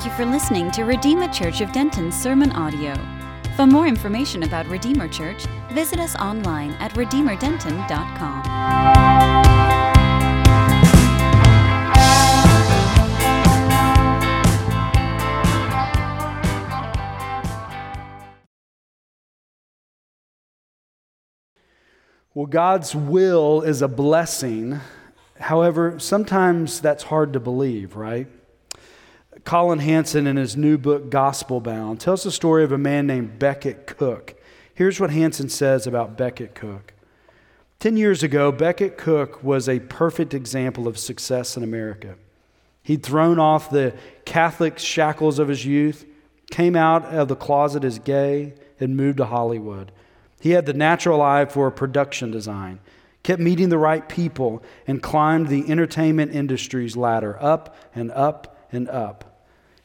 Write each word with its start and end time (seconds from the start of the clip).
Thank 0.00 0.12
you 0.12 0.24
for 0.24 0.32
listening 0.32 0.70
to 0.70 0.84
Redeemer 0.84 1.28
Church 1.28 1.60
of 1.60 1.72
Denton's 1.72 2.18
sermon 2.18 2.52
audio. 2.52 2.94
For 3.54 3.66
more 3.66 3.86
information 3.86 4.44
about 4.44 4.66
Redeemer 4.66 5.08
Church, 5.08 5.44
visit 5.72 6.00
us 6.00 6.16
online 6.16 6.70
at 6.80 6.94
redeemerdenton.com. 6.94 8.42
Well, 22.32 22.46
God's 22.46 22.94
will 22.94 23.60
is 23.60 23.82
a 23.82 23.88
blessing. 23.88 24.80
However, 25.38 25.98
sometimes 25.98 26.80
that's 26.80 27.02
hard 27.02 27.34
to 27.34 27.40
believe, 27.40 27.96
right? 27.96 28.28
Collin 29.44 29.78
Hansen, 29.78 30.26
in 30.26 30.36
his 30.36 30.56
new 30.56 30.76
book, 30.76 31.10
Gospel 31.10 31.60
Bound, 31.60 32.00
tells 32.00 32.24
the 32.24 32.30
story 32.30 32.64
of 32.64 32.72
a 32.72 32.78
man 32.78 33.06
named 33.06 33.38
Becket 33.38 33.86
Cook. 33.86 34.34
Here's 34.74 35.00
what 35.00 35.10
Hansen 35.10 35.48
says 35.48 35.86
about 35.86 36.16
Becket 36.16 36.54
Cook. 36.54 36.92
Ten 37.78 37.96
years 37.96 38.22
ago, 38.22 38.52
Becket 38.52 38.98
Cook 38.98 39.42
was 39.42 39.68
a 39.68 39.80
perfect 39.80 40.34
example 40.34 40.86
of 40.86 40.98
success 40.98 41.56
in 41.56 41.62
America. 41.62 42.16
He'd 42.82 43.02
thrown 43.02 43.38
off 43.38 43.70
the 43.70 43.94
Catholic 44.24 44.78
shackles 44.78 45.38
of 45.38 45.48
his 45.48 45.64
youth, 45.64 46.04
came 46.50 46.76
out 46.76 47.04
of 47.06 47.28
the 47.28 47.36
closet 47.36 47.84
as 47.84 47.98
gay, 47.98 48.54
and 48.78 48.96
moved 48.96 49.18
to 49.18 49.26
Hollywood. 49.26 49.92
He 50.40 50.50
had 50.50 50.66
the 50.66 50.74
natural 50.74 51.22
eye 51.22 51.44
for 51.44 51.70
production 51.70 52.30
design, 52.30 52.80
kept 53.22 53.40
meeting 53.40 53.68
the 53.68 53.78
right 53.78 54.08
people, 54.08 54.62
and 54.86 55.02
climbed 55.02 55.48
the 55.48 55.70
entertainment 55.70 56.34
industry's 56.34 56.96
ladder 56.96 57.36
up 57.40 57.76
and 57.94 58.10
up 58.12 58.66
and 58.72 58.88
up. 58.88 59.29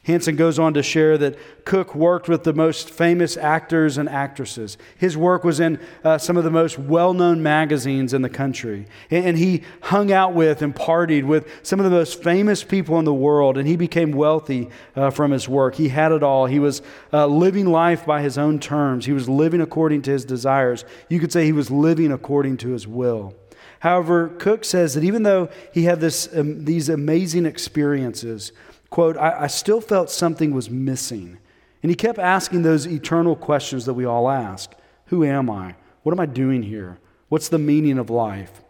Hansen 0.06 0.36
goes 0.36 0.60
on 0.60 0.76
to 0.76 0.84
share 0.84 1.18
that 1.18 1.36
Cook 1.66 1.96
worked 1.96 2.30
with 2.30 2.44
the 2.44 2.54
most 2.54 2.92
famous 2.92 3.38
actors 3.38 3.98
and 3.98 4.08
actresses. 4.08 4.78
His 4.98 5.18
work 5.18 5.44
was 5.44 5.60
in 5.60 5.80
uh, 6.04 6.20
some 6.20 6.38
of 6.38 6.44
the 6.44 6.52
most 6.52 6.78
well 6.78 7.16
known 7.16 7.42
magazines 7.42 8.14
in 8.14 8.22
the 8.22 8.30
country. 8.30 8.86
And, 9.10 9.26
and, 9.26 9.38
he 9.38 9.64
hung 9.82 10.12
out 10.12 10.36
with 10.36 10.62
and 10.62 10.76
partied 10.76 11.26
with 11.26 11.50
some 11.64 11.80
of 11.80 11.86
the 11.86 11.90
most 11.90 12.22
famous 12.22 12.64
people 12.64 13.00
in 13.00 13.06
the 13.06 13.14
world. 13.14 13.58
And 13.58 13.68
he 13.68 13.76
became 13.76 14.12
wealthy 14.12 14.70
uh, 14.96 15.10
from 15.10 15.32
his 15.32 15.50
work. 15.50 15.74
He 15.74 15.90
had 15.90 16.12
it 16.12 16.22
all. 16.22 16.46
He 16.46 16.60
was 16.60 16.84
uh, 17.12 17.26
living 17.26 17.66
life 17.66 18.06
by 18.06 18.22
his 18.22 18.38
own 18.38 18.60
terms, 18.60 19.08
he 19.08 19.14
was 19.14 19.28
living 19.28 19.60
according 19.60 20.04
to 20.04 20.12
his 20.12 20.24
desires. 20.24 20.86
You 21.10 21.20
could 21.20 21.32
say 21.32 21.46
he 21.46 21.52
was 21.52 21.72
living 21.72 22.12
according 22.12 22.58
to 22.58 22.70
his 22.70 22.88
will. 22.88 23.34
However, 23.80 24.30
Cook 24.30 24.66
says 24.66 24.94
that 24.94 25.04
even 25.04 25.24
though 25.24 25.50
he 25.74 25.84
had 25.84 26.00
this, 26.00 26.30
um, 26.36 26.66
these 26.66 26.90
amazing 26.90 27.46
experiences, 27.46 28.52
quote, 28.96 29.18
I, 29.18 29.42
I 29.42 29.48
still 29.48 29.82
felt 29.82 30.10
something 30.10 30.54
was 30.54 30.70
missing. 30.70 31.38
And 31.84 31.90
he 31.90 31.98
kept 31.98 32.18
asking 32.18 32.62
those 32.62 32.88
eternal 32.88 33.36
questions 33.36 33.84
that 33.88 33.94
we 33.94 34.06
all 34.06 34.30
ask 34.30 34.72
Who 35.08 35.26
am 35.26 35.50
I? 35.50 35.76
What 36.04 36.14
am 36.14 36.20
I 36.22 36.26
doing 36.26 36.64
here? 36.64 36.98
What's 37.28 37.50
the 37.50 37.60
meaning 37.60 37.98
of 37.98 38.10
life? 38.10 38.62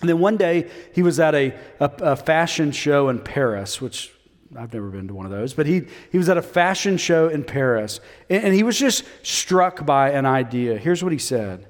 And 0.00 0.10
then 0.10 0.18
one 0.18 0.36
day 0.36 0.68
he 0.94 1.02
was 1.02 1.18
at 1.18 1.34
a, 1.34 1.54
a, 1.80 1.90
a, 2.00 2.16
fashion 2.16 2.70
show 2.70 3.08
in 3.08 3.20
Paris, 3.20 3.80
which 3.80 4.12
I've 4.54 4.74
never 4.74 4.90
been 4.90 5.08
to 5.08 5.14
one 5.14 5.24
of 5.24 5.32
those, 5.32 5.54
but 5.54 5.64
he, 5.64 5.86
he 6.10 6.18
was 6.18 6.28
at 6.28 6.36
a 6.36 6.42
fashion 6.42 6.98
show 6.98 7.28
in 7.28 7.42
Paris. 7.42 7.98
And, 8.28 8.44
and 8.44 8.54
he 8.54 8.64
was 8.64 8.78
just 8.78 9.04
struck 9.22 9.86
by 9.86 10.10
an 10.10 10.26
idea. 10.26 10.76
Here's 10.76 11.02
what 11.02 11.12
he 11.12 11.18
said 11.18 11.66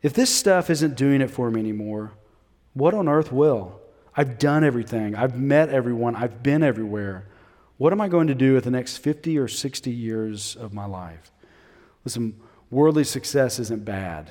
If 0.00 0.12
this 0.12 0.32
stuff 0.32 0.70
isn't 0.70 0.96
doing 0.96 1.20
it 1.20 1.30
for 1.32 1.50
me 1.50 1.58
anymore, 1.58 2.12
what 2.72 2.94
on 2.94 3.08
earth 3.08 3.32
will? 3.32 3.80
I've 4.16 4.38
done 4.38 4.62
everything, 4.62 5.16
I've 5.16 5.36
met 5.36 5.70
everyone, 5.70 6.14
I've 6.14 6.40
been 6.44 6.62
everywhere. 6.62 7.26
What 7.82 7.92
am 7.92 8.00
I 8.00 8.06
going 8.06 8.28
to 8.28 8.34
do 8.36 8.54
with 8.54 8.62
the 8.62 8.70
next 8.70 8.98
50 8.98 9.36
or 9.38 9.48
60 9.48 9.90
years 9.90 10.54
of 10.54 10.72
my 10.72 10.84
life? 10.84 11.32
Listen, 12.04 12.40
worldly 12.70 13.02
success 13.02 13.58
isn't 13.58 13.84
bad. 13.84 14.30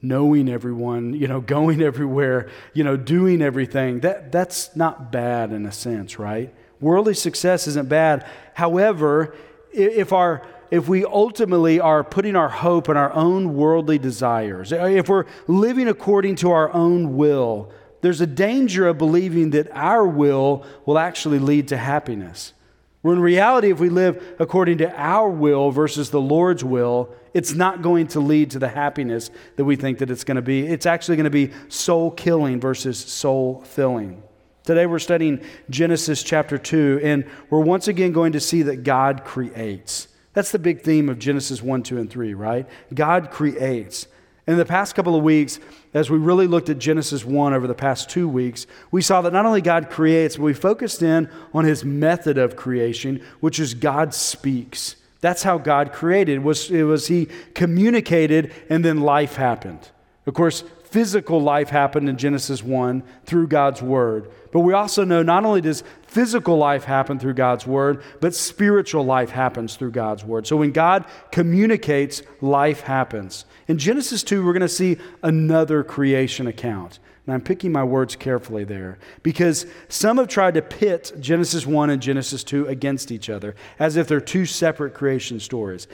Knowing 0.00 0.48
everyone, 0.48 1.12
you 1.12 1.28
know, 1.28 1.38
going 1.58 1.82
everywhere, 1.82 2.48
you 2.72 2.82
know, 2.82 2.96
doing 2.96 3.42
everything, 3.42 4.00
that, 4.00 4.32
that's 4.32 4.74
not 4.74 5.12
bad 5.12 5.52
in 5.52 5.66
a 5.66 5.70
sense, 5.70 6.18
right? 6.18 6.54
Worldly 6.80 7.12
success 7.12 7.66
isn't 7.66 7.90
bad. 7.90 8.26
However, 8.54 9.34
if 9.70 10.14
our 10.14 10.46
if 10.70 10.88
we 10.88 11.04
ultimately 11.04 11.80
are 11.80 12.02
putting 12.02 12.36
our 12.36 12.48
hope 12.48 12.88
in 12.88 12.96
our 12.96 13.12
own 13.12 13.54
worldly 13.54 13.98
desires, 13.98 14.72
if 14.72 15.10
we're 15.10 15.26
living 15.46 15.88
according 15.88 16.36
to 16.36 16.52
our 16.52 16.72
own 16.72 17.18
will, 17.18 17.70
there's 18.00 18.22
a 18.22 18.26
danger 18.26 18.88
of 18.88 18.96
believing 18.96 19.50
that 19.50 19.68
our 19.72 20.06
will 20.06 20.64
will 20.86 20.98
actually 20.98 21.38
lead 21.38 21.68
to 21.68 21.76
happiness. 21.76 22.54
Where 23.02 23.14
in 23.14 23.20
reality, 23.20 23.70
if 23.70 23.78
we 23.78 23.90
live 23.90 24.36
according 24.38 24.78
to 24.78 24.92
our 25.00 25.30
will 25.30 25.70
versus 25.70 26.10
the 26.10 26.20
Lord's 26.20 26.64
will, 26.64 27.14
it's 27.32 27.54
not 27.54 27.80
going 27.80 28.08
to 28.08 28.20
lead 28.20 28.50
to 28.52 28.58
the 28.58 28.68
happiness 28.68 29.30
that 29.56 29.64
we 29.64 29.76
think 29.76 29.98
that 29.98 30.10
it's 30.10 30.24
going 30.24 30.36
to 30.36 30.42
be. 30.42 30.66
It's 30.66 30.86
actually 30.86 31.16
going 31.16 31.24
to 31.24 31.30
be 31.30 31.52
soul 31.68 32.10
killing 32.10 32.60
versus 32.60 32.98
soul 32.98 33.62
filling. 33.62 34.22
Today 34.64 34.86
we're 34.86 34.98
studying 34.98 35.40
Genesis 35.70 36.22
chapter 36.22 36.58
2, 36.58 37.00
and 37.02 37.24
we're 37.50 37.60
once 37.60 37.88
again 37.88 38.12
going 38.12 38.32
to 38.32 38.40
see 38.40 38.62
that 38.62 38.82
God 38.82 39.24
creates. 39.24 40.08
That's 40.32 40.50
the 40.50 40.58
big 40.58 40.82
theme 40.82 41.08
of 41.08 41.18
Genesis 41.18 41.62
1, 41.62 41.84
2, 41.84 41.98
and 41.98 42.10
3, 42.10 42.34
right? 42.34 42.68
God 42.92 43.30
creates. 43.30 44.08
In 44.48 44.56
the 44.56 44.64
past 44.64 44.94
couple 44.94 45.14
of 45.14 45.22
weeks, 45.22 45.60
as 45.92 46.08
we 46.08 46.16
really 46.16 46.46
looked 46.46 46.70
at 46.70 46.78
Genesis 46.78 47.22
1 47.22 47.52
over 47.52 47.66
the 47.66 47.74
past 47.74 48.08
two 48.08 48.26
weeks, 48.26 48.66
we 48.90 49.02
saw 49.02 49.20
that 49.20 49.34
not 49.34 49.44
only 49.44 49.60
God 49.60 49.90
creates, 49.90 50.36
but 50.36 50.42
we 50.44 50.54
focused 50.54 51.02
in 51.02 51.28
on 51.52 51.66
his 51.66 51.84
method 51.84 52.38
of 52.38 52.56
creation, 52.56 53.22
which 53.40 53.60
is 53.60 53.74
God 53.74 54.14
speaks. 54.14 54.96
That's 55.20 55.42
how 55.42 55.58
God 55.58 55.92
created. 55.92 56.42
Was, 56.42 56.70
it 56.70 56.84
was 56.84 57.08
he 57.08 57.28
communicated 57.52 58.54
and 58.70 58.82
then 58.82 59.02
life 59.02 59.34
happened. 59.34 59.90
Of 60.26 60.32
course, 60.32 60.64
physical 60.84 61.42
life 61.42 61.68
happened 61.68 62.08
in 62.08 62.16
Genesis 62.16 62.62
1 62.62 63.02
through 63.26 63.48
God's 63.48 63.82
word. 63.82 64.30
But 64.50 64.60
we 64.60 64.72
also 64.72 65.04
know 65.04 65.22
not 65.22 65.44
only 65.44 65.60
does 65.60 65.84
physical 66.08 66.56
life 66.56 66.84
happen 66.84 67.18
through 67.18 67.34
God's 67.34 67.66
word, 67.66 68.02
but 68.20 68.34
spiritual 68.34 69.04
life 69.04 69.30
happens 69.30 69.76
through 69.76 69.92
God's 69.92 70.24
word. 70.24 70.46
So 70.46 70.56
when 70.56 70.72
God 70.72 71.04
communicates, 71.30 72.22
life 72.40 72.80
happens. 72.80 73.44
In 73.68 73.78
Genesis 73.78 74.22
2, 74.24 74.44
we're 74.44 74.52
going 74.52 74.60
to 74.62 74.68
see 74.68 74.96
another 75.22 75.84
creation 75.84 76.46
account. 76.46 76.98
And 77.26 77.34
I'm 77.34 77.42
picking 77.42 77.72
my 77.72 77.84
words 77.84 78.16
carefully 78.16 78.64
there 78.64 78.98
because 79.22 79.66
some 79.90 80.16
have 80.16 80.28
tried 80.28 80.54
to 80.54 80.62
pit 80.62 81.12
Genesis 81.20 81.66
1 81.66 81.90
and 81.90 82.00
Genesis 82.00 82.42
2 82.42 82.66
against 82.68 83.12
each 83.12 83.28
other 83.28 83.54
as 83.78 83.96
if 83.98 84.08
they're 84.08 84.18
two 84.18 84.46
separate 84.46 84.94
creation 84.94 85.38
stories 85.38 85.88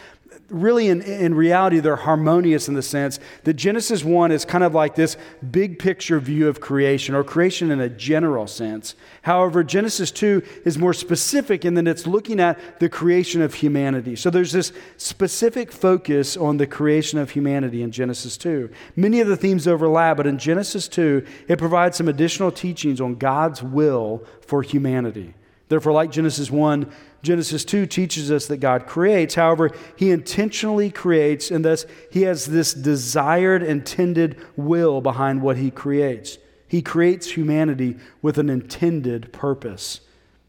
really, 0.55 0.89
in, 0.89 1.03
in 1.03 1.35
reality, 1.35 1.81
they're 1.81 1.97
harmonious 1.97 2.69
in 2.69 2.75
the 2.75 2.83
sense 2.83 3.19
that 3.43 3.55
Genesis 3.55 4.05
1 4.05 4.33
is 4.33 4.45
kind 4.45 4.65
of 4.65 4.75
like 4.75 4.95
this 4.95 5.17
big 5.51 5.79
picture 5.79 6.19
view 6.21 6.49
of 6.49 6.61
creation, 6.61 7.15
or 7.15 7.25
creation 7.25 7.71
in 7.71 7.81
a 7.81 7.89
general 7.89 8.47
sense. 8.47 8.95
However, 9.23 9.65
Genesis 9.65 10.11
2 10.11 10.43
is 10.65 10.79
more 10.79 10.95
specific 10.95 11.65
in 11.65 11.75
that 11.75 11.89
it's 11.89 12.07
looking 12.07 12.41
at 12.41 12.81
the 12.81 12.89
creation 12.89 13.43
of 13.43 13.55
humanity. 13.55 14.17
So 14.17 14.31
there's 14.31 14.53
this 14.53 14.73
specific 14.97 15.73
focus 15.73 16.37
on 16.37 16.57
the 16.57 16.67
creation 16.67 17.19
of 17.19 17.31
humanity 17.31 17.83
in 17.83 17.91
Genesis 17.91 18.37
2. 18.37 18.71
Many 18.97 19.21
of 19.21 19.29
the 19.29 19.37
themes 19.37 19.67
overlap, 19.67 20.17
but 20.17 20.27
in 20.27 20.39
Genesis 20.39 20.89
2, 20.89 21.27
it 21.49 21.59
provides 21.59 21.97
some 21.97 22.09
additional 22.09 22.53
teachings 22.53 23.01
on 23.01 23.17
God's 23.17 23.63
will 23.63 24.25
for 24.47 24.63
humanity. 24.63 25.35
Therefore, 25.69 25.93
like 25.93 26.11
Genesis 26.11 26.51
1, 26.51 26.93
Genesis 27.25 27.65
2 27.65 27.87
teaches 27.87 28.31
us 28.31 28.47
that 28.47 28.59
God 28.59 28.87
creates. 28.87 29.35
However, 29.35 29.71
He 29.97 30.11
intentionally 30.11 30.91
creates, 30.91 31.51
and 31.51 31.65
thus 31.65 31.87
He 32.11 32.23
has 32.23 32.47
this 32.47 32.75
desired, 32.75 33.63
intended 33.63 34.37
will 34.57 35.01
behind 35.01 35.43
what 35.43 35.57
He 35.57 35.71
creates. 35.71 36.39
He 36.69 36.83
creates 36.83 37.31
humanity 37.31 37.97
with 38.21 38.39
an 38.39 38.51
intended 38.51 39.33
purpose. 39.33 40.01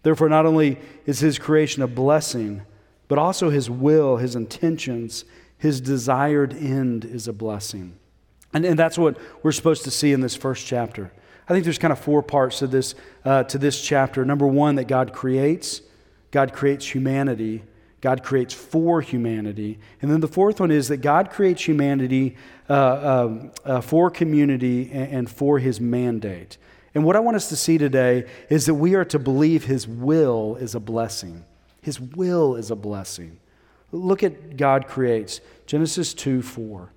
Therefore, 0.04 0.30
not 0.30 0.46
only 0.46 0.78
is 1.06 1.20
His 1.20 1.40
creation 1.40 1.82
a 1.82 1.88
blessing, 1.88 2.62
but 3.08 3.18
also 3.18 3.50
His 3.50 3.70
will, 3.70 4.18
His 4.18 4.36
intentions, 4.36 5.24
His 5.58 5.80
desired 5.80 6.54
end 6.54 7.06
is 7.06 7.28
a 7.28 7.34
blessing. 7.34 7.98
And, 8.54 8.66
and 8.66 8.78
that's 8.78 8.98
what 8.98 9.18
we're 9.44 9.54
supposed 9.54 9.86
to 9.86 9.92
see 9.92 10.12
in 10.12 10.20
this 10.20 10.36
first 10.36 10.68
chapter. 10.68 11.12
I 11.48 11.54
think 11.54 11.64
there's 11.64 11.78
kind 11.78 11.94
of 11.94 12.00
four 12.00 12.22
parts 12.22 12.60
to 12.60 12.68
this, 12.68 12.96
uh, 13.24 13.44
to 13.44 13.58
this 13.58 13.82
chapter. 13.82 14.26
Number 14.26 14.48
one, 14.48 14.76
that 14.76 14.88
God 14.88 15.14
creates. 15.14 15.82
God 16.32 16.54
creates 16.54 16.88
humanity. 16.88 17.64
God 18.02 18.24
creates 18.24 18.54
for 18.54 19.02
humanity. 19.02 19.80
And 20.02 20.12
then 20.12 20.20
the 20.20 20.28
fourth 20.28 20.60
one 20.60 20.70
is 20.70 20.90
that 20.90 20.98
God 20.98 21.32
creates 21.32 21.68
humanity 21.68 22.36
uh, 22.70 23.26
um, 23.28 23.52
uh, 23.64 23.82
for 23.82 24.12
community 24.12 24.92
and, 24.92 25.12
and 25.12 25.30
for 25.30 25.60
his 25.60 25.82
mandate. 25.82 26.58
And 26.94 27.04
what 27.04 27.16
I 27.16 27.20
want 27.20 27.36
us 27.36 27.50
to 27.50 27.56
see 27.56 27.78
today 27.78 28.26
is 28.50 28.68
that 28.68 28.76
we 28.76 28.96
are 28.96 29.06
to 29.06 29.20
believe 29.20 29.66
his 29.66 29.88
will 29.88 30.56
is 30.56 30.76
a 30.76 30.80
blessing. 30.80 31.46
His 31.82 32.00
will 32.00 32.56
is 32.56 32.72
a 32.72 32.76
blessing. 32.76 33.40
Look 33.92 34.24
at 34.24 34.58
God 34.58 34.88
creates 34.88 35.42
Genesis 35.66 36.14
2 36.14 36.42
4. 36.42 36.92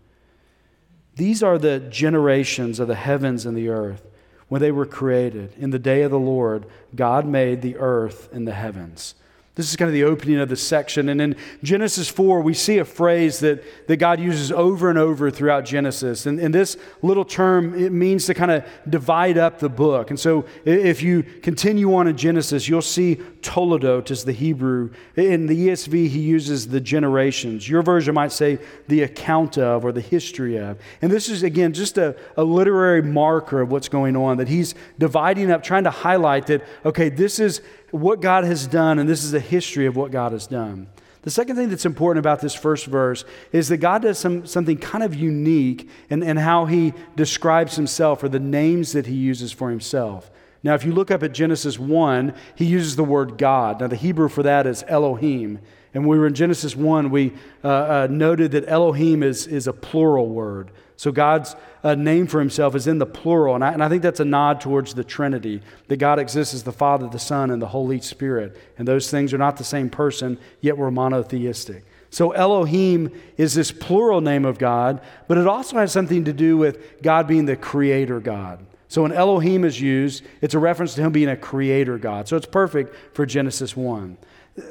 These 1.16 1.42
are 1.42 1.58
the 1.58 1.80
generations 1.80 2.78
of 2.80 2.88
the 2.88 2.94
heavens 2.94 3.44
and 3.44 3.56
the 3.56 3.68
earth 3.68 4.06
when 4.48 4.60
they 4.60 4.72
were 4.72 4.86
created. 4.86 5.52
In 5.58 5.70
the 5.70 5.78
day 5.78 6.02
of 6.02 6.10
the 6.10 6.18
Lord, 6.18 6.66
God 6.94 7.26
made 7.26 7.62
the 7.62 7.76
earth 7.76 8.28
and 8.32 8.46
the 8.46 8.52
heavens. 8.52 9.14
This 9.58 9.70
is 9.70 9.74
kind 9.74 9.88
of 9.88 9.92
the 9.92 10.04
opening 10.04 10.38
of 10.38 10.48
the 10.48 10.54
section. 10.54 11.08
And 11.08 11.20
in 11.20 11.36
Genesis 11.64 12.08
4, 12.08 12.42
we 12.42 12.54
see 12.54 12.78
a 12.78 12.84
phrase 12.84 13.40
that, 13.40 13.64
that 13.88 13.96
God 13.96 14.20
uses 14.20 14.52
over 14.52 14.88
and 14.88 14.96
over 14.96 15.32
throughout 15.32 15.64
Genesis. 15.64 16.26
And, 16.26 16.38
and 16.38 16.54
this 16.54 16.76
little 17.02 17.24
term, 17.24 17.74
it 17.74 17.90
means 17.90 18.26
to 18.26 18.34
kind 18.34 18.52
of 18.52 18.64
divide 18.88 19.36
up 19.36 19.58
the 19.58 19.68
book. 19.68 20.10
And 20.10 20.20
so 20.20 20.44
if 20.64 21.02
you 21.02 21.24
continue 21.24 21.92
on 21.96 22.06
in 22.06 22.16
Genesis, 22.16 22.68
you'll 22.68 22.82
see 22.82 23.16
Toledot 23.42 24.12
is 24.12 24.24
the 24.24 24.30
Hebrew. 24.30 24.92
In 25.16 25.46
the 25.46 25.70
ESV, 25.70 26.08
he 26.08 26.20
uses 26.20 26.68
the 26.68 26.80
generations. 26.80 27.68
Your 27.68 27.82
version 27.82 28.14
might 28.14 28.30
say 28.30 28.60
the 28.86 29.02
account 29.02 29.58
of 29.58 29.84
or 29.84 29.90
the 29.90 30.00
history 30.00 30.56
of. 30.56 30.78
And 31.02 31.10
this 31.10 31.28
is, 31.28 31.42
again, 31.42 31.72
just 31.72 31.98
a, 31.98 32.14
a 32.36 32.44
literary 32.44 33.02
marker 33.02 33.60
of 33.60 33.72
what's 33.72 33.88
going 33.88 34.14
on, 34.14 34.36
that 34.36 34.46
he's 34.46 34.76
dividing 35.00 35.50
up, 35.50 35.64
trying 35.64 35.82
to 35.82 35.90
highlight 35.90 36.46
that, 36.46 36.62
okay, 36.84 37.08
this 37.08 37.40
is 37.40 37.60
what 37.90 38.20
God 38.20 38.44
has 38.44 38.66
done, 38.66 38.98
and 38.98 39.08
this 39.08 39.24
is 39.24 39.34
a 39.34 39.40
history 39.40 39.86
of 39.86 39.96
what 39.96 40.10
God 40.10 40.32
has 40.32 40.46
done. 40.46 40.88
The 41.22 41.30
second 41.30 41.56
thing 41.56 41.68
that's 41.68 41.84
important 41.84 42.20
about 42.20 42.40
this 42.40 42.54
first 42.54 42.86
verse 42.86 43.24
is 43.52 43.68
that 43.68 43.78
God 43.78 44.02
does 44.02 44.18
some, 44.18 44.46
something 44.46 44.78
kind 44.78 45.02
of 45.02 45.14
unique 45.14 45.88
in, 46.08 46.22
in 46.22 46.36
how 46.36 46.66
he 46.66 46.94
describes 47.16 47.76
himself 47.76 48.22
or 48.22 48.28
the 48.28 48.38
names 48.38 48.92
that 48.92 49.06
he 49.06 49.14
uses 49.14 49.52
for 49.52 49.68
himself. 49.68 50.30
Now, 50.62 50.74
if 50.74 50.84
you 50.84 50.92
look 50.92 51.10
up 51.10 51.22
at 51.22 51.32
Genesis 51.32 51.78
1, 51.78 52.34
he 52.54 52.64
uses 52.64 52.96
the 52.96 53.04
word 53.04 53.38
God. 53.38 53.80
Now, 53.80 53.86
the 53.86 53.96
Hebrew 53.96 54.28
for 54.28 54.42
that 54.42 54.66
is 54.66 54.84
Elohim. 54.88 55.58
And 55.94 56.04
when 56.04 56.10
we 56.10 56.18
were 56.18 56.26
in 56.26 56.34
Genesis 56.34 56.76
1, 56.76 57.10
we 57.10 57.32
uh, 57.64 57.68
uh, 57.68 58.08
noted 58.10 58.52
that 58.52 58.68
Elohim 58.68 59.22
is, 59.22 59.46
is 59.46 59.66
a 59.66 59.72
plural 59.72 60.28
word. 60.28 60.70
So 60.96 61.12
God's 61.12 61.54
uh, 61.82 61.94
name 61.94 62.26
for 62.26 62.40
himself 62.40 62.74
is 62.74 62.86
in 62.86 62.98
the 62.98 63.06
plural. 63.06 63.54
And 63.54 63.64
I, 63.64 63.72
and 63.72 63.82
I 63.82 63.88
think 63.88 64.02
that's 64.02 64.20
a 64.20 64.24
nod 64.24 64.60
towards 64.60 64.94
the 64.94 65.04
Trinity 65.04 65.62
that 65.88 65.96
God 65.96 66.18
exists 66.18 66.54
as 66.54 66.62
the 66.62 66.72
Father, 66.72 67.08
the 67.08 67.18
Son, 67.18 67.50
and 67.50 67.60
the 67.60 67.68
Holy 67.68 68.00
Spirit. 68.00 68.56
And 68.78 68.86
those 68.86 69.10
things 69.10 69.32
are 69.32 69.38
not 69.38 69.56
the 69.56 69.64
same 69.64 69.90
person, 69.90 70.38
yet 70.60 70.76
we're 70.76 70.90
monotheistic. 70.90 71.84
So 72.10 72.32
Elohim 72.32 73.12
is 73.36 73.54
this 73.54 73.70
plural 73.70 74.20
name 74.20 74.44
of 74.44 74.58
God, 74.58 75.02
but 75.26 75.38
it 75.38 75.46
also 75.46 75.76
has 75.76 75.92
something 75.92 76.24
to 76.24 76.32
do 76.32 76.56
with 76.56 77.02
God 77.02 77.26
being 77.26 77.44
the 77.44 77.56
creator 77.56 78.18
God. 78.18 78.64
So 78.88 79.02
when 79.02 79.12
Elohim 79.12 79.64
is 79.64 79.78
used, 79.78 80.24
it's 80.40 80.54
a 80.54 80.58
reference 80.58 80.94
to 80.94 81.02
him 81.02 81.12
being 81.12 81.28
a 81.28 81.36
creator 81.36 81.98
God. 81.98 82.26
So 82.26 82.36
it's 82.36 82.46
perfect 82.46 82.94
for 83.14 83.26
Genesis 83.26 83.76
1 83.76 84.16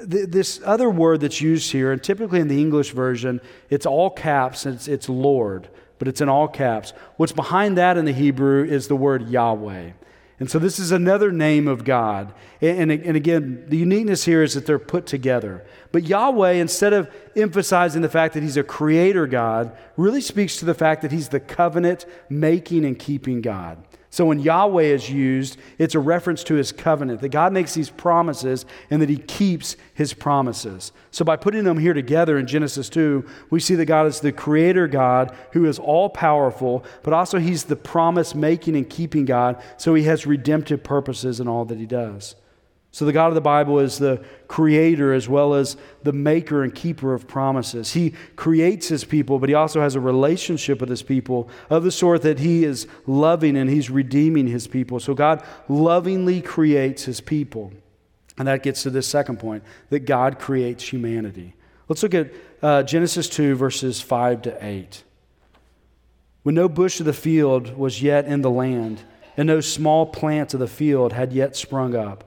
this 0.05 0.59
other 0.65 0.89
word 0.89 1.21
that's 1.21 1.41
used 1.41 1.71
here, 1.71 1.91
and 1.91 2.03
typically 2.03 2.39
in 2.39 2.47
the 2.47 2.59
English 2.59 2.91
version, 2.91 3.41
it's 3.69 3.85
all 3.85 4.09
caps, 4.09 4.65
it's, 4.65 4.87
it's 4.87 5.07
Lord, 5.07 5.69
but 5.99 6.07
it's 6.07 6.21
in 6.21 6.29
all 6.29 6.47
caps. 6.47 6.93
What's 7.17 7.31
behind 7.31 7.77
that 7.77 7.97
in 7.97 8.05
the 8.05 8.13
Hebrew 8.13 8.63
is 8.63 8.87
the 8.87 8.95
word 8.95 9.29
Yahweh. 9.29 9.91
And 10.39 10.51
so 10.51 10.59
this 10.59 10.77
is 10.77 10.91
another 10.91 11.31
name 11.31 11.67
of 11.67 11.83
God. 11.83 12.31
And, 12.61 12.91
and, 12.91 13.03
and, 13.03 13.17
again, 13.17 13.65
the 13.67 13.77
uniqueness 13.77 14.25
here 14.25 14.43
is 14.43 14.53
that 14.53 14.67
they're 14.67 14.77
put 14.77 15.07
together. 15.07 15.65
But 15.91 16.03
Yahweh, 16.03 16.51
instead 16.51 16.93
of 16.93 17.09
emphasizing 17.35 18.03
the 18.03 18.09
fact 18.09 18.35
that 18.35 18.43
He's 18.43 18.57
a 18.57 18.63
creator 18.63 19.25
God, 19.25 19.75
really 19.95 20.21
speaks 20.21 20.57
to 20.57 20.65
the 20.65 20.75
fact 20.75 21.01
that 21.01 21.11
He's 21.11 21.29
the 21.29 21.39
covenant 21.39 22.05
making 22.29 22.85
and 22.85 22.99
keeping 22.99 23.41
God. 23.41 23.83
So 24.17 24.25
when 24.25 24.39
Yahweh 24.39 24.81
is 24.81 25.11
used, 25.11 25.59
it's 25.77 25.93
a 25.93 25.99
reference 25.99 26.43
to 26.45 26.55
his 26.55 26.71
covenant, 26.71 27.21
that 27.21 27.29
God 27.29 27.53
makes 27.53 27.75
these 27.75 27.91
promises 27.91 28.65
and 28.89 28.99
that 28.99 29.09
he 29.09 29.17
keeps 29.19 29.77
his 29.93 30.15
promises. 30.15 30.91
So 31.11 31.23
by 31.23 31.35
putting 31.35 31.65
them 31.65 31.77
here 31.77 31.93
together 31.93 32.39
in 32.39 32.47
Genesis 32.47 32.89
2, 32.89 33.23
we 33.51 33.59
see 33.59 33.75
that 33.75 33.85
God 33.85 34.07
is 34.07 34.19
the 34.19 34.31
creator 34.31 34.87
God 34.87 35.35
who 35.51 35.65
is 35.65 35.77
all 35.77 36.09
powerful, 36.09 36.83
but 37.03 37.13
also 37.13 37.37
he's 37.37 37.65
the 37.65 37.75
promise 37.75 38.33
making 38.33 38.75
and 38.75 38.89
keeping 38.89 39.25
God, 39.25 39.61
so 39.77 39.93
he 39.93 40.05
has 40.05 40.25
redemptive 40.25 40.83
purposes 40.83 41.39
in 41.39 41.47
all 41.47 41.65
that 41.65 41.77
he 41.77 41.85
does. 41.85 42.35
So, 42.97 43.05
the 43.05 43.13
God 43.13 43.27
of 43.27 43.35
the 43.35 43.41
Bible 43.41 43.77
is 43.77 43.99
the 43.99 44.25
creator 44.47 45.13
as 45.13 45.29
well 45.29 45.53
as 45.53 45.77
the 46.01 46.11
maker 46.11 46.63
and 46.63 46.73
keeper 46.73 47.13
of 47.13 47.27
promises. 47.27 47.93
He 47.93 48.15
creates 48.35 48.87
his 48.87 49.03
people, 49.03 49.37
but 49.37 49.49
he 49.49 49.53
also 49.53 49.81
has 49.81 49.93
a 49.93 49.99
relationship 49.99 50.79
with 50.79 50.89
his 50.89 51.03
people 51.03 51.47
of 51.69 51.83
the 51.83 51.91
sort 51.91 52.23
that 52.23 52.39
he 52.39 52.63
is 52.63 52.87
loving 53.05 53.55
and 53.55 53.69
he's 53.69 53.91
redeeming 53.91 54.47
his 54.47 54.65
people. 54.65 54.99
So, 54.99 55.13
God 55.13 55.43
lovingly 55.69 56.41
creates 56.41 57.03
his 57.03 57.21
people. 57.21 57.71
And 58.35 58.47
that 58.47 58.63
gets 58.63 58.81
to 58.81 58.89
this 58.89 59.05
second 59.05 59.37
point 59.37 59.63
that 59.91 60.07
God 60.07 60.39
creates 60.39 60.91
humanity. 60.91 61.53
Let's 61.87 62.01
look 62.01 62.15
at 62.15 62.33
uh, 62.63 62.81
Genesis 62.81 63.29
2, 63.29 63.53
verses 63.53 64.01
5 64.01 64.41
to 64.41 64.65
8. 64.65 65.03
When 66.41 66.55
no 66.55 66.67
bush 66.67 66.99
of 66.99 67.05
the 67.05 67.13
field 67.13 67.77
was 67.77 68.01
yet 68.01 68.25
in 68.25 68.41
the 68.41 68.49
land, 68.49 69.03
and 69.37 69.45
no 69.45 69.61
small 69.61 70.07
plant 70.07 70.55
of 70.55 70.59
the 70.59 70.67
field 70.67 71.13
had 71.13 71.31
yet 71.31 71.55
sprung 71.55 71.95
up, 71.95 72.26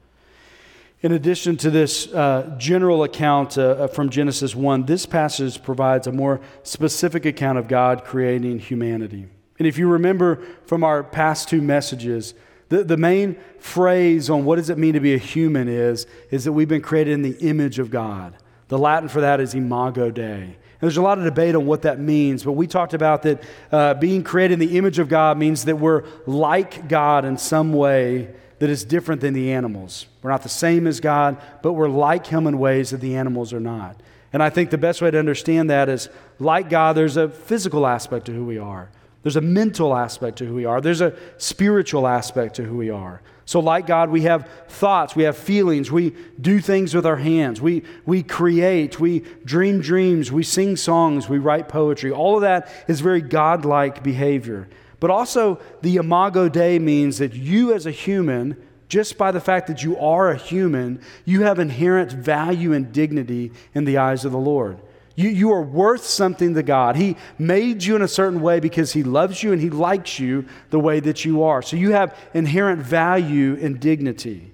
In 1.03 1.13
addition 1.13 1.57
to 1.57 1.71
this 1.71 2.13
uh, 2.13 2.53
general 2.59 3.03
account 3.03 3.57
uh, 3.57 3.61
uh, 3.61 3.87
from 3.87 4.11
Genesis 4.11 4.55
1, 4.55 4.85
this 4.85 5.07
passage 5.07 5.63
provides 5.63 6.05
a 6.05 6.11
more 6.11 6.39
specific 6.61 7.25
account 7.25 7.57
of 7.57 7.67
God 7.67 8.03
creating 8.03 8.59
humanity. 8.59 9.25
And 9.57 9.67
if 9.67 9.79
you 9.79 9.87
remember 9.87 10.43
from 10.67 10.83
our 10.83 11.03
past 11.03 11.49
two 11.49 11.59
messages, 11.59 12.35
the, 12.69 12.83
the 12.83 12.97
main 12.97 13.35
phrase 13.57 14.29
on 14.29 14.45
what 14.45 14.57
does 14.57 14.69
it 14.69 14.77
mean 14.77 14.93
to 14.93 14.99
be 14.99 15.15
a 15.15 15.17
human 15.17 15.67
is, 15.67 16.05
is 16.29 16.43
that 16.43 16.53
we've 16.53 16.69
been 16.69 16.83
created 16.83 17.13
in 17.13 17.23
the 17.23 17.37
image 17.39 17.79
of 17.79 17.89
God. 17.89 18.35
The 18.67 18.77
Latin 18.77 19.09
for 19.09 19.21
that 19.21 19.39
is 19.39 19.55
imago 19.55 20.11
Dei. 20.11 20.55
There's 20.81 20.97
a 20.97 21.01
lot 21.01 21.17
of 21.17 21.23
debate 21.23 21.55
on 21.55 21.65
what 21.65 21.81
that 21.81 21.99
means, 21.99 22.43
but 22.43 22.53
we 22.53 22.67
talked 22.67 22.93
about 22.93 23.23
that 23.23 23.43
uh, 23.71 23.95
being 23.95 24.23
created 24.23 24.61
in 24.61 24.67
the 24.67 24.77
image 24.77 24.99
of 24.99 25.09
God 25.09 25.39
means 25.39 25.65
that 25.65 25.77
we're 25.77 26.03
like 26.27 26.87
God 26.87 27.25
in 27.25 27.37
some 27.37 27.73
way 27.73 28.35
that 28.61 28.69
is 28.69 28.85
different 28.85 29.21
than 29.21 29.33
the 29.33 29.51
animals. 29.51 30.05
We're 30.21 30.29
not 30.29 30.43
the 30.43 30.49
same 30.49 30.85
as 30.85 30.99
God, 30.99 31.41
but 31.63 31.73
we're 31.73 31.89
like 31.89 32.27
Him 32.27 32.45
in 32.45 32.59
ways 32.59 32.91
that 32.91 33.01
the 33.01 33.15
animals 33.15 33.53
are 33.53 33.59
not. 33.59 33.99
And 34.31 34.43
I 34.43 34.51
think 34.51 34.69
the 34.69 34.77
best 34.77 35.01
way 35.01 35.09
to 35.09 35.17
understand 35.17 35.71
that 35.71 35.89
is 35.89 36.09
like 36.37 36.69
God, 36.69 36.95
there's 36.95 37.17
a 37.17 37.27
physical 37.27 37.87
aspect 37.87 38.27
to 38.27 38.33
who 38.33 38.45
we 38.45 38.59
are, 38.59 38.91
there's 39.23 39.35
a 39.35 39.41
mental 39.41 39.97
aspect 39.97 40.37
to 40.37 40.45
who 40.45 40.53
we 40.53 40.65
are, 40.65 40.79
there's 40.79 41.01
a 41.01 41.15
spiritual 41.39 42.05
aspect 42.07 42.57
to 42.57 42.63
who 42.63 42.77
we 42.77 42.91
are. 42.91 43.23
So, 43.45 43.59
like 43.59 43.87
God, 43.87 44.11
we 44.11 44.21
have 44.21 44.47
thoughts, 44.67 45.15
we 45.15 45.23
have 45.23 45.35
feelings, 45.35 45.91
we 45.91 46.15
do 46.39 46.59
things 46.59 46.93
with 46.93 47.07
our 47.07 47.17
hands, 47.17 47.61
we, 47.61 47.81
we 48.05 48.21
create, 48.21 48.99
we 48.99 49.21
dream 49.43 49.81
dreams, 49.81 50.31
we 50.31 50.43
sing 50.43 50.77
songs, 50.77 51.27
we 51.27 51.39
write 51.39 51.67
poetry. 51.67 52.11
All 52.11 52.35
of 52.35 52.41
that 52.41 52.69
is 52.87 53.01
very 53.01 53.21
God-like 53.21 54.03
behavior. 54.03 54.69
But 55.01 55.09
also, 55.09 55.59
the 55.81 55.97
imago 55.97 56.47
Dei 56.47 56.77
means 56.77 57.17
that 57.17 57.33
you, 57.33 57.73
as 57.73 57.87
a 57.87 57.91
human, 57.91 58.55
just 58.87 59.17
by 59.17 59.31
the 59.31 59.39
fact 59.41 59.65
that 59.67 59.81
you 59.81 59.97
are 59.97 60.29
a 60.29 60.37
human, 60.37 61.01
you 61.25 61.41
have 61.41 61.57
inherent 61.57 62.11
value 62.11 62.71
and 62.71 62.93
dignity 62.93 63.51
in 63.73 63.85
the 63.85 63.97
eyes 63.97 64.25
of 64.25 64.31
the 64.31 64.37
Lord. 64.37 64.79
You, 65.15 65.29
you 65.29 65.51
are 65.53 65.61
worth 65.63 66.03
something 66.03 66.53
to 66.53 66.61
God. 66.61 66.97
He 66.97 67.17
made 67.39 67.83
you 67.83 67.95
in 67.95 68.03
a 68.03 68.07
certain 68.07 68.41
way 68.41 68.59
because 68.59 68.93
He 68.93 69.01
loves 69.01 69.41
you 69.41 69.51
and 69.51 69.59
He 69.59 69.71
likes 69.71 70.19
you 70.19 70.45
the 70.69 70.79
way 70.79 70.99
that 70.99 71.25
you 71.25 71.41
are. 71.43 71.63
So 71.63 71.77
you 71.77 71.93
have 71.93 72.15
inherent 72.35 72.83
value 72.83 73.57
and 73.59 73.79
dignity. 73.79 74.53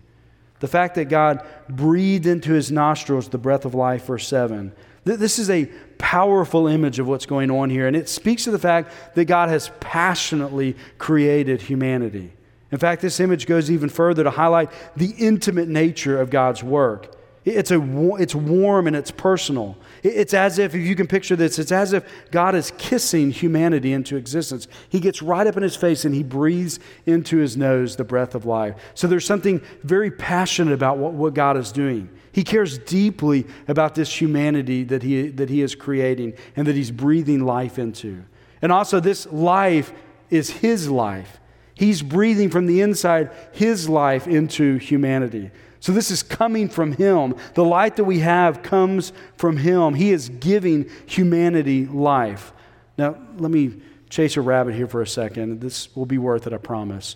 The 0.62 0.70
fact 0.70 0.96
that 0.96 1.10
God 1.10 1.46
breathed 1.68 2.25
into 2.25 2.54
His 2.54 2.72
nostrils 2.72 3.27
the 3.27 3.38
breath 3.38 3.66
of 3.66 3.75
life, 3.75 4.06
verse 4.06 4.25
7, 4.27 4.72
this 5.04 5.39
is 5.39 5.50
a 5.50 5.70
powerful 5.98 6.68
image 6.68 7.00
of 7.00 7.08
what's 7.08 7.25
going 7.25 7.51
on 7.51 7.70
here, 7.70 7.88
and 7.88 7.96
it 7.96 8.10
speaks 8.10 8.44
to 8.46 8.51
the 8.51 8.60
fact 8.60 8.92
that 9.16 9.25
God 9.25 9.50
has 9.50 9.72
passionately 9.80 10.75
created 10.98 11.62
humanity. 11.62 12.32
In 12.72 12.77
fact, 12.77 13.01
this 13.01 13.20
image 13.20 13.46
goes 13.46 13.72
even 13.72 13.89
further 13.89 14.24
to 14.24 14.32
highlight 14.32 14.72
the 14.96 15.13
intimate 15.18 15.70
nature 15.70 16.20
of 16.20 16.30
God's 16.30 16.63
work. 16.63 17.16
It's, 17.46 17.72
a, 17.72 17.82
it's 18.16 18.36
warm 18.36 18.88
and 18.88 18.96
it's 18.96 19.10
personal. 19.10 19.77
It's 20.04 20.34
as 20.34 20.60
if, 20.60 20.75
if 20.75 20.82
you 20.82 20.96
can 20.96 21.08
picture 21.08 21.38
this, 21.38 21.60
it's 21.60 21.72
as 21.72 21.94
if 21.94 22.04
God 22.30 22.56
is 22.56 22.72
kissing 22.77 23.32
humanity 23.32 23.94
into 23.94 24.18
existence. 24.18 24.68
He 24.89 25.00
gets 25.00 25.22
right 25.22 25.48
up 25.48 25.56
in 25.56 25.63
his 25.63 25.77
face 25.77 26.04
and 26.04 26.13
he 26.13 26.24
breathes 26.24 26.82
into 27.06 27.38
his 27.38 27.56
nose 27.56 27.96
the 27.96 28.04
breath 28.04 28.36
of 28.36 28.46
life. 28.46 28.75
So 28.96 29.08
there's 29.08 29.25
something 29.25 29.62
very 29.84 30.12
passionate 30.12 30.74
about 30.74 30.98
what, 30.98 31.13
what 31.13 31.34
God 31.34 31.56
is 31.56 31.72
doing. 31.72 32.10
He 32.38 32.44
cares 32.44 32.77
deeply 32.77 33.48
about 33.67 33.96
this 33.96 34.22
humanity 34.22 34.84
that 34.84 35.01
he, 35.01 35.29
that 35.29 35.50
he 35.50 35.63
is 35.63 35.74
creating 35.74 36.34
and 36.56 36.67
that 36.67 36.75
he's 36.75 36.91
breathing 36.91 37.44
life 37.44 37.79
into. 37.79 38.25
And 38.62 38.72
also, 38.72 39.00
this 39.00 39.25
life 39.32 39.91
is 40.29 40.51
his 40.51 40.88
life. 40.88 41.39
He's 41.74 42.03
breathing 42.03 42.51
from 42.51 42.67
the 42.67 42.82
inside 42.82 43.32
His 43.53 43.89
life 43.89 44.27
into 44.27 44.77
humanity. 44.77 45.50
So 45.79 45.91
this 45.91 46.12
is 46.12 46.22
coming 46.22 46.70
from 46.70 46.91
Him. 46.91 47.34
The 47.56 47.65
light 47.65 47.96
that 47.96 48.03
we 48.03 48.20
have 48.20 48.62
comes 48.62 49.13
from 49.36 49.58
Him. 49.58 49.96
He 49.96 50.12
is 50.12 50.29
giving 50.29 50.91
humanity 51.08 51.88
life. 51.88 52.53
Now, 53.00 53.17
let 53.38 53.50
me 53.50 53.82
chase 54.12 54.38
a 54.38 54.41
rabbit 54.41 54.75
here 54.75 54.88
for 54.88 55.01
a 55.01 55.08
second. 55.08 55.60
This 55.60 55.96
will 55.96 56.06
be 56.06 56.20
worth 56.20 56.46
it, 56.46 56.53
I 56.53 56.58
promise. 56.58 57.15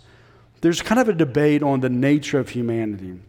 There's 0.62 0.82
kind 0.82 1.00
of 1.00 1.10
a 1.10 1.14
debate 1.14 1.62
on 1.62 1.82
the 1.82 1.90
nature 1.90 2.40
of 2.40 2.50
humanity. 2.50 3.20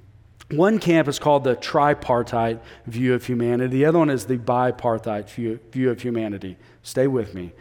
One 0.52 0.78
camp 0.78 1.08
is 1.08 1.18
called 1.18 1.44
the 1.44 1.56
tripartite 1.56 2.60
view 2.86 3.14
of 3.14 3.24
humanity, 3.24 3.78
the 3.78 3.84
other 3.86 3.98
one 3.98 4.10
is 4.10 4.26
the 4.26 4.36
bipartite 4.36 5.30
view, 5.30 5.58
view 5.70 5.90
of 5.90 6.02
humanity. 6.02 6.56
Stay 6.82 7.06
with 7.06 7.34
me. 7.34 7.52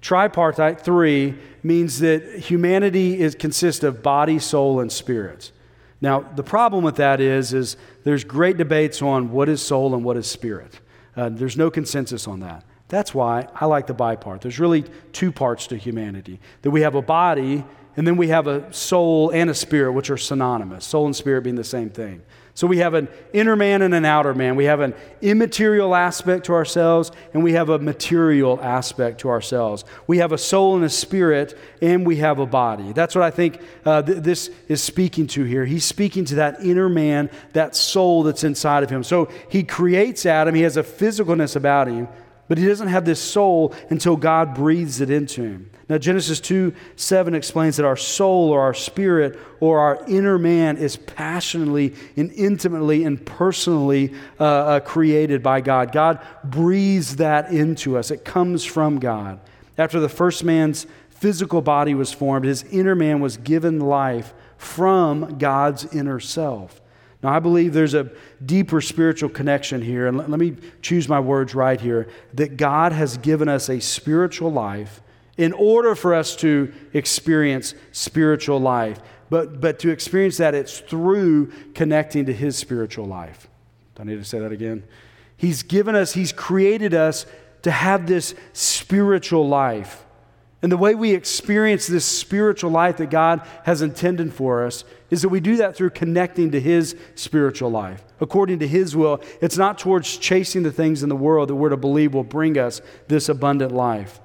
Tripartite, 0.00 0.80
three, 0.80 1.36
means 1.62 2.00
that 2.00 2.22
humanity 2.38 3.20
is, 3.20 3.34
consists 3.34 3.84
of 3.84 4.02
body, 4.02 4.38
soul, 4.38 4.80
and 4.80 4.90
spirit. 4.90 5.52
Now, 6.00 6.20
the 6.20 6.42
problem 6.42 6.82
with 6.82 6.96
that 6.96 7.20
is, 7.20 7.52
is 7.52 7.76
there's 8.04 8.24
great 8.24 8.56
debates 8.56 9.02
on 9.02 9.30
what 9.30 9.48
is 9.48 9.60
soul 9.60 9.94
and 9.94 10.02
what 10.02 10.16
is 10.16 10.26
spirit. 10.26 10.80
Uh, 11.14 11.28
there's 11.28 11.56
no 11.56 11.70
consensus 11.70 12.26
on 12.26 12.40
that. 12.40 12.64
That's 12.88 13.14
why 13.14 13.46
I 13.54 13.66
like 13.66 13.86
the 13.86 13.94
bipart. 13.94 14.40
There's 14.40 14.58
really 14.58 14.84
two 15.12 15.30
parts 15.30 15.66
to 15.68 15.76
humanity 15.76 16.40
that 16.62 16.70
we 16.70 16.80
have 16.80 16.94
a 16.94 17.02
body, 17.02 17.64
and 17.96 18.06
then 18.06 18.16
we 18.16 18.28
have 18.28 18.46
a 18.46 18.72
soul 18.72 19.30
and 19.30 19.50
a 19.50 19.54
spirit, 19.54 19.92
which 19.92 20.10
are 20.10 20.16
synonymous, 20.16 20.86
soul 20.86 21.06
and 21.06 21.14
spirit 21.14 21.42
being 21.42 21.56
the 21.56 21.62
same 21.64 21.90
thing. 21.90 22.22
So 22.54 22.66
we 22.66 22.78
have 22.78 22.94
an 22.94 23.08
inner 23.32 23.56
man 23.56 23.82
and 23.82 23.94
an 23.94 24.04
outer 24.04 24.34
man. 24.34 24.56
We 24.56 24.64
have 24.64 24.80
an 24.80 24.94
immaterial 25.22 25.94
aspect 25.94 26.46
to 26.46 26.52
ourselves, 26.52 27.12
and 27.32 27.44
we 27.44 27.52
have 27.52 27.68
a 27.68 27.78
material 27.78 28.60
aspect 28.60 29.20
to 29.20 29.30
ourselves. 29.30 29.84
We 30.06 30.18
have 30.18 30.32
a 30.32 30.38
soul 30.38 30.76
and 30.76 30.84
a 30.84 30.90
spirit, 30.90 31.56
and 31.80 32.06
we 32.06 32.16
have 32.16 32.38
a 32.38 32.46
body. 32.46 32.92
That's 32.92 33.14
what 33.14 33.22
I 33.22 33.30
think 33.30 33.60
uh, 33.84 34.02
th- 34.02 34.18
this 34.18 34.50
is 34.68 34.82
speaking 34.82 35.26
to 35.28 35.44
here. 35.44 35.64
He's 35.64 35.84
speaking 35.84 36.24
to 36.26 36.34
that 36.36 36.62
inner 36.62 36.88
man, 36.88 37.30
that 37.52 37.76
soul 37.76 38.24
that's 38.24 38.44
inside 38.44 38.82
of 38.82 38.90
him. 38.90 39.04
So 39.04 39.30
he 39.48 39.62
creates 39.62 40.26
Adam, 40.26 40.54
he 40.54 40.62
has 40.62 40.76
a 40.76 40.82
physicalness 40.82 41.56
about 41.56 41.88
him, 41.88 42.08
but 42.48 42.58
he 42.58 42.66
doesn't 42.66 42.88
have 42.88 43.04
this 43.04 43.20
soul 43.20 43.74
until 43.90 44.16
God 44.16 44.54
breathes 44.54 45.00
it 45.00 45.08
into 45.08 45.42
him. 45.42 45.70
Now, 45.90 45.98
Genesis 45.98 46.38
2 46.38 46.72
7 46.94 47.34
explains 47.34 47.76
that 47.76 47.84
our 47.84 47.96
soul 47.96 48.50
or 48.50 48.60
our 48.60 48.72
spirit 48.72 49.36
or 49.58 49.80
our 49.80 50.04
inner 50.06 50.38
man 50.38 50.76
is 50.76 50.96
passionately 50.96 51.96
and 52.16 52.30
intimately 52.30 53.02
and 53.02 53.26
personally 53.26 54.14
uh, 54.38 54.44
uh, 54.44 54.80
created 54.80 55.42
by 55.42 55.60
God. 55.60 55.90
God 55.90 56.24
breathes 56.44 57.16
that 57.16 57.50
into 57.50 57.98
us, 57.98 58.12
it 58.12 58.24
comes 58.24 58.64
from 58.64 59.00
God. 59.00 59.40
After 59.76 59.98
the 59.98 60.08
first 60.08 60.44
man's 60.44 60.86
physical 61.08 61.60
body 61.60 61.94
was 61.94 62.12
formed, 62.12 62.44
his 62.44 62.62
inner 62.70 62.94
man 62.94 63.18
was 63.18 63.36
given 63.36 63.80
life 63.80 64.32
from 64.58 65.38
God's 65.38 65.92
inner 65.92 66.20
self. 66.20 66.80
Now, 67.20 67.30
I 67.30 67.40
believe 67.40 67.72
there's 67.72 67.94
a 67.94 68.10
deeper 68.46 68.80
spiritual 68.80 69.28
connection 69.28 69.82
here, 69.82 70.06
and 70.06 70.16
let, 70.16 70.30
let, 70.30 70.38
me 70.38 70.56
choose 70.82 71.08
my 71.08 71.18
words 71.18 71.52
right 71.52 71.80
here 71.80 72.08
that 72.34 72.56
God 72.56 72.92
has 72.92 73.18
given 73.18 73.48
us 73.48 73.68
a 73.68 73.80
spiritual 73.80 74.52
life 74.52 75.02
in 75.36 75.52
order 75.52 75.94
for 75.94 76.14
us 76.14 76.36
to 76.36 76.72
experience 76.92 77.74
spiritual 77.92 78.60
life. 78.60 79.00
But, 79.30 79.60
but 79.60 79.78
to 79.80 79.90
experience 79.90 80.36
that, 80.38 80.54
it's 80.54 80.80
through 80.80 81.52
connecting 81.74 82.26
to 82.26 82.32
His 82.32 82.56
spiritual 82.56 83.06
life. 83.06 83.48
Do 83.94 84.02
I 84.02 84.06
need 84.06 84.18
to 84.18 84.24
say 84.24 84.40
that 84.40 84.52
again? 84.52 84.82
He's 85.36 85.62
given 85.62 85.94
us, 85.94 86.12
He's 86.12 86.32
created 86.32 86.94
us 86.94 87.26
to 87.62 87.70
have 87.70 88.06
this 88.06 88.34
spiritual 88.52 89.48
life. 89.48 90.04
And 90.62 90.70
the 90.70 90.76
way 90.76 90.94
we 90.94 91.14
experience 91.14 91.86
this 91.86 92.04
spiritual 92.04 92.70
life 92.70 92.98
that 92.98 93.08
God 93.08 93.46
has 93.64 93.80
intended 93.80 94.34
for 94.34 94.66
us 94.66 94.84
is 95.08 95.22
that 95.22 95.30
we 95.30 95.40
do 95.40 95.56
that 95.56 95.74
through 95.74 95.90
connecting 95.90 96.50
to 96.50 96.60
His 96.60 96.96
spiritual 97.14 97.70
life, 97.70 98.04
according 98.20 98.58
to 98.58 98.68
His 98.68 98.94
will. 98.94 99.22
It's 99.40 99.56
not 99.56 99.78
towards 99.78 100.18
chasing 100.18 100.62
the 100.62 100.72
things 100.72 101.02
in 101.02 101.08
the 101.08 101.16
world 101.16 101.48
that 101.48 101.54
we're 101.54 101.70
to 101.70 101.76
believe 101.76 102.12
will 102.12 102.24
bring 102.24 102.58
us 102.58 102.82
this 103.08 103.28
abundant 103.28 103.72
life. 103.72 104.20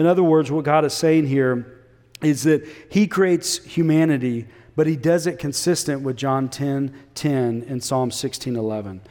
In 0.00 0.06
other 0.06 0.22
words, 0.22 0.50
what 0.50 0.64
God 0.64 0.86
is 0.86 0.94
saying 0.94 1.26
here 1.26 1.76
is 2.22 2.44
that 2.44 2.66
He 2.88 3.06
creates 3.06 3.62
humanity, 3.62 4.46
but 4.74 4.86
He 4.86 4.96
does 4.96 5.26
it 5.26 5.38
consistent 5.38 6.00
with 6.00 6.16
John 6.16 6.48
10 6.48 6.94
10 7.14 7.66
and 7.68 7.84
Psalm 7.84 8.10
16 8.10 8.56
11. 8.56 9.02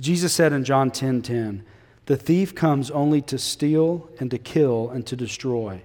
Jesus 0.00 0.32
said 0.32 0.52
in 0.52 0.64
John 0.64 0.90
10 0.90 1.22
10, 1.22 1.64
The 2.06 2.16
thief 2.16 2.52
comes 2.52 2.90
only 2.90 3.22
to 3.22 3.38
steal 3.38 4.10
and 4.18 4.28
to 4.32 4.38
kill 4.38 4.90
and 4.90 5.06
to 5.06 5.14
destroy. 5.14 5.82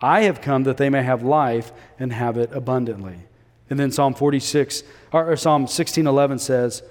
I 0.00 0.22
have 0.22 0.40
come 0.40 0.62
that 0.62 0.78
they 0.78 0.88
may 0.88 1.02
have 1.02 1.22
life 1.22 1.70
and 1.98 2.10
have 2.10 2.38
it 2.38 2.50
abundantly. 2.54 3.18
And 3.68 3.78
then 3.78 3.92
Psalm 3.92 4.14
46 4.14 4.82
or, 5.12 5.36
Psalm 5.36 5.66
16:11 5.66 6.38
says, 6.40 6.82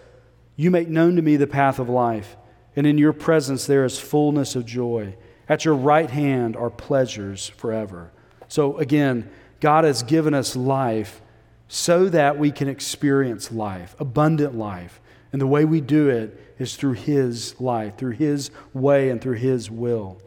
"You 0.55 0.69
make 0.69 0.89
known 0.89 1.15
to 1.15 1.23
me 1.23 1.37
the 1.37 1.47
path 1.47 1.79
of 1.79 1.89
life, 1.89 2.37
and 2.75 2.85
in 2.85 2.99
your 2.99 3.13
presence 3.13 3.65
there 3.65 3.83
is 3.83 3.97
fullness 3.97 4.55
of 4.55 4.63
joy. 4.63 5.15
At 5.49 5.65
your 5.65 5.75
right 5.75 6.09
hand 6.09 6.55
are 6.55 6.69
pleasures 6.69 7.49
forever." 7.57 8.11
So 8.47 8.77
again, 8.77 9.29
God 9.59 9.83
has 9.83 10.03
given 10.03 10.33
us 10.33 10.55
life 10.55 11.21
so 11.67 12.07
that 12.09 12.39
we 12.39 12.51
can 12.51 12.67
experience 12.67 13.51
life, 13.51 13.95
abundant 13.99 14.57
life. 14.57 15.01
And 15.31 15.39
the 15.39 15.47
way 15.47 15.65
we 15.65 15.81
do 15.81 16.09
it 16.09 16.55
is 16.57 16.75
through 16.75 16.93
His 16.93 17.59
life, 17.61 17.97
through 17.97 18.13
His 18.13 18.49
way, 18.73 19.09
and 19.09 19.21
through 19.21 19.35
His 19.35 19.69
will. 19.69 20.17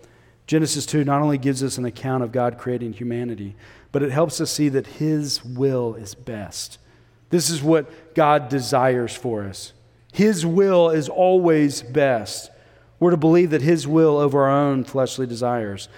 Genesis 0.46 0.86
2 0.86 1.02
not 1.04 1.20
only 1.20 1.38
gives 1.38 1.62
us 1.64 1.78
an 1.78 1.84
account 1.84 2.22
of 2.22 2.30
God 2.30 2.58
creating 2.58 2.92
humanity, 2.92 3.56
but 3.90 4.02
it 4.02 4.12
helps 4.12 4.40
us 4.40 4.50
see 4.50 4.68
that 4.68 4.86
His 4.86 5.44
will 5.44 5.94
is 5.94 6.14
best. 6.14 6.78
This 7.30 7.50
is 7.50 7.62
what 7.62 8.14
God 8.14 8.48
desires 8.48 9.16
for 9.16 9.42
us. 9.42 9.72
His 10.12 10.46
will 10.46 10.90
is 10.90 11.08
always 11.08 11.82
best. 11.82 12.50
We're 13.02 13.10
to 13.10 13.16
believe 13.16 13.50
that 13.50 13.62
His 13.62 13.84
will 13.84 14.16
over 14.16 14.44
our 14.44 14.50
own 14.50 14.84
fleshly 14.84 15.26
desires. 15.26 15.88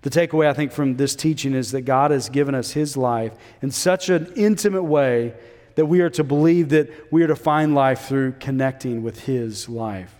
The 0.00 0.08
takeaway, 0.08 0.46
I 0.46 0.54
think, 0.54 0.72
from 0.72 0.96
this 0.96 1.14
teaching 1.14 1.52
is 1.52 1.72
that 1.72 1.82
God 1.82 2.10
has 2.10 2.30
given 2.30 2.54
us 2.54 2.70
His 2.70 2.96
life 2.96 3.34
in 3.60 3.70
such 3.70 4.08
an 4.08 4.32
intimate 4.34 4.84
way 4.84 5.34
that 5.74 5.84
we 5.84 6.00
are 6.00 6.08
to 6.08 6.24
believe 6.24 6.70
that 6.70 6.90
we 7.12 7.22
are 7.22 7.26
to 7.26 7.36
find 7.36 7.74
life 7.74 8.06
through 8.06 8.32
connecting 8.40 9.02
with 9.02 9.26
His 9.26 9.68
life 9.68 10.14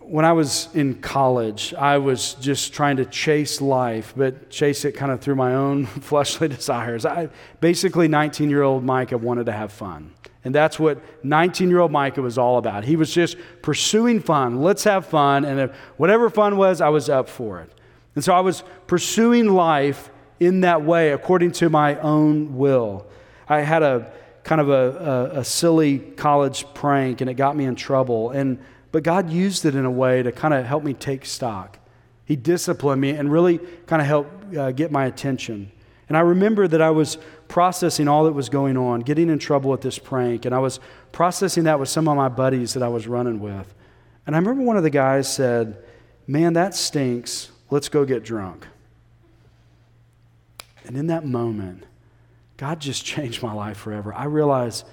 when 0.00 0.24
I 0.24 0.32
was 0.32 0.68
in 0.74 1.00
college, 1.00 1.72
I 1.74 1.96
was 1.96 2.34
just 2.34 2.74
trying 2.74 2.96
to 2.96 3.04
chase 3.06 3.60
life, 3.60 4.12
but 4.14 4.50
chase 4.50 4.84
it 4.84 4.92
kind 4.92 5.12
of 5.12 5.20
through 5.20 5.36
my 5.36 5.54
own 5.54 5.86
fleshly 5.86 6.48
desires. 6.48 7.06
I, 7.06 7.30
basically, 7.60 8.08
19 8.08 8.50
year 8.50 8.62
old 8.62 8.84
Micah 8.84 9.16
wanted 9.16 9.46
to 9.46 9.52
have 9.52 9.72
fun. 9.72 10.12
And 10.44 10.54
that's 10.54 10.78
what 10.78 11.00
19 11.24 11.70
year 11.70 11.78
old 11.78 11.92
Micah 11.92 12.22
was 12.22 12.36
all 12.38 12.58
about. 12.58 12.84
He 12.84 12.96
was 12.96 13.12
just 13.12 13.36
pursuing 13.62 14.20
fun. 14.20 14.60
Let's 14.60 14.84
have 14.84 15.06
fun. 15.06 15.44
And 15.44 15.70
whatever 15.96 16.28
fun 16.30 16.56
was, 16.56 16.80
I 16.80 16.88
was 16.88 17.08
up 17.08 17.28
for 17.28 17.60
it. 17.60 17.70
And 18.14 18.24
so 18.24 18.34
I 18.34 18.40
was 18.40 18.64
pursuing 18.86 19.48
life 19.48 20.10
in 20.40 20.62
that 20.62 20.82
way 20.82 21.12
according 21.12 21.52
to 21.52 21.70
my 21.70 21.98
own 22.00 22.56
will. 22.56 23.06
I 23.48 23.60
had 23.60 23.82
a 23.82 24.12
kind 24.42 24.60
of 24.60 24.68
a, 24.68 25.32
a, 25.34 25.40
a 25.40 25.44
silly 25.44 25.98
college 25.98 26.66
prank, 26.74 27.20
and 27.20 27.30
it 27.30 27.34
got 27.34 27.56
me 27.56 27.64
in 27.64 27.76
trouble. 27.76 28.30
And 28.30 28.58
but 28.90 29.02
God 29.02 29.30
used 29.30 29.64
it 29.64 29.74
in 29.74 29.84
a 29.84 29.90
way 29.90 30.22
to 30.22 30.30
kind 30.32 30.52
of 30.52 30.66
help 30.66 30.84
me 30.84 30.92
take 30.92 31.24
stock. 31.24 31.78
He 32.26 32.36
disciplined 32.36 33.00
me 33.00 33.10
and 33.10 33.32
really 33.32 33.58
kind 33.86 34.02
of 34.02 34.08
helped 34.08 34.54
uh, 34.54 34.72
get 34.72 34.92
my 34.92 35.06
attention. 35.06 35.72
And 36.08 36.16
I 36.16 36.20
remember 36.20 36.68
that 36.68 36.82
I 36.82 36.90
was 36.90 37.16
processing 37.52 38.08
all 38.08 38.24
that 38.24 38.32
was 38.32 38.48
going 38.48 38.78
on, 38.78 39.00
getting 39.00 39.28
in 39.28 39.38
trouble 39.38 39.70
with 39.70 39.82
this 39.82 39.98
prank, 39.98 40.46
and 40.46 40.54
I 40.54 40.58
was 40.58 40.80
processing 41.12 41.64
that 41.64 41.78
with 41.78 41.90
some 41.90 42.08
of 42.08 42.16
my 42.16 42.30
buddies 42.30 42.72
that 42.72 42.82
I 42.82 42.88
was 42.88 43.06
running 43.06 43.40
with. 43.40 43.74
And 44.26 44.34
I 44.34 44.38
remember 44.38 44.62
one 44.62 44.78
of 44.78 44.82
the 44.82 44.88
guys 44.88 45.30
said, 45.30 45.76
Man, 46.26 46.54
that 46.54 46.74
stinks. 46.74 47.50
Let's 47.68 47.90
go 47.90 48.06
get 48.06 48.24
drunk. 48.24 48.66
And 50.86 50.96
in 50.96 51.08
that 51.08 51.26
moment, 51.26 51.84
God 52.56 52.80
just 52.80 53.04
changed 53.12 53.42
my 53.42 53.52
life 53.52 53.76
forever. 53.76 54.14
I 54.14 54.24
realized 54.24 54.86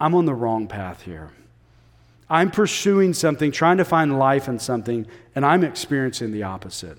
I'm 0.00 0.14
on 0.14 0.24
the 0.24 0.34
wrong 0.34 0.68
path 0.68 1.02
here. 1.02 1.30
I'm 2.30 2.50
pursuing 2.50 3.12
something, 3.12 3.52
trying 3.52 3.76
to 3.76 3.84
find 3.84 4.18
life 4.18 4.48
in 4.48 4.58
something, 4.58 5.06
and 5.34 5.44
I'm 5.44 5.62
experiencing 5.62 6.32
the 6.32 6.44
opposite. 6.44 6.96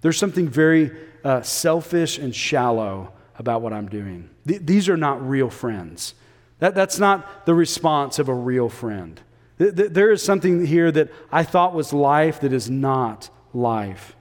There's 0.00 0.18
something 0.18 0.48
very 0.48 0.90
uh, 1.22 1.42
selfish 1.42 2.18
and 2.18 2.34
shallow 2.34 3.12
about 3.38 3.62
what 3.62 3.72
I'm 3.72 3.88
doing. 3.88 4.30
Th- 4.46 4.60
these 4.62 4.88
are 4.88 4.96
not 4.96 5.26
real 5.26 5.50
friends. 5.50 6.14
That, 6.58 6.74
that's 6.74 6.98
not 6.98 7.46
the 7.46 7.54
response 7.54 8.18
of 8.18 8.28
a 8.28 8.34
real 8.34 8.68
friend. 8.68 9.20
Th- 9.58 9.74
th- 9.74 9.90
there 9.90 10.10
is 10.10 10.22
something 10.22 10.66
here 10.66 10.92
that 10.92 11.10
I 11.30 11.44
thought 11.44 11.74
was 11.74 11.92
life 11.92 12.40
that 12.40 12.52
is 12.52 12.70
not 12.70 13.30
life. 13.52 14.14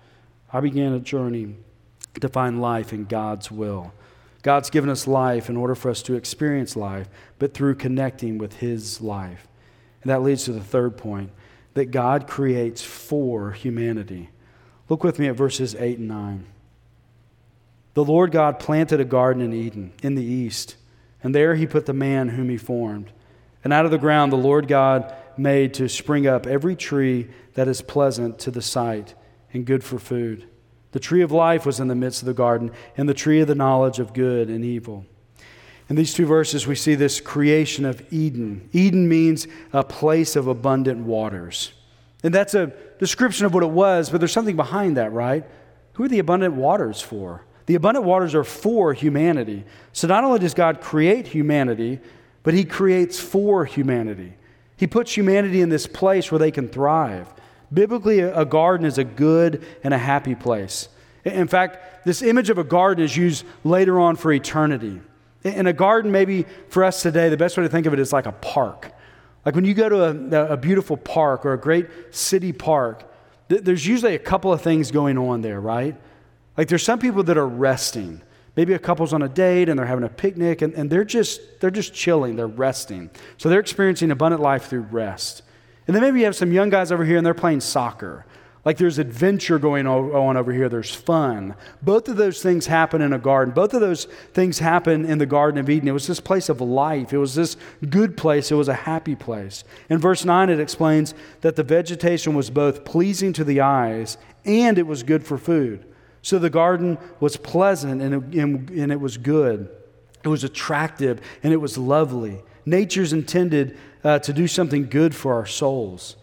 I 0.52 0.60
began 0.60 0.94
a 0.94 1.00
journey 1.00 1.56
to 2.20 2.30
find 2.30 2.62
life 2.62 2.94
in 2.94 3.06
God's 3.06 3.52
will. 3.52 3.94
God's 4.42 4.70
given 4.70 4.90
us 4.90 5.08
life 5.08 5.50
in 5.50 5.58
order 5.58 5.76
for 5.76 5.90
us 5.92 6.02
to 6.04 6.16
experience 6.16 6.76
life, 6.76 7.08
but 7.38 7.54
through 7.54 7.76
connecting 7.76 8.38
with 8.38 8.58
His 8.58 9.02
life. 9.02 9.48
And 10.02 10.10
that 10.10 10.24
leads 10.24 10.46
to 10.46 10.52
the 10.52 10.64
third 10.64 10.98
point 10.98 11.32
that 11.74 11.92
God 11.92 12.28
creates 12.28 12.82
for 12.82 13.52
humanity. 13.52 14.30
Look 14.90 15.04
with 15.04 15.20
me 15.20 15.28
at 15.28 15.36
verses 15.36 15.76
8 15.76 16.00
and 16.00 16.08
9. 16.08 16.46
The 17.94 18.06
Lord 18.06 18.32
God 18.32 18.60
planted 18.60 19.02
a 19.02 19.06
garden 19.06 19.42
in 19.42 19.54
Eden, 19.54 19.92
in 20.02 20.16
the 20.16 20.24
east, 20.24 20.78
and 21.24 21.36
there 21.36 21.56
he 21.56 21.68
put 21.68 21.86
the 21.86 21.94
man 21.94 22.30
whom 22.30 22.50
he 22.50 22.58
formed. 22.58 23.12
And 23.64 23.74
out 23.74 23.86
of 23.86 23.92
the 23.92 23.98
ground 23.98 24.32
the 24.32 24.38
Lord 24.38 24.68
God 24.68 25.14
made 25.38 25.74
to 25.76 25.90
spring 25.90 26.26
up 26.26 26.48
every 26.48 26.76
tree 26.76 27.28
that 27.54 27.68
is 27.68 27.82
pleasant 27.82 28.40
to 28.40 28.52
the 28.52 28.62
sight 28.62 29.14
and 29.54 29.66
good 29.66 29.84
for 29.84 30.00
food. 30.00 30.48
The 30.92 31.00
tree 31.00 31.22
of 31.22 31.32
life 31.32 31.66
was 31.66 31.80
in 31.80 31.88
the 31.88 31.96
midst 31.96 32.22
of 32.22 32.26
the 32.26 32.34
garden, 32.34 32.72
and 32.98 33.08
the 33.08 33.14
tree 33.14 33.42
of 33.42 33.48
the 33.48 33.56
knowledge 33.56 34.00
of 34.00 34.14
good 34.14 34.50
and 34.50 34.64
evil. 34.64 35.06
In 35.90 35.96
these 35.96 36.14
two 36.14 36.26
verses, 36.26 36.68
we 36.68 36.76
see 36.76 36.96
this 36.96 37.20
creation 37.20 37.86
of 37.86 38.02
Eden. 38.14 38.70
Eden 38.72 39.10
means 39.10 39.48
a 39.74 39.84
place 39.84 40.38
of 40.38 40.48
abundant 40.48 41.00
waters. 41.00 41.74
And 42.24 42.34
that's 42.34 42.54
a 42.54 42.68
description 43.00 43.46
of 43.46 43.54
what 43.54 43.64
it 43.64 43.70
was, 43.70 44.10
but 44.10 44.20
there's 44.20 44.32
something 44.32 44.56
behind 44.56 44.98
that, 44.98 45.12
right? 45.12 45.44
Who 45.94 46.04
are 46.04 46.08
the 46.08 46.20
abundant 46.20 46.56
waters 46.56 47.02
for? 47.02 47.46
The 47.66 47.76
abundant 47.76 48.06
waters 48.06 48.36
are 48.36 48.44
for 48.44 48.94
humanity. 48.94 49.64
So 49.94 50.08
not 50.08 50.24
only 50.24 50.40
does 50.40 50.54
God 50.54 50.82
create 50.82 51.28
humanity, 51.28 52.00
but 52.44 52.54
He 52.54 52.64
creates 52.64 53.20
for 53.20 53.66
humanity. 53.66 54.34
He 54.78 54.88
puts 54.88 55.16
humanity 55.16 55.62
in 55.62 55.70
this 55.70 55.86
place 55.86 56.32
where 56.32 56.40
they 56.40 56.52
can 56.52 56.68
thrive. 56.68 57.32
Biblically, 57.74 58.20
a 58.20 58.46
garden 58.46 58.86
is 58.86 58.98
a 58.98 59.04
good 59.04 59.64
and 59.84 59.94
a 59.94 59.98
happy 59.98 60.36
place. 60.36 60.90
In 61.24 61.48
fact, 61.48 62.06
this 62.06 62.22
image 62.22 62.50
of 62.50 62.58
a 62.58 62.64
garden 62.64 63.06
is 63.06 63.16
used 63.16 63.46
later 63.64 64.00
on 64.00 64.16
for 64.16 64.32
eternity. 64.32 65.00
In 65.44 65.68
a 65.68 65.74
garden, 65.74 66.12
maybe 66.12 66.46
for 66.70 66.84
us 66.84 67.02
today, 67.02 67.30
the 67.30 67.38
best 67.38 67.58
way 67.58 67.64
to 67.64 67.70
think 67.70 67.86
of 67.86 67.94
it 67.94 68.00
is 68.00 68.12
like 68.12 68.26
a 68.26 68.32
park. 68.32 68.92
Like 69.46 69.56
when 69.56 69.66
you 69.66 69.74
go 69.74 69.90
to 69.90 70.04
a, 70.04 70.54
a 70.54 70.58
beautiful 70.58 70.98
park 70.98 71.46
or 71.46 71.54
a 71.54 71.60
great 71.60 71.88
city 72.12 72.52
park, 72.52 73.04
th- 73.50 73.64
there's 73.64 73.86
usually 73.86 74.16
a 74.16 74.20
couple 74.20 74.54
of 74.54 74.62
things 74.62 74.92
going 74.92 75.18
on 75.18 75.42
there, 75.42 75.60
right? 75.60 75.96
Like 76.58 76.68
there's 76.68 76.84
some 76.84 77.00
people 77.00 77.24
that 77.24 77.38
are 77.38 77.48
resting. 77.48 78.22
Maybe 78.56 78.74
a 78.74 78.80
couple's 78.80 79.14
on 79.14 79.22
a 79.22 79.30
date 79.30 79.70
and 79.70 79.80
they're 79.80 79.86
having 79.86 80.04
a 80.04 80.10
picnic 80.10 80.62
and, 80.62 80.74
and 80.74 80.90
they're 80.90 81.06
just 81.06 81.42
they're 81.62 81.72
just 81.72 81.94
chilling, 81.94 82.36
they're 82.36 82.48
resting. 82.48 83.10
So 83.38 83.50
they're 83.50 83.60
experiencing 83.60 84.12
abundant 84.12 84.42
life 84.42 84.66
through 84.66 84.82
rest. 84.82 85.44
And 85.88 85.96
then 85.96 86.04
maybe 86.04 86.20
you 86.20 86.26
have 86.26 86.36
some 86.36 86.52
young 86.52 86.70
guys 86.70 86.92
over 86.92 87.06
here 87.06 87.18
and 87.18 87.26
they're 87.26 87.34
playing 87.34 87.62
soccer. 87.62 88.26
Like 88.64 88.78
there's 88.78 89.00
adventure 89.00 89.58
going 89.58 89.88
on 89.88 90.38
over 90.38 90.54
here, 90.54 90.70
there's 90.70 90.94
fun. 90.94 91.56
Both 91.82 92.08
of 92.08 92.18
those 92.18 92.44
things 92.44 92.68
happen 92.68 93.02
in 93.02 93.12
a 93.12 93.18
garden. 93.18 93.56
Both 93.56 93.74
of 93.74 93.82
those 93.82 94.06
things 94.34 94.60
happen 94.60 95.04
in 95.04 95.18
the 95.18 95.26
Garden 95.26 95.60
of 95.60 95.68
Eden. 95.68 95.88
It 95.88 95.94
was 95.94 96.06
this 96.06 96.20
place 96.20 96.48
of 96.48 96.62
life, 96.62 97.12
it 97.12 97.18
was 97.18 97.34
this 97.34 97.58
good 97.90 98.16
place, 98.16 98.52
it 98.52 98.56
was 98.56 98.68
a 98.68 98.74
happy 98.76 99.16
place. 99.16 99.64
In 99.90 99.98
verse 99.98 100.26
9, 100.26 100.52
it 100.52 100.60
explains 100.60 101.16
that 101.42 101.56
the 101.56 101.64
vegetation 101.64 102.36
was 102.36 102.52
both 102.52 102.86
pleasing 102.86 103.34
to 103.34 103.44
the 103.44 103.62
eyes 103.62 104.18
and 104.46 104.78
it 104.78 104.86
was 104.86 105.02
good 105.02 105.26
for 105.26 105.40
food. 105.40 105.86
So 106.22 106.38
the 106.40 106.50
garden 106.50 106.98
was 107.20 107.38
pleasant 107.38 108.02
and 108.02 108.34
it, 108.34 108.44
and 108.44 108.92
it 108.92 109.00
was 109.00 109.18
good. 109.18 109.70
It 110.24 110.28
was 110.28 110.44
attractive 110.44 111.20
and 111.44 111.52
it 111.52 111.58
was 111.58 111.78
lovely. 111.78 112.42
Nature's 112.66 113.12
intended 113.12 113.78
uh, 114.04 114.20
to 114.20 114.34
do 114.34 114.48
something 114.48 114.88
good 114.88 115.16
for 115.16 115.34
our 115.34 115.46
souls. 115.46 116.16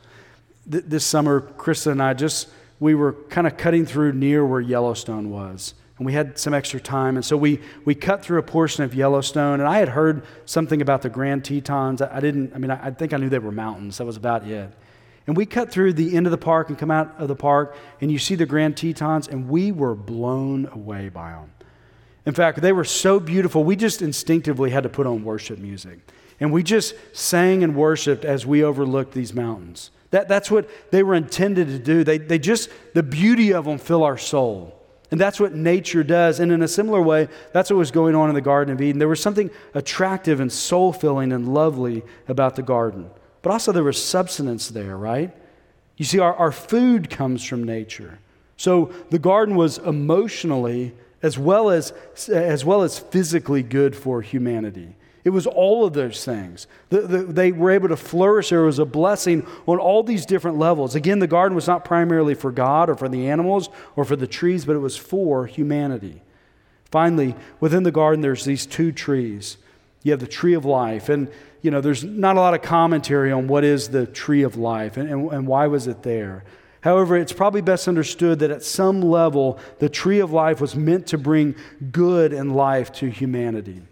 Th- 0.71 0.85
this 0.87 1.05
summer, 1.05 1.41
Krista 1.41 1.91
and 1.93 2.03
I 2.03 2.15
just, 2.15 2.49
we 2.81 2.95
were 2.95 3.15
kind 3.29 3.47
of 3.47 3.57
cutting 3.57 3.87
through 3.87 4.13
near 4.13 4.47
where 4.47 4.61
Yellowstone 4.61 5.31
was. 5.31 5.75
And 5.97 6.07
we 6.07 6.13
had 6.13 6.39
some 6.39 6.55
extra 6.55 6.79
time. 6.81 7.17
And 7.17 7.25
so 7.25 7.37
we, 7.37 7.61
we 7.85 7.97
cut 7.97 8.23
through 8.23 8.39
a 8.39 8.43
portion 8.45 8.85
of 8.85 8.95
Yellowstone. 8.95 9.59
And 9.59 9.69
I 9.69 9.79
had 9.79 9.89
heard 9.89 10.25
something 10.47 10.81
about 10.81 11.03
the 11.03 11.11
Grand 11.11 11.45
Tetons. 11.45 12.01
I, 12.01 12.19
I 12.19 12.21
didn't, 12.21 12.55
I 12.55 12.59
mean, 12.59 12.71
I, 12.71 12.87
I 12.87 12.91
think 12.93 13.13
I 13.13 13.17
knew 13.17 13.29
they 13.29 13.41
were 13.41 13.51
mountains. 13.51 13.99
That 13.99 14.05
was 14.05 14.17
about 14.17 14.47
it. 14.47 14.73
And 15.29 15.37
we 15.37 15.45
cut 15.45 15.71
through 15.71 15.93
the 15.93 16.17
end 16.17 16.27
of 16.27 16.31
the 16.31 16.39
park 16.39 16.71
and 16.71 16.79
come 16.79 16.91
out 16.91 17.15
of 17.19 17.29
the 17.29 17.37
park, 17.37 17.77
and 18.01 18.11
you 18.11 18.19
see 18.19 18.35
the 18.35 18.47
Grand 18.47 18.79
Tetons, 18.79 19.29
and 19.29 19.47
we 19.47 19.71
were 19.71 19.95
blown 19.95 20.67
away 20.73 21.11
by 21.11 21.33
them. 21.33 21.53
In 22.25 22.33
fact, 22.33 22.63
they 22.63 22.73
were 22.73 22.83
so 22.83 23.21
beautiful, 23.21 23.63
we 23.63 23.77
just 23.77 24.01
instinctively 24.01 24.71
had 24.71 24.85
to 24.85 24.89
put 24.89 25.07
on 25.07 25.25
worship 25.25 25.59
music. 25.59 25.99
And 26.41 26.51
we 26.51 26.63
just 26.63 26.95
sang 27.13 27.63
and 27.63 27.77
worshiped 27.77 28.25
as 28.25 28.47
we 28.47 28.65
overlooked 28.65 29.13
these 29.13 29.35
mountains. 29.35 29.91
That, 30.13 30.29
that's 30.29 30.51
what 30.51 30.67
they 30.91 31.03
were 31.03 31.15
intended 31.15 31.69
to 31.69 31.79
do. 31.79 32.05
They, 32.05 32.17
they 32.17 32.39
just, 32.39 32.71
the 32.95 33.03
beauty 33.03 33.53
of 33.53 33.67
them 33.67 33.77
fill 33.77 34.05
our 34.05 34.17
soul. 34.17 34.81
And 35.11 35.21
that's 35.21 35.39
what 35.39 35.55
nature 35.55 36.03
does. 36.03 36.41
And 36.41 36.51
in 36.51 36.63
a 36.63 36.69
similar 36.69 37.03
way, 37.03 37.29
that's 37.53 37.69
what 37.69 37.77
was 37.77 37.91
going 37.91 38.15
on 38.15 38.31
in 38.31 38.35
the 38.35 38.41
Garden 38.41 38.73
of 38.73 38.81
Eden. 38.81 38.99
There 38.99 39.09
was 39.09 39.21
something 39.21 39.51
attractive 39.75 40.41
and 40.41 40.51
soul 40.51 40.95
filling 40.95 41.33
and 41.33 41.53
lovely 41.53 42.03
about 42.29 42.57
the 42.57 42.63
garden 42.63 43.11
but 43.43 43.51
also 43.51 43.73
there 43.73 43.85
was 43.85 44.03
substance 44.03 44.69
there, 44.69 44.97
right? 44.97 45.35
You 45.97 46.05
see, 46.05 46.19
our, 46.19 46.35
our 46.35 46.53
food 46.53 47.11
comes 47.11 47.45
from 47.45 47.65
nature. 47.65 48.19
So 48.57 48.93
the 49.11 49.19
garden 49.19 49.57
was 49.57 49.79
emotionally 49.79 50.95
as 51.23 51.39
well 51.39 51.71
as, 51.71 51.93
as 52.29 52.65
well 52.65 52.83
as 52.83 52.99
physically 52.99 53.63
good 53.63 53.97
for 53.97 54.23
humanity. 54.23 54.95
It 55.25 55.31
was 55.31 55.47
all 55.47 55.85
of 55.85 55.93
those 55.93 56.25
things. 56.25 56.67
The, 56.91 57.01
the, 57.03 57.19
they 57.19 57.53
were 57.53 57.71
able 57.71 57.89
to 57.89 57.97
flourish. 57.97 58.51
There 58.51 58.63
was 58.63 58.79
a 58.79 58.85
blessing 58.85 59.47
on 59.67 59.79
all 59.79 60.03
these 60.03 60.25
different 60.25 60.59
levels. 60.59 60.95
Again, 60.95 61.19
the 61.19 61.27
garden 61.27 61.55
was 61.55 61.67
not 61.67 61.85
primarily 61.85 62.35
for 62.35 62.53
God 62.53 62.89
or 62.89 62.95
for 62.95 63.09
the 63.09 63.29
animals 63.29 63.69
or 63.97 64.05
for 64.05 64.17
the 64.17 64.27
trees, 64.27 64.65
but 64.65 64.77
it 64.77 64.81
was 64.81 64.97
for 64.97 65.47
humanity. 65.47 66.23
Finally, 66.91 67.35
within 67.61 67.83
the 67.83 67.91
garden, 67.91 68.23
there's 68.23 68.45
these 68.45 68.65
two 68.65 68.93
trees. 68.93 69.59
You 70.03 70.13
have 70.13 70.21
the 70.21 70.27
tree 70.27 70.55
of 70.55 70.65
life. 70.65 71.09
And 71.09 71.31
you 71.63 71.71
know, 71.71 71.81
there's 71.81 72.05
not 72.05 72.37
a 72.37 72.41
lot 72.41 72.55
of 72.55 72.63
commentary 72.63 73.33
on 73.33 73.49
what 73.49 73.65
is 73.65 73.89
the 73.89 74.07
tree 74.07 74.43
of 74.43 74.57
life 74.57 74.97
and, 74.97 75.09
and, 75.09 75.33
and 75.33 75.47
why 75.47 75.67
was 75.67 75.87
it 75.87 76.03
there. 76.03 76.45
However, 76.81 77.17
it's 77.17 77.33
probably 77.33 77.61
best 77.61 77.89
understood 77.89 78.39
that 78.39 78.51
at 78.51 78.63
some 78.63 79.03
level, 79.03 79.59
the 79.79 79.89
tree 79.89 80.21
of 80.21 80.33
life 80.33 80.61
was 80.61 80.77
meant 80.77 81.09
to 81.09 81.19
bring 81.19 81.57
good 81.91 82.33
and 82.33 82.55
life 82.55 82.93
to 82.93 83.11
humanity. 83.11 83.83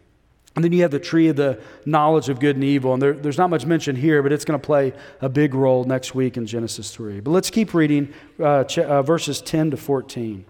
And 0.55 0.65
then 0.65 0.73
you 0.73 0.83
have 0.83 0.91
the 0.91 0.99
tree 0.99 1.29
of 1.29 1.37
the 1.37 1.61
knowledge 1.85 2.31
of 2.31 2.41
good 2.41 2.57
and 2.57 2.65
evil. 2.65 2.95
And 2.95 3.03
there, 3.03 3.13
there's 3.13 3.37
not 3.37 3.51
much 3.51 3.67
mentioned 3.67 3.99
here, 3.99 4.23
but 4.23 4.33
it's 4.33 4.45
going 4.47 4.59
to 4.59 4.65
play 4.65 4.95
a 5.21 5.29
big 5.29 5.53
role 5.53 5.85
next 5.85 6.15
week 6.15 6.39
in 6.39 6.47
Genesis 6.47 6.91
3. 6.93 7.21
But 7.21 7.33
let's 7.33 7.51
keep 7.51 7.75
reading 7.75 8.15
uh, 8.43 8.65
ch- 8.65 8.79
uh, 8.79 9.03
verses 9.03 9.43
10 9.43 9.73
to 9.73 9.77
14. 9.77 10.47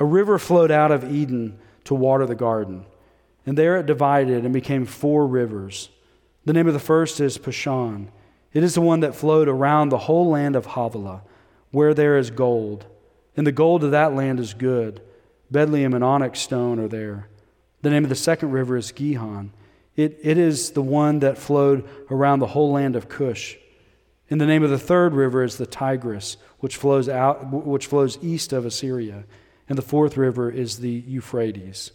A 0.00 0.04
river 0.04 0.38
flowed 0.38 0.72
out 0.72 0.90
of 0.90 1.12
Eden 1.12 1.58
to 1.84 1.94
water 1.94 2.26
the 2.26 2.34
garden. 2.34 2.84
And 3.46 3.56
there 3.56 3.76
it 3.76 3.86
divided 3.86 4.44
and 4.44 4.52
became 4.52 4.84
four 4.84 5.26
rivers. 5.26 5.88
The 6.44 6.52
name 6.52 6.66
of 6.66 6.74
the 6.74 6.78
first 6.78 7.20
is 7.20 7.38
Pishon. 7.38 8.08
It 8.52 8.62
is 8.62 8.74
the 8.74 8.80
one 8.80 9.00
that 9.00 9.14
flowed 9.14 9.48
around 9.48 9.88
the 9.88 9.98
whole 9.98 10.28
land 10.28 10.56
of 10.56 10.66
Havilah, 10.66 11.22
where 11.70 11.94
there 11.94 12.18
is 12.18 12.30
gold. 12.30 12.86
And 13.36 13.46
the 13.46 13.52
gold 13.52 13.84
of 13.84 13.92
that 13.92 14.14
land 14.14 14.40
is 14.40 14.54
good. 14.54 15.00
Bdellium 15.52 15.94
and 15.94 16.04
onyx 16.04 16.40
stone 16.40 16.78
are 16.78 16.88
there. 16.88 17.28
The 17.82 17.90
name 17.90 18.04
of 18.04 18.10
the 18.10 18.16
second 18.16 18.50
river 18.50 18.76
is 18.76 18.92
Gihon. 18.92 19.52
It, 19.96 20.18
it 20.22 20.38
is 20.38 20.72
the 20.72 20.82
one 20.82 21.20
that 21.20 21.38
flowed 21.38 21.88
around 22.10 22.38
the 22.38 22.48
whole 22.48 22.72
land 22.72 22.96
of 22.96 23.08
Cush. 23.08 23.56
And 24.28 24.40
the 24.40 24.46
name 24.46 24.62
of 24.62 24.70
the 24.70 24.78
third 24.78 25.14
river 25.14 25.42
is 25.42 25.56
the 25.56 25.66
Tigris, 25.66 26.36
which 26.60 26.76
flows, 26.76 27.08
out, 27.08 27.50
which 27.50 27.86
flows 27.86 28.18
east 28.22 28.52
of 28.52 28.64
Assyria. 28.64 29.24
And 29.68 29.76
the 29.76 29.82
fourth 29.82 30.16
river 30.16 30.50
is 30.50 30.78
the 30.78 31.04
Euphrates. 31.06 31.92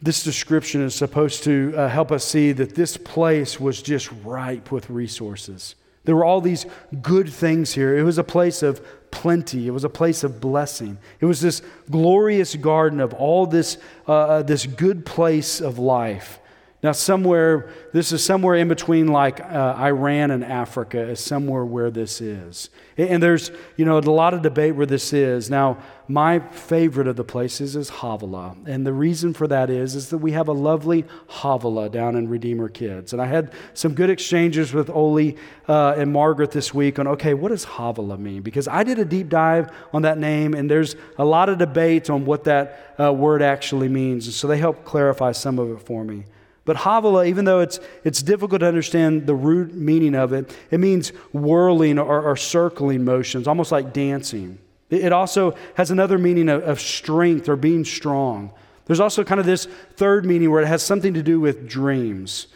This 0.00 0.22
description 0.22 0.82
is 0.82 0.94
supposed 0.94 1.42
to 1.44 1.74
uh, 1.76 1.88
help 1.88 2.12
us 2.12 2.24
see 2.24 2.52
that 2.52 2.74
this 2.74 2.96
place 2.96 3.58
was 3.58 3.82
just 3.82 4.10
ripe 4.24 4.70
with 4.70 4.90
resources. 4.90 5.74
There 6.04 6.14
were 6.14 6.24
all 6.24 6.40
these 6.40 6.64
good 7.02 7.28
things 7.28 7.74
here. 7.74 7.98
It 7.98 8.02
was 8.02 8.16
a 8.16 8.24
place 8.24 8.62
of 8.62 8.80
plenty. 9.10 9.66
It 9.66 9.72
was 9.72 9.84
a 9.84 9.88
place 9.88 10.24
of 10.24 10.40
blessing. 10.40 10.98
It 11.20 11.26
was 11.26 11.40
this 11.40 11.62
glorious 11.90 12.54
garden 12.54 13.00
of 13.00 13.12
all 13.12 13.46
this, 13.46 13.76
uh, 14.06 14.12
uh 14.12 14.42
this 14.42 14.66
good 14.66 15.04
place 15.04 15.60
of 15.60 15.78
life. 15.78 16.38
Now, 16.80 16.92
somewhere, 16.92 17.70
this 17.92 18.12
is 18.12 18.24
somewhere 18.24 18.54
in 18.54 18.68
between 18.68 19.08
like 19.08 19.40
uh, 19.40 19.74
Iran 19.76 20.30
and 20.30 20.44
Africa, 20.44 21.00
is 21.00 21.18
somewhere 21.18 21.64
where 21.64 21.90
this 21.90 22.20
is. 22.20 22.70
And 22.96 23.20
there's, 23.20 23.50
you 23.76 23.84
know, 23.84 23.98
a 23.98 24.00
lot 24.00 24.32
of 24.32 24.42
debate 24.42 24.76
where 24.76 24.86
this 24.86 25.12
is. 25.12 25.50
Now, 25.50 25.78
my 26.06 26.38
favorite 26.38 27.08
of 27.08 27.16
the 27.16 27.24
places 27.24 27.74
is 27.74 27.90
Havilah. 27.90 28.56
And 28.66 28.86
the 28.86 28.92
reason 28.92 29.34
for 29.34 29.48
that 29.48 29.70
is, 29.70 29.96
is 29.96 30.10
that 30.10 30.18
we 30.18 30.30
have 30.32 30.46
a 30.46 30.52
lovely 30.52 31.04
Havilah 31.26 31.90
down 31.90 32.14
in 32.14 32.28
Redeemer 32.28 32.68
Kids. 32.68 33.12
And 33.12 33.20
I 33.20 33.26
had 33.26 33.52
some 33.74 33.94
good 33.94 34.08
exchanges 34.08 34.72
with 34.72 34.88
Oli 34.88 35.36
uh, 35.66 35.94
and 35.96 36.12
Margaret 36.12 36.52
this 36.52 36.72
week 36.72 37.00
on, 37.00 37.08
okay, 37.08 37.34
what 37.34 37.48
does 37.48 37.64
Havilah 37.64 38.18
mean? 38.18 38.42
Because 38.42 38.68
I 38.68 38.84
did 38.84 39.00
a 39.00 39.04
deep 39.04 39.28
dive 39.28 39.72
on 39.92 40.02
that 40.02 40.18
name, 40.18 40.54
and 40.54 40.70
there's 40.70 40.94
a 41.18 41.24
lot 41.24 41.48
of 41.48 41.58
debate 41.58 42.08
on 42.08 42.24
what 42.24 42.44
that 42.44 42.94
uh, 43.00 43.12
word 43.12 43.42
actually 43.42 43.88
means. 43.88 44.26
And 44.26 44.34
so 44.34 44.46
they 44.46 44.58
helped 44.58 44.84
clarify 44.84 45.32
some 45.32 45.58
of 45.58 45.72
it 45.72 45.82
for 45.82 46.04
me. 46.04 46.22
But 46.68 46.76
Havilah, 46.76 47.24
even 47.24 47.46
though 47.46 47.60
it's, 47.60 47.80
it's 48.04 48.22
difficult 48.22 48.60
to 48.60 48.66
understand 48.66 49.26
the 49.26 49.34
root 49.34 49.72
meaning 49.72 50.14
of 50.14 50.34
it, 50.34 50.54
it 50.70 50.78
means 50.78 51.08
whirling 51.32 51.98
or, 51.98 52.20
or 52.20 52.36
circling 52.36 53.06
motions, 53.06 53.48
almost 53.48 53.72
like 53.72 53.94
dancing. 53.94 54.58
It, 54.90 55.10
also 55.10 55.56
has 55.76 55.90
another 55.90 56.18
meaning 56.18 56.50
of, 56.50 56.62
of 56.64 56.78
strength 56.78 57.48
or 57.48 57.56
being 57.56 57.86
strong. 57.86 58.52
There's 58.84 59.00
also 59.00 59.24
kind 59.24 59.40
of 59.40 59.46
this 59.46 59.64
third 59.96 60.26
meaning 60.26 60.50
where 60.50 60.60
it 60.60 60.66
has 60.66 60.82
something 60.82 61.14
to 61.14 61.22
do 61.22 61.40
with 61.40 61.66
dreams. 61.66 62.48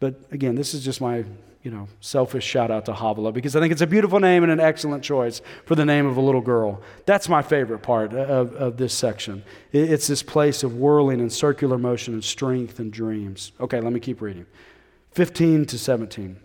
But 0.00 0.16
again, 0.32 0.56
this 0.56 0.74
is 0.74 0.84
just 0.84 1.00
my 1.00 1.24
you 1.62 1.70
know, 1.70 1.86
selfish 2.00 2.44
shout 2.44 2.70
out 2.70 2.86
to 2.86 2.92
Havilah 2.92 3.32
because 3.32 3.54
I 3.54 3.60
think 3.60 3.70
it's 3.70 3.82
a 3.82 3.86
beautiful 3.86 4.18
name 4.18 4.42
and 4.42 4.50
an 4.50 4.58
excellent 4.58 5.04
choice 5.04 5.40
for 5.64 5.76
the 5.76 5.84
name 5.84 6.06
of 6.06 6.16
a 6.16 6.20
little 6.20 6.40
girl. 6.40 6.80
That's 7.06 7.28
my 7.28 7.40
favorite 7.40 7.80
part 7.80 8.12
of, 8.12 8.54
of 8.54 8.76
this 8.76 8.92
section. 8.92 9.44
It's 9.70 10.08
this 10.08 10.22
place 10.22 10.64
of 10.64 10.76
whirling 10.76 11.20
and 11.20 11.32
circular 11.32 11.78
motion 11.78 12.14
and 12.14 12.24
strength 12.24 12.80
and 12.80 12.92
dreams. 12.92 13.52
Okay, 13.60 13.80
let 13.80 13.92
me 13.92 14.00
keep 14.00 14.20
reading. 14.20 14.46
15 15.12 15.66
to 15.66 15.78
17. 15.78 16.40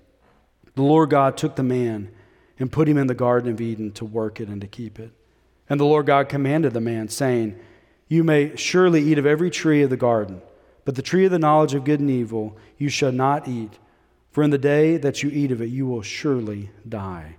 The 0.75 0.82
Lord 0.84 1.10
God 1.10 1.36
took 1.36 1.56
the 1.56 1.63
man 1.63 2.12
and 2.60 2.71
put 2.71 2.88
him 2.88 2.97
in 2.97 3.08
the 3.08 3.15
Garden 3.15 3.51
of 3.51 3.60
Eden 3.60 3.91
to 3.93 4.06
work 4.06 4.39
it 4.39 4.49
and 4.49 4.62
to 4.62 4.67
keep 4.67 4.99
it. 4.99 5.12
And 5.69 5.80
the 5.80 5.86
Lord 5.86 6.06
God 6.06 6.30
commanded 6.30 6.73
the 6.73 6.82
man, 6.82 7.10
saying, 7.10 7.60
You 8.08 8.23
may 8.23 8.56
surely 8.56 9.01
eat 9.01 9.17
of 9.17 9.25
every 9.25 9.49
tree 9.49 9.82
of 9.82 9.89
the 9.89 9.97
garden, 9.97 10.41
but 10.86 10.95
the 10.95 11.01
tree 11.01 11.25
of 11.25 11.32
the 11.32 11.39
knowledge 11.39 11.73
of 11.73 11.84
good 11.84 11.99
and 11.99 12.10
evil 12.10 12.56
you 12.77 12.89
shall 12.89 13.12
not 13.12 13.47
eat 13.47 13.80
for 14.38 14.43
in 14.43 14.52
the 14.52 14.60
day 14.60 14.97
that 14.97 15.23
you 15.23 15.32
eat 15.32 15.52
of 15.52 15.63
it, 15.63 15.69
you 15.69 15.88
will 15.88 16.04
surely 16.04 16.69
die. 16.88 17.38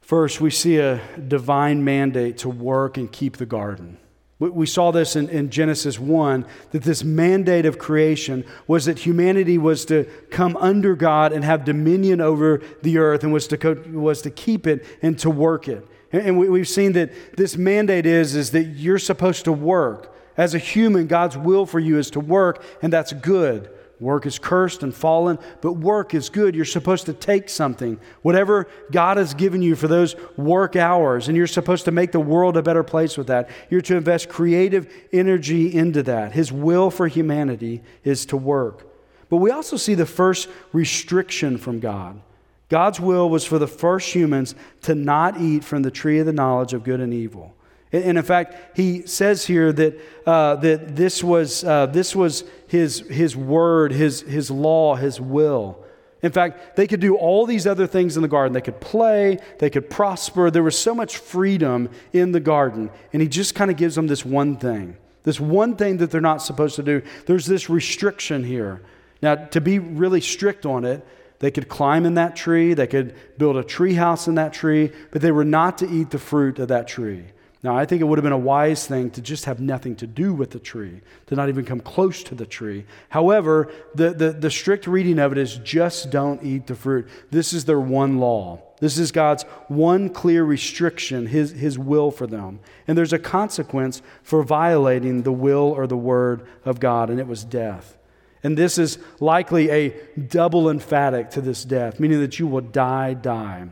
First, 0.00 0.40
we 0.40 0.48
see 0.48 0.76
a 0.76 1.00
divine 1.26 1.82
mandate 1.82 2.38
to 2.38 2.48
work 2.48 2.96
and 2.96 3.10
keep 3.10 3.38
the 3.38 3.44
garden. 3.44 3.98
We 4.38 4.66
saw 4.66 4.92
this 4.92 5.16
in, 5.16 5.28
in, 5.30 5.50
Genesis 5.50 5.98
1 5.98 6.46
that 6.70 6.84
this 6.84 7.02
mandate 7.02 7.66
of 7.66 7.80
creation 7.80 8.44
was 8.68 8.84
that 8.84 9.00
humanity 9.00 9.58
was 9.58 9.84
to 9.86 10.04
come 10.30 10.56
under 10.58 10.94
God 10.94 11.32
and 11.32 11.42
have 11.42 11.64
dominion 11.64 12.20
over 12.20 12.62
the 12.82 12.98
earth 12.98 13.24
and 13.24 13.32
was 13.32 13.48
to, 13.48 13.58
co- 13.58 13.82
was 13.90 14.22
to 14.22 14.30
keep 14.30 14.68
it 14.68 14.86
and 15.02 15.18
to 15.18 15.28
work 15.28 15.66
it. 15.66 15.84
And, 16.12 16.22
and 16.22 16.38
we, 16.38 16.48
we've 16.48 16.68
seen 16.68 16.92
that 16.92 17.36
this 17.36 17.56
mandate 17.56 18.06
is, 18.06 18.36
is 18.36 18.52
that 18.52 18.62
you're 18.62 19.00
supposed 19.00 19.44
to 19.46 19.52
work. 19.52 20.14
As 20.36 20.54
a 20.54 20.58
human, 20.58 21.08
God's 21.08 21.36
will 21.36 21.66
for 21.66 21.80
you 21.80 21.98
is 21.98 22.12
to 22.12 22.20
work, 22.20 22.62
and 22.80 22.92
that's 22.92 23.12
good. 23.12 23.73
Work 24.00 24.26
is 24.26 24.38
cursed 24.38 24.82
and 24.82 24.94
fallen, 24.94 25.38
but 25.60 25.74
work 25.74 26.14
is 26.14 26.28
good. 26.28 26.54
You're 26.54 26.64
supposed 26.64 27.06
to 27.06 27.12
take 27.12 27.48
something, 27.48 27.98
whatever 28.22 28.66
God 28.90 29.16
has 29.16 29.34
given 29.34 29.62
you 29.62 29.76
for 29.76 29.86
those 29.86 30.16
work 30.36 30.74
hours, 30.74 31.28
and 31.28 31.36
you're 31.36 31.46
supposed 31.46 31.84
to 31.84 31.92
make 31.92 32.10
the 32.10 32.20
world 32.20 32.56
a 32.56 32.62
better 32.62 32.82
place 32.82 33.16
with 33.16 33.28
that. 33.28 33.48
You're 33.70 33.80
to 33.82 33.96
invest 33.96 34.28
creative 34.28 34.92
energy 35.12 35.72
into 35.72 36.02
that. 36.04 36.32
His 36.32 36.50
will 36.50 36.90
for 36.90 37.06
humanity 37.06 37.82
is 38.02 38.26
to 38.26 38.36
work. 38.36 38.86
But 39.28 39.36
we 39.36 39.50
also 39.50 39.76
see 39.76 39.94
the 39.94 40.06
first 40.06 40.48
restriction 40.72 41.56
from 41.56 41.80
God. 41.80 42.20
God's 42.68 42.98
will 42.98 43.30
was 43.30 43.44
for 43.44 43.58
the 43.58 43.68
first 43.68 44.12
humans 44.12 44.54
to 44.82 44.94
not 44.94 45.40
eat 45.40 45.62
from 45.62 45.82
the 45.82 45.90
tree 45.90 46.18
of 46.18 46.26
the 46.26 46.32
knowledge 46.32 46.72
of 46.72 46.82
good 46.82 47.00
and 47.00 47.14
evil. 47.14 47.54
And 47.94 48.18
in 48.18 48.24
fact, 48.24 48.76
he 48.76 49.06
says 49.06 49.46
here 49.46 49.72
that, 49.72 50.00
uh, 50.26 50.56
that 50.56 50.96
this, 50.96 51.22
was, 51.22 51.62
uh, 51.62 51.86
this 51.86 52.16
was 52.16 52.42
his, 52.66 53.00
his 53.08 53.36
word, 53.36 53.92
his, 53.92 54.22
his 54.22 54.50
law, 54.50 54.96
his 54.96 55.20
will. 55.20 55.78
In 56.20 56.32
fact, 56.32 56.74
they 56.74 56.88
could 56.88 57.00
do 57.00 57.14
all 57.16 57.46
these 57.46 57.66
other 57.66 57.86
things 57.86 58.16
in 58.16 58.22
the 58.22 58.28
garden. 58.28 58.52
They 58.52 58.60
could 58.62 58.80
play, 58.80 59.38
they 59.60 59.70
could 59.70 59.88
prosper. 59.88 60.50
There 60.50 60.62
was 60.62 60.76
so 60.76 60.94
much 60.94 61.18
freedom 61.18 61.88
in 62.12 62.32
the 62.32 62.40
garden. 62.40 62.90
And 63.12 63.22
he 63.22 63.28
just 63.28 63.54
kind 63.54 63.70
of 63.70 63.76
gives 63.76 63.94
them 63.94 64.08
this 64.08 64.24
one 64.24 64.56
thing 64.56 64.96
this 65.22 65.40
one 65.40 65.74
thing 65.74 65.96
that 65.96 66.10
they're 66.10 66.20
not 66.20 66.42
supposed 66.42 66.76
to 66.76 66.82
do. 66.82 67.00
There's 67.24 67.46
this 67.46 67.70
restriction 67.70 68.44
here. 68.44 68.82
Now, 69.22 69.36
to 69.36 69.60
be 69.60 69.78
really 69.78 70.20
strict 70.20 70.66
on 70.66 70.84
it, 70.84 71.02
they 71.38 71.50
could 71.50 71.66
climb 71.66 72.04
in 72.04 72.14
that 72.14 72.36
tree, 72.36 72.74
they 72.74 72.86
could 72.86 73.14
build 73.38 73.56
a 73.56 73.64
tree 73.64 73.94
house 73.94 74.28
in 74.28 74.34
that 74.34 74.52
tree, 74.52 74.92
but 75.10 75.22
they 75.22 75.32
were 75.32 75.44
not 75.44 75.78
to 75.78 75.90
eat 75.90 76.10
the 76.10 76.18
fruit 76.18 76.58
of 76.58 76.68
that 76.68 76.86
tree. 76.86 77.24
Now, 77.64 77.74
I 77.74 77.86
think 77.86 78.02
it 78.02 78.04
would 78.04 78.18
have 78.18 78.24
been 78.24 78.32
a 78.32 78.38
wise 78.38 78.86
thing 78.86 79.10
to 79.12 79.22
just 79.22 79.46
have 79.46 79.58
nothing 79.58 79.96
to 79.96 80.06
do 80.06 80.34
with 80.34 80.50
the 80.50 80.58
tree, 80.58 81.00
to 81.28 81.34
not 81.34 81.48
even 81.48 81.64
come 81.64 81.80
close 81.80 82.22
to 82.24 82.34
the 82.34 82.44
tree. 82.44 82.84
However, 83.08 83.72
the, 83.94 84.10
the, 84.10 84.32
the, 84.32 84.50
strict 84.50 84.86
reading 84.86 85.18
of 85.18 85.32
it 85.32 85.38
is 85.38 85.56
just 85.56 86.10
don't 86.10 86.42
eat 86.42 86.66
the 86.66 86.74
fruit. 86.74 87.08
This 87.30 87.54
is 87.54 87.64
their 87.64 87.80
one 87.80 88.18
law. 88.18 88.60
This 88.80 88.98
is 88.98 89.12
God's 89.12 89.44
one 89.68 90.10
clear 90.10 90.44
restriction, 90.44 91.26
his, 91.26 91.52
his 91.52 91.78
will 91.78 92.10
for 92.10 92.26
them. 92.26 92.60
And 92.86 92.98
there's 92.98 93.14
a 93.14 93.18
consequence 93.18 94.02
for 94.22 94.42
violating 94.42 95.22
the 95.22 95.32
will 95.32 95.72
or 95.72 95.86
the 95.86 95.96
word 95.96 96.46
of 96.66 96.80
God, 96.80 97.08
and 97.08 97.18
it 97.18 97.26
was 97.26 97.44
death. 97.44 97.96
And 98.42 98.58
this 98.58 98.76
is 98.76 98.98
likely 99.20 99.70
a 99.70 99.96
double 100.18 100.68
emphatic 100.68 101.30
to 101.30 101.40
this 101.40 101.64
death, 101.64 101.98
meaning 101.98 102.20
that 102.20 102.38
you 102.38 102.46
will 102.46 102.60
die, 102.60 103.14
die. 103.14 103.68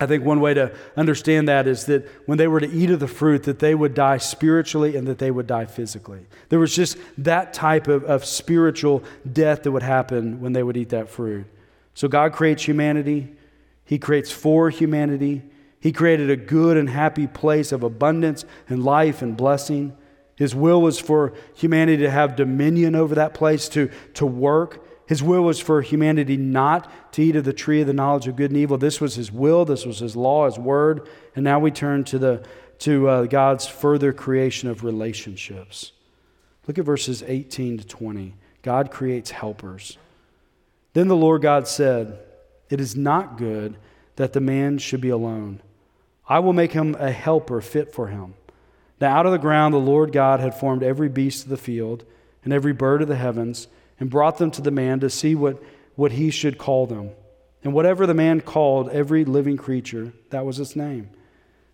I 0.00 0.06
think 0.06 0.24
one 0.24 0.40
way 0.40 0.54
to 0.54 0.74
understand 0.96 1.48
that 1.48 1.66
is 1.66 1.84
that 1.86 2.08
when 2.24 2.38
they 2.38 2.48
were 2.48 2.60
to 2.60 2.70
eat 2.70 2.90
of 2.90 3.00
the 3.00 3.06
fruit, 3.06 3.42
that 3.42 3.58
they 3.58 3.74
would 3.74 3.92
die 3.92 4.16
spiritually 4.16 4.96
and 4.96 5.06
that 5.06 5.18
they 5.18 5.30
would 5.30 5.46
die 5.46 5.66
physically. 5.66 6.26
There 6.48 6.58
was 6.58 6.74
just 6.74 6.96
that 7.18 7.52
type 7.52 7.86
of, 7.86 8.04
of 8.04 8.24
spiritual 8.24 9.04
death 9.30 9.62
that 9.64 9.72
would 9.72 9.82
happen 9.82 10.40
when 10.40 10.54
they 10.54 10.62
would 10.62 10.78
eat 10.78 10.88
that 10.88 11.10
fruit. 11.10 11.44
So 11.92 12.08
God 12.08 12.32
creates 12.32 12.64
humanity, 12.64 13.28
He 13.84 13.98
creates 13.98 14.32
for 14.32 14.70
humanity. 14.70 15.42
He 15.82 15.92
created 15.92 16.28
a 16.28 16.36
good 16.36 16.76
and 16.76 16.90
happy 16.90 17.26
place 17.26 17.72
of 17.72 17.82
abundance 17.82 18.44
and 18.68 18.84
life 18.84 19.22
and 19.22 19.34
blessing. 19.34 19.96
His 20.36 20.54
will 20.54 20.82
was 20.82 20.98
for 20.98 21.32
humanity 21.54 22.02
to 22.02 22.10
have 22.10 22.36
dominion 22.36 22.94
over 22.94 23.14
that 23.14 23.32
place, 23.32 23.66
to, 23.70 23.90
to 24.12 24.26
work 24.26 24.84
his 25.10 25.24
will 25.24 25.42
was 25.42 25.58
for 25.58 25.82
humanity 25.82 26.36
not 26.36 26.88
to 27.14 27.22
eat 27.24 27.34
of 27.34 27.42
the 27.42 27.52
tree 27.52 27.80
of 27.80 27.88
the 27.88 27.92
knowledge 27.92 28.28
of 28.28 28.36
good 28.36 28.52
and 28.52 28.56
evil. 28.56 28.78
This 28.78 29.00
was 29.00 29.16
his 29.16 29.32
will, 29.32 29.64
this 29.64 29.84
was 29.84 29.98
his 29.98 30.14
law, 30.14 30.46
his 30.46 30.56
word. 30.56 31.08
And 31.34 31.42
now 31.42 31.58
we 31.58 31.72
turn 31.72 32.04
to, 32.04 32.18
the, 32.20 32.46
to 32.78 33.08
uh, 33.08 33.24
God's 33.24 33.66
further 33.66 34.12
creation 34.12 34.68
of 34.68 34.84
relationships. 34.84 35.90
Look 36.68 36.78
at 36.78 36.84
verses 36.84 37.24
18 37.26 37.78
to 37.78 37.84
20. 37.84 38.34
God 38.62 38.92
creates 38.92 39.32
helpers. 39.32 39.98
Then 40.92 41.08
the 41.08 41.16
Lord 41.16 41.42
God 41.42 41.66
said, 41.66 42.20
It 42.68 42.80
is 42.80 42.94
not 42.94 43.36
good 43.36 43.78
that 44.14 44.32
the 44.32 44.40
man 44.40 44.78
should 44.78 45.00
be 45.00 45.08
alone. 45.08 45.60
I 46.28 46.38
will 46.38 46.52
make 46.52 46.70
him 46.70 46.94
a 47.00 47.10
helper 47.10 47.60
fit 47.60 47.92
for 47.92 48.06
him. 48.06 48.34
Now, 49.00 49.16
out 49.16 49.26
of 49.26 49.32
the 49.32 49.38
ground, 49.38 49.74
the 49.74 49.78
Lord 49.78 50.12
God 50.12 50.38
had 50.38 50.54
formed 50.54 50.84
every 50.84 51.08
beast 51.08 51.42
of 51.42 51.50
the 51.50 51.56
field 51.56 52.04
and 52.44 52.52
every 52.52 52.72
bird 52.72 53.02
of 53.02 53.08
the 53.08 53.16
heavens 53.16 53.66
and 54.00 54.10
brought 54.10 54.38
them 54.38 54.50
to 54.50 54.62
the 54.62 54.70
man 54.70 54.98
to 55.00 55.10
see 55.10 55.34
what, 55.34 55.62
what 55.94 56.12
he 56.12 56.30
should 56.30 56.58
call 56.58 56.86
them. 56.86 57.10
And 57.62 57.74
whatever 57.74 58.06
the 58.06 58.14
man 58.14 58.40
called 58.40 58.88
every 58.88 59.24
living 59.24 59.58
creature, 59.58 60.12
that 60.30 60.46
was 60.46 60.58
its 60.58 60.74
name. 60.74 61.10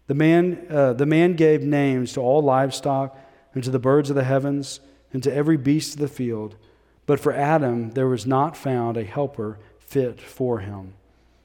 The 0.08 0.14
man, 0.14 0.66
uh, 0.68 0.92
the 0.92 1.06
man 1.06 1.34
gave 1.34 1.62
names 1.62 2.12
to 2.12 2.20
all 2.20 2.42
livestock, 2.42 3.16
and 3.54 3.64
to 3.64 3.70
the 3.70 3.78
birds 3.78 4.10
of 4.10 4.16
the 4.16 4.24
heavens, 4.24 4.80
and 5.12 5.22
to 5.22 5.32
every 5.32 5.56
beast 5.56 5.94
of 5.94 6.00
the 6.00 6.08
field. 6.08 6.56
But 7.06 7.20
for 7.20 7.32
Adam, 7.32 7.92
there 7.92 8.08
was 8.08 8.26
not 8.26 8.56
found 8.56 8.96
a 8.96 9.04
helper 9.04 9.58
fit 9.78 10.20
for 10.20 10.58
him. 10.58 10.94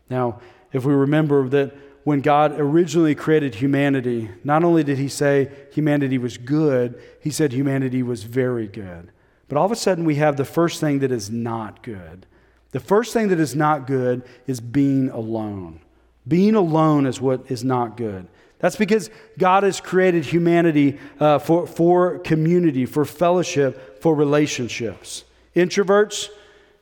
Now, 0.10 0.42
if 0.74 0.84
we 0.84 0.94
remember 0.94 1.48
that 1.50 1.74
when 2.04 2.22
God 2.22 2.60
originally 2.60 3.14
created 3.14 3.56
humanity, 3.56 4.30
not 4.44 4.64
only 4.64 4.84
did 4.84 4.98
he 4.98 5.08
say 5.08 5.52
humanity 5.72 6.18
was 6.18 6.38
good, 6.38 7.00
he 7.22 7.30
said 7.30 7.54
humanity 7.54 8.02
was 8.02 8.24
very 8.24 8.68
good. 8.68 9.12
But 9.52 9.58
all 9.58 9.66
of 9.66 9.72
a 9.74 9.76
sudden, 9.76 10.06
we 10.06 10.16
have 10.16 10.38
the 10.38 10.46
first 10.46 10.80
thing 10.80 11.00
that 11.00 11.12
is 11.12 11.30
not 11.30 11.84
good. 11.84 12.26
The 12.72 12.80
first 12.80 13.12
thing 13.12 13.28
that 13.28 13.40
is 13.42 13.54
not 13.54 13.86
good 13.86 14.24
is 14.48 14.62
being 14.62 15.10
alone. 15.10 15.82
Being 16.26 16.56
alone 16.56 17.06
is 17.06 17.20
what 17.20 17.52
is 17.52 17.62
not 17.62 17.98
good. 17.98 18.30
That's 18.60 18.78
because 18.78 19.10
God 19.38 19.64
has 19.64 19.82
created 19.82 20.24
humanity 20.24 21.00
uh, 21.20 21.40
for, 21.40 21.68
for 21.68 22.20
community, 22.20 22.86
for 22.86 23.04
fellowship, 23.04 24.02
for 24.02 24.16
relationships. 24.16 25.26
Introverts, 25.54 26.30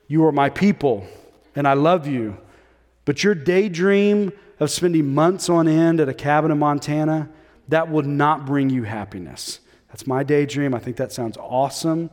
you 0.08 0.24
are 0.26 0.32
my 0.32 0.52
people, 0.52 1.08
and 1.56 1.68
I 1.68 1.74
love 1.74 2.06
you. 2.06 2.38
But 3.04 3.24
your 3.24 3.34
daydream 3.34 4.32
of 4.60 4.70
spending 4.70 5.12
months 5.16 5.50
on 5.50 5.68
end 5.68 6.00
at 6.02 6.08
a 6.08 6.14
cabin 6.14 6.52
in 6.52 6.60
Montana, 6.60 7.32
that 7.70 7.90
will 7.90 8.04
not 8.04 8.46
bring 8.46 8.70
you 8.70 8.84
happiness. 8.84 9.60
That's 9.88 10.06
my 10.06 10.22
daydream. 10.22 10.76
I 10.76 10.80
think 10.80 10.98
that 10.98 11.12
sounds 11.12 11.36
awesome. 11.36 12.12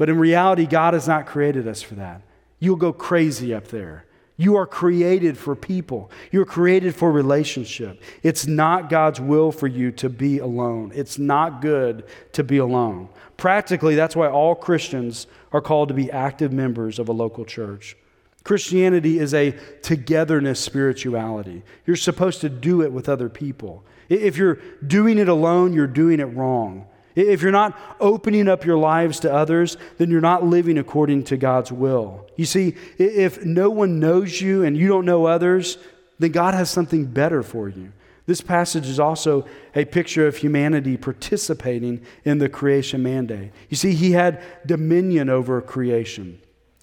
But 0.00 0.08
in 0.08 0.18
reality, 0.18 0.64
God 0.64 0.94
has 0.94 1.06
not 1.06 1.26
created 1.26 1.68
us 1.68 1.82
for 1.82 1.96
that. 1.96 2.22
You'll 2.58 2.76
go 2.76 2.90
crazy 2.90 3.52
up 3.52 3.68
there. 3.68 4.06
You 4.38 4.56
are 4.56 4.66
created 4.66 5.36
for 5.36 5.54
people. 5.54 6.10
You're 6.32 6.46
created 6.46 6.94
for 6.94 7.12
relationship. 7.12 8.00
It's 8.22 8.46
not 8.46 8.88
God's 8.88 9.20
will 9.20 9.52
for 9.52 9.66
you 9.66 9.92
to 9.92 10.08
be 10.08 10.38
alone. 10.38 10.90
It's 10.94 11.18
not 11.18 11.60
good 11.60 12.04
to 12.32 12.42
be 12.42 12.56
alone. 12.56 13.10
Practically, 13.36 13.94
that's 13.94 14.16
why 14.16 14.28
all 14.28 14.54
Christians 14.54 15.26
are 15.52 15.60
called 15.60 15.88
to 15.88 15.94
be 15.94 16.10
active 16.10 16.50
members 16.50 16.98
of 16.98 17.10
a 17.10 17.12
local 17.12 17.44
church. 17.44 17.94
Christianity 18.42 19.18
is 19.18 19.34
a 19.34 19.54
togetherness 19.82 20.60
spirituality. 20.60 21.62
You're 21.84 21.96
supposed 21.96 22.40
to 22.40 22.48
do 22.48 22.80
it 22.80 22.90
with 22.90 23.10
other 23.10 23.28
people. 23.28 23.84
If 24.08 24.38
you're 24.38 24.60
doing 24.86 25.18
it 25.18 25.28
alone, 25.28 25.74
you're 25.74 25.86
doing 25.86 26.20
it 26.20 26.34
wrong. 26.34 26.86
If 27.14 27.42
you're 27.42 27.50
not 27.50 27.78
opening 27.98 28.48
up 28.48 28.64
your 28.64 28.78
lives 28.78 29.20
to 29.20 29.32
others, 29.32 29.76
then 29.98 30.10
you're 30.10 30.20
not 30.20 30.44
living 30.44 30.78
according 30.78 31.24
to 31.24 31.36
God's 31.36 31.72
will. 31.72 32.26
You 32.36 32.46
see, 32.46 32.76
if 32.98 33.44
no 33.44 33.70
one 33.70 33.98
knows 33.98 34.40
you 34.40 34.62
and 34.62 34.76
you 34.76 34.88
don't 34.88 35.04
know 35.04 35.26
others, 35.26 35.78
then 36.18 36.32
God 36.32 36.54
has 36.54 36.70
something 36.70 37.06
better 37.06 37.42
for 37.42 37.68
you. 37.68 37.92
This 38.26 38.40
passage 38.40 38.86
is 38.86 39.00
also 39.00 39.44
a 39.74 39.84
picture 39.84 40.26
of 40.26 40.36
humanity 40.36 40.96
participating 40.96 42.02
in 42.24 42.38
the 42.38 42.48
creation 42.48 43.02
mandate. 43.02 43.50
You 43.68 43.76
see, 43.76 43.92
he 43.94 44.12
had 44.12 44.40
dominion 44.64 45.28
over 45.28 45.60
creation. 45.60 46.40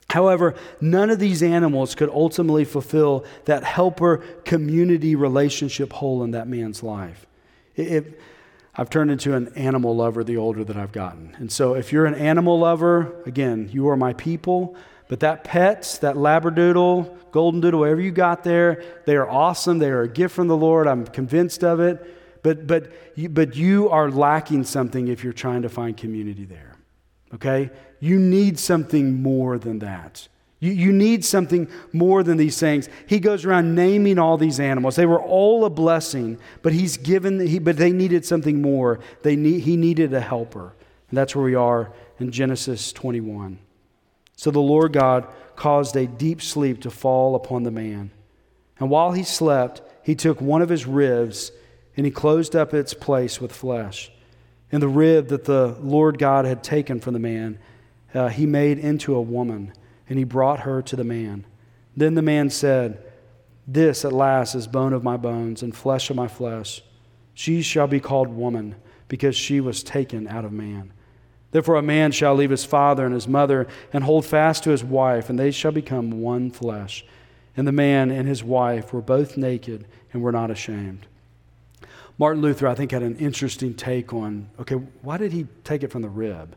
However, 0.10 0.56
none 0.82 1.10
of 1.10 1.20
these 1.20 1.44
animals 1.44 1.96
could 1.96 2.10
ultimately 2.10 2.66
fulfill 2.66 3.26
that 3.46 3.64
helper 3.64 4.18
community 4.46 5.16
relationship 5.16 5.94
hole 5.94 6.24
in 6.24 6.32
that 6.32 6.48
man's 6.48 6.82
life. 6.82 7.26
If, 7.76 8.06
I've 8.78 8.90
turned 8.90 9.10
into 9.10 9.34
an 9.34 9.52
animal 9.56 9.96
lover 9.96 10.24
the 10.24 10.38
older 10.38 10.64
that 10.64 10.78
I've 10.78 10.92
gotten. 10.92 11.36
And 11.40 11.52
so, 11.52 11.74
if 11.74 11.92
you're 11.92 12.06
an 12.06 12.16
animal 12.16 12.60
lover, 12.60 13.24
again, 13.26 13.70
you 13.72 13.90
are 13.90 13.98
my 13.98 14.14
people. 14.14 14.76
But 15.08 15.22
that 15.22 15.44
pet, 15.44 15.98
that 16.02 16.16
labradoodle, 16.16 17.32
golden 17.32 17.62
doodle, 17.62 17.80
whatever 17.80 18.02
you 18.02 18.12
got 18.12 18.44
there, 18.44 18.84
they 19.06 19.16
are 19.16 19.28
awesome. 19.28 19.80
They 19.80 19.90
are 19.90 20.02
a 20.02 20.08
gift 20.08 20.36
from 20.36 20.48
the 20.48 20.58
Lord. 20.58 20.86
I'm 20.86 21.08
convinced 21.08 21.64
of 21.64 21.80
it. 21.80 22.44
But, 22.44 22.68
but, 22.68 22.92
you, 23.16 23.30
but 23.30 23.56
you 23.56 23.90
are 23.90 24.12
lacking 24.12 24.66
something 24.66 25.08
if 25.08 25.24
you're 25.24 25.34
trying 25.34 25.64
to 25.64 25.70
find 25.70 25.98
community 25.98 26.46
there. 26.46 26.76
Okay? 27.34 27.72
You 28.00 28.20
need 28.20 28.60
something 28.60 29.22
more 29.22 29.58
than 29.58 29.80
that. 29.80 30.28
You, 30.60 30.72
you 30.72 30.92
need 30.92 31.24
something 31.24 31.68
more 31.94 32.24
than 32.24 32.38
these 32.38 32.60
things. 32.60 32.90
He 33.06 33.20
goes 33.20 33.46
around 33.46 33.76
naming 33.76 34.18
all 34.18 34.38
these 34.38 34.60
animals. 34.60 34.96
They 34.96 35.06
were 35.06 35.22
all 35.22 35.66
a 35.66 35.70
blessing, 35.70 36.40
but 36.62 36.74
he's 36.74 36.98
given, 36.98 37.46
he, 37.46 37.60
but 37.60 37.78
they 37.78 37.92
needed 37.92 38.26
something 38.26 38.62
more. 38.62 39.00
They 39.24 39.36
need, 39.36 39.62
he 39.62 39.78
needed 39.78 40.14
a 40.14 40.22
helper. 40.22 40.74
And 41.10 41.18
that's 41.18 41.36
where 41.36 41.46
we 41.46 41.56
are 41.56 41.92
in 42.20 42.32
Genesis 42.32 42.92
21. 42.92 43.60
So 44.36 44.52
the 44.52 44.60
Lord 44.60 44.94
God 44.94 45.28
caused 45.56 45.96
a 45.96 46.08
deep 46.08 46.42
sleep 46.42 46.82
to 46.82 46.92
fall 46.92 47.36
upon 47.36 47.64
the 47.64 47.72
man. 47.72 48.12
And 48.80 48.90
while 48.90 49.12
he 49.12 49.24
slept, 49.24 49.82
he 50.04 50.16
took 50.16 50.40
one 50.40 50.62
of 50.62 50.70
his 50.70 50.86
ribs 50.86 51.52
and 51.96 52.06
he 52.06 52.12
closed 52.12 52.56
up 52.56 52.74
its 52.74 52.94
place 52.94 53.42
with 53.42 53.52
flesh. 53.52 54.12
And 54.72 54.82
the 54.82 54.88
rib 54.88 55.30
that 55.30 55.46
the 55.46 55.76
Lord 55.82 56.20
God 56.20 56.46
had 56.46 56.64
taken 56.64 57.00
from 57.00 57.14
the 57.14 57.20
man, 57.20 57.58
uh, 58.14 58.28
he 58.28 58.46
made 58.46 58.78
into 58.78 59.16
a 59.16 59.22
woman, 59.22 59.74
and 60.10 60.18
he 60.18 60.24
brought 60.24 60.62
her 60.62 60.82
to 60.82 60.96
the 60.96 61.04
man. 61.04 61.46
Then 61.96 62.16
the 62.16 62.22
man 62.22 62.50
said, 62.50 63.04
This 63.68 64.06
at 64.06 64.14
last 64.14 64.56
is 64.56 64.68
bone 64.68 64.94
of 64.94 65.04
my 65.04 65.18
bones 65.18 65.64
and 65.64 65.76
flesh 65.76 66.10
of 66.10 66.16
my 66.16 66.28
flesh. 66.28 66.82
She 67.34 67.62
shall 67.62 67.88
be 67.88 68.00
called 68.00 68.30
woman, 68.30 68.76
because 69.08 69.36
she 69.36 69.60
was 69.60 69.84
taken 69.84 70.28
out 70.28 70.46
of 70.46 70.52
man. 70.52 70.92
Therefore, 71.52 71.76
a 71.76 71.82
man 71.82 72.12
shall 72.12 72.36
leave 72.36 72.50
his 72.50 72.66
father 72.66 73.06
and 73.06 73.14
his 73.14 73.28
mother 73.28 73.68
and 73.94 74.04
hold 74.04 74.26
fast 74.26 74.64
to 74.64 74.72
his 74.72 74.84
wife, 74.84 75.30
and 75.30 75.40
they 75.40 75.52
shall 75.52 75.72
become 75.72 76.22
one 76.22 76.52
flesh. 76.52 77.06
And 77.56 77.68
the 77.68 77.72
man 77.72 78.12
and 78.12 78.28
his 78.28 78.44
wife 78.44 78.94
were 78.94 79.02
both 79.02 79.38
naked 79.38 79.86
and 80.14 80.22
were 80.22 80.32
not 80.32 80.52
ashamed. 80.52 81.08
Martin 82.20 82.42
Luther, 82.42 82.68
I 82.68 82.76
think, 82.76 82.92
had 82.92 83.04
an 83.04 83.18
interesting 83.18 83.74
take 83.74 84.14
on 84.14 84.50
okay, 84.60 84.76
why 84.76 85.18
did 85.18 85.32
he 85.32 85.48
take 85.64 85.84
it 85.84 85.92
from 85.92 86.02
the 86.02 86.10
rib? 86.10 86.56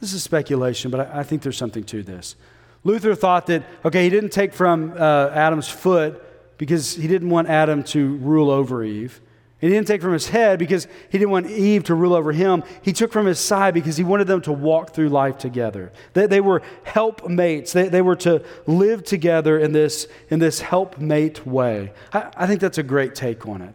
This 0.00 0.12
is 0.12 0.22
speculation, 0.22 0.90
but 0.90 1.12
I, 1.12 1.20
I 1.20 1.22
think 1.22 1.42
there's 1.42 1.56
something 1.56 1.84
to 1.84 2.02
this. 2.02 2.36
Luther 2.84 3.14
thought 3.14 3.46
that, 3.46 3.64
okay, 3.84 4.04
he 4.04 4.10
didn't 4.10 4.30
take 4.30 4.52
from 4.52 4.94
uh, 4.96 5.30
Adam's 5.30 5.68
foot 5.68 6.22
because 6.58 6.94
he 6.94 7.08
didn't 7.08 7.30
want 7.30 7.48
Adam 7.48 7.82
to 7.84 8.16
rule 8.16 8.50
over 8.50 8.82
Eve. 8.82 9.20
And 9.62 9.70
he 9.70 9.76
didn't 9.76 9.88
take 9.88 10.00
from 10.00 10.14
his 10.14 10.28
head 10.28 10.58
because 10.58 10.86
he 11.10 11.18
didn't 11.18 11.30
want 11.30 11.46
Eve 11.46 11.84
to 11.84 11.94
rule 11.94 12.14
over 12.14 12.32
him. 12.32 12.62
He 12.80 12.94
took 12.94 13.12
from 13.12 13.26
his 13.26 13.38
side 13.38 13.74
because 13.74 13.98
he 13.98 14.04
wanted 14.04 14.26
them 14.26 14.40
to 14.42 14.52
walk 14.52 14.94
through 14.94 15.10
life 15.10 15.36
together. 15.36 15.92
They, 16.14 16.26
they 16.26 16.40
were 16.40 16.62
helpmates. 16.84 17.74
They, 17.74 17.88
they 17.88 18.00
were 18.00 18.16
to 18.16 18.42
live 18.66 19.04
together 19.04 19.58
in 19.58 19.72
this, 19.72 20.06
in 20.30 20.38
this 20.38 20.60
helpmate 20.60 21.46
way. 21.46 21.92
I, 22.14 22.30
I 22.36 22.46
think 22.46 22.60
that's 22.60 22.78
a 22.78 22.82
great 22.82 23.14
take 23.14 23.46
on 23.46 23.60
it 23.60 23.74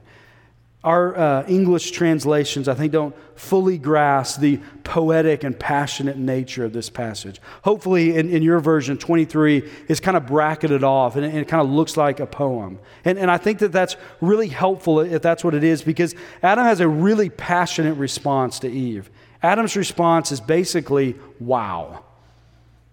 our 0.85 1.17
uh, 1.17 1.45
English 1.47 1.91
translations, 1.91 2.67
I 2.67 2.75
think, 2.75 2.93
don't 2.93 3.15
fully 3.35 3.79
grasp 3.79 4.39
the 4.39 4.59
poetic 4.83 5.43
and 5.43 5.59
passionate 5.59 6.15
nature 6.15 6.63
of 6.63 6.73
this 6.73 6.91
passage. 6.91 7.41
Hopefully, 7.63 8.15
in, 8.15 8.29
in 8.29 8.43
your 8.43 8.59
version, 8.59 8.95
23 8.95 9.67
is 9.87 9.99
kind 9.99 10.15
of 10.15 10.27
bracketed 10.27 10.83
off 10.83 11.15
and 11.15 11.25
it, 11.25 11.29
and 11.29 11.39
it 11.39 11.47
kind 11.47 11.61
of 11.61 11.69
looks 11.73 11.97
like 11.97 12.19
a 12.19 12.27
poem. 12.27 12.77
And, 13.03 13.17
and 13.17 13.31
I 13.31 13.37
think 13.37 13.59
that 13.59 13.71
that's 13.71 13.97
really 14.21 14.47
helpful 14.47 14.99
if 14.99 15.23
that's 15.23 15.43
what 15.43 15.55
it 15.55 15.63
is 15.63 15.81
because 15.81 16.13
Adam 16.43 16.63
has 16.63 16.79
a 16.79 16.87
really 16.87 17.31
passionate 17.31 17.95
response 17.95 18.59
to 18.59 18.71
Eve. 18.71 19.09
Adam's 19.41 19.75
response 19.75 20.31
is 20.31 20.39
basically, 20.39 21.15
wow. 21.39 22.03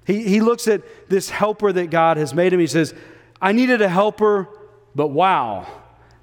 He, 0.06 0.24
he 0.24 0.40
looks 0.40 0.66
at 0.66 0.80
this 1.10 1.28
helper 1.28 1.70
that 1.72 1.90
God 1.90 2.16
has 2.16 2.32
made 2.32 2.54
him. 2.54 2.60
He 2.60 2.66
says, 2.66 2.94
I 3.40 3.52
needed 3.52 3.82
a 3.82 3.88
helper, 3.88 4.48
but 4.94 5.08
wow. 5.08 5.66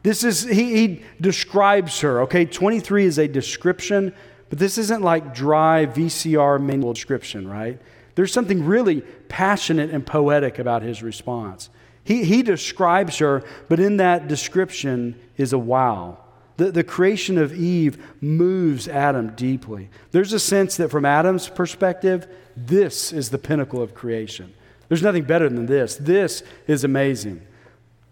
This 0.04 0.24
is, 0.24 0.44
he, 0.44 0.76
he 0.76 1.04
describes 1.20 2.00
her, 2.02 2.22
okay? 2.22 2.46
23 2.46 3.06
is 3.06 3.18
a 3.18 3.28
description, 3.28 4.14
but 4.50 4.60
this 4.60 4.78
isn't 4.78 5.02
like 5.02 5.34
dry 5.34 5.86
VCR 5.86 6.62
manual 6.62 6.94
description, 6.94 7.48
right? 7.48 7.80
There's 8.16 8.32
something 8.32 8.66
really 8.66 9.02
passionate 9.28 9.90
and 9.92 10.06
poetic 10.06 10.58
about 10.60 10.82
his 10.82 11.04
response. 11.04 11.70
He, 12.04 12.24
he 12.24 12.44
describes 12.44 13.18
her, 13.18 13.44
but 13.68 13.80
in 13.80 13.98
that 13.98 14.28
description 14.28 15.20
is 15.38 15.54
a 15.54 15.60
wow. 15.60 16.18
The, 16.58 16.72
the 16.72 16.84
creation 16.84 17.38
of 17.38 17.54
Eve 17.54 18.04
moves 18.22 18.88
Adam 18.88 19.36
deeply. 19.36 19.90
There's 20.12 20.34
a 20.34 20.40
sense 20.40 20.78
that 20.78 20.90
from 20.90 21.06
Adam's 21.06 21.48
perspective, 21.50 22.28
this 22.56 23.14
is 23.14 23.30
the 23.30 23.38
pinnacle 23.38 23.82
of 23.82 23.94
creation. 23.94 24.54
There's 24.88 25.04
nothing 25.04 25.24
better 25.24 25.48
than 25.48 25.68
this. 25.68 25.96
This 25.98 26.42
is 26.68 26.84
amazing 26.84 27.46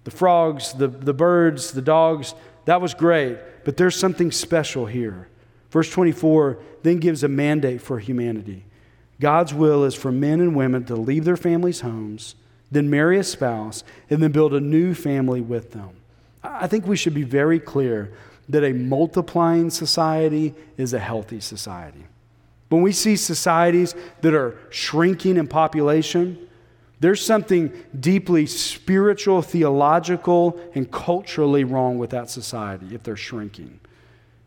the 0.07 0.11
frogs, 0.11 0.71
the, 0.71 0.87
the 0.87 1.13
birds, 1.13 1.71
the 1.71 1.81
dogs, 1.81 2.33
that 2.63 2.79
was 2.79 2.93
great, 2.93 3.37
but 3.65 3.75
there's 3.75 3.99
something 3.99 4.31
special 4.31 4.85
here. 4.85 5.27
Verse 5.69 5.91
24 5.91 6.59
then 6.81 6.99
gives 6.99 7.25
a 7.25 7.27
mandate 7.27 7.81
for 7.81 7.99
humanity. 7.99 8.63
God's 9.19 9.53
will 9.53 9.83
is 9.83 9.95
for 9.95 10.09
men 10.09 10.39
and 10.39 10.55
women 10.55 10.85
to 10.85 10.95
leave 10.95 11.25
their 11.25 11.35
families' 11.35 11.81
homes, 11.81 12.35
then 12.71 12.89
marry 12.89 13.19
a 13.19 13.23
spouse, 13.23 13.83
and 14.09 14.23
then 14.23 14.31
build 14.31 14.53
a 14.53 14.61
new 14.61 14.93
family 14.93 15.41
with 15.41 15.73
them. 15.73 15.89
I 16.41 16.67
think 16.67 16.87
we 16.87 16.95
should 16.95 17.13
be 17.13 17.23
very 17.23 17.59
clear 17.59 18.13
that 18.47 18.63
a 18.63 18.71
multiplying 18.71 19.69
society 19.69 20.55
is 20.77 20.93
a 20.93 20.99
healthy 20.99 21.41
society. 21.41 22.05
When 22.69 22.81
we 22.81 22.93
see 22.93 23.17
societies 23.17 23.93
that 24.21 24.33
are 24.33 24.57
shrinking 24.69 25.35
in 25.35 25.49
population, 25.49 26.46
there's 26.99 27.23
something 27.23 27.71
deeply 27.99 28.47
spiritual, 28.47 29.41
theological, 29.41 30.60
and 30.73 30.91
culturally 30.91 31.63
wrong 31.63 31.97
with 31.97 32.10
that 32.10 32.29
society 32.29 32.95
if 32.95 33.03
they're 33.03 33.15
shrinking. 33.15 33.79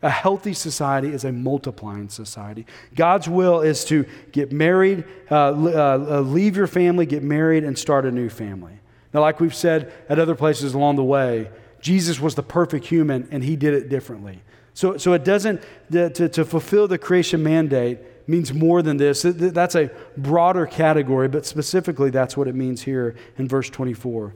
A 0.02 0.10
healthy 0.10 0.54
society 0.54 1.08
is 1.08 1.24
a 1.24 1.32
multiplying 1.32 2.08
society. 2.08 2.66
God's 2.94 3.28
will 3.28 3.60
is 3.60 3.84
to 3.86 4.06
get 4.32 4.50
married, 4.50 5.04
uh, 5.30 5.50
uh, 5.50 6.06
uh, 6.10 6.20
leave 6.22 6.56
your 6.56 6.66
family, 6.66 7.04
get 7.04 7.22
married, 7.22 7.64
and 7.64 7.78
start 7.78 8.06
a 8.06 8.10
new 8.10 8.30
family. 8.30 8.72
Now, 9.12 9.20
like 9.20 9.40
we've 9.40 9.54
said 9.54 9.92
at 10.08 10.18
other 10.18 10.34
places 10.34 10.72
along 10.74 10.96
the 10.96 11.04
way, 11.04 11.50
Jesus 11.80 12.18
was 12.18 12.34
the 12.34 12.42
perfect 12.42 12.86
human 12.86 13.28
and 13.30 13.44
he 13.44 13.56
did 13.56 13.74
it 13.74 13.88
differently. 13.88 14.40
So, 14.72 14.96
so 14.96 15.12
it 15.12 15.24
doesn't, 15.24 15.62
to, 15.92 16.28
to 16.28 16.44
fulfill 16.44 16.88
the 16.88 16.98
creation 16.98 17.42
mandate, 17.42 17.98
means 18.30 18.54
more 18.54 18.80
than 18.80 18.96
this. 18.96 19.22
That's 19.24 19.74
a 19.74 19.90
broader 20.16 20.66
category, 20.66 21.28
but 21.28 21.44
specifically, 21.44 22.10
that's 22.10 22.36
what 22.36 22.48
it 22.48 22.54
means 22.54 22.82
here 22.82 23.16
in 23.36 23.48
verse 23.48 23.68
24. 23.68 24.32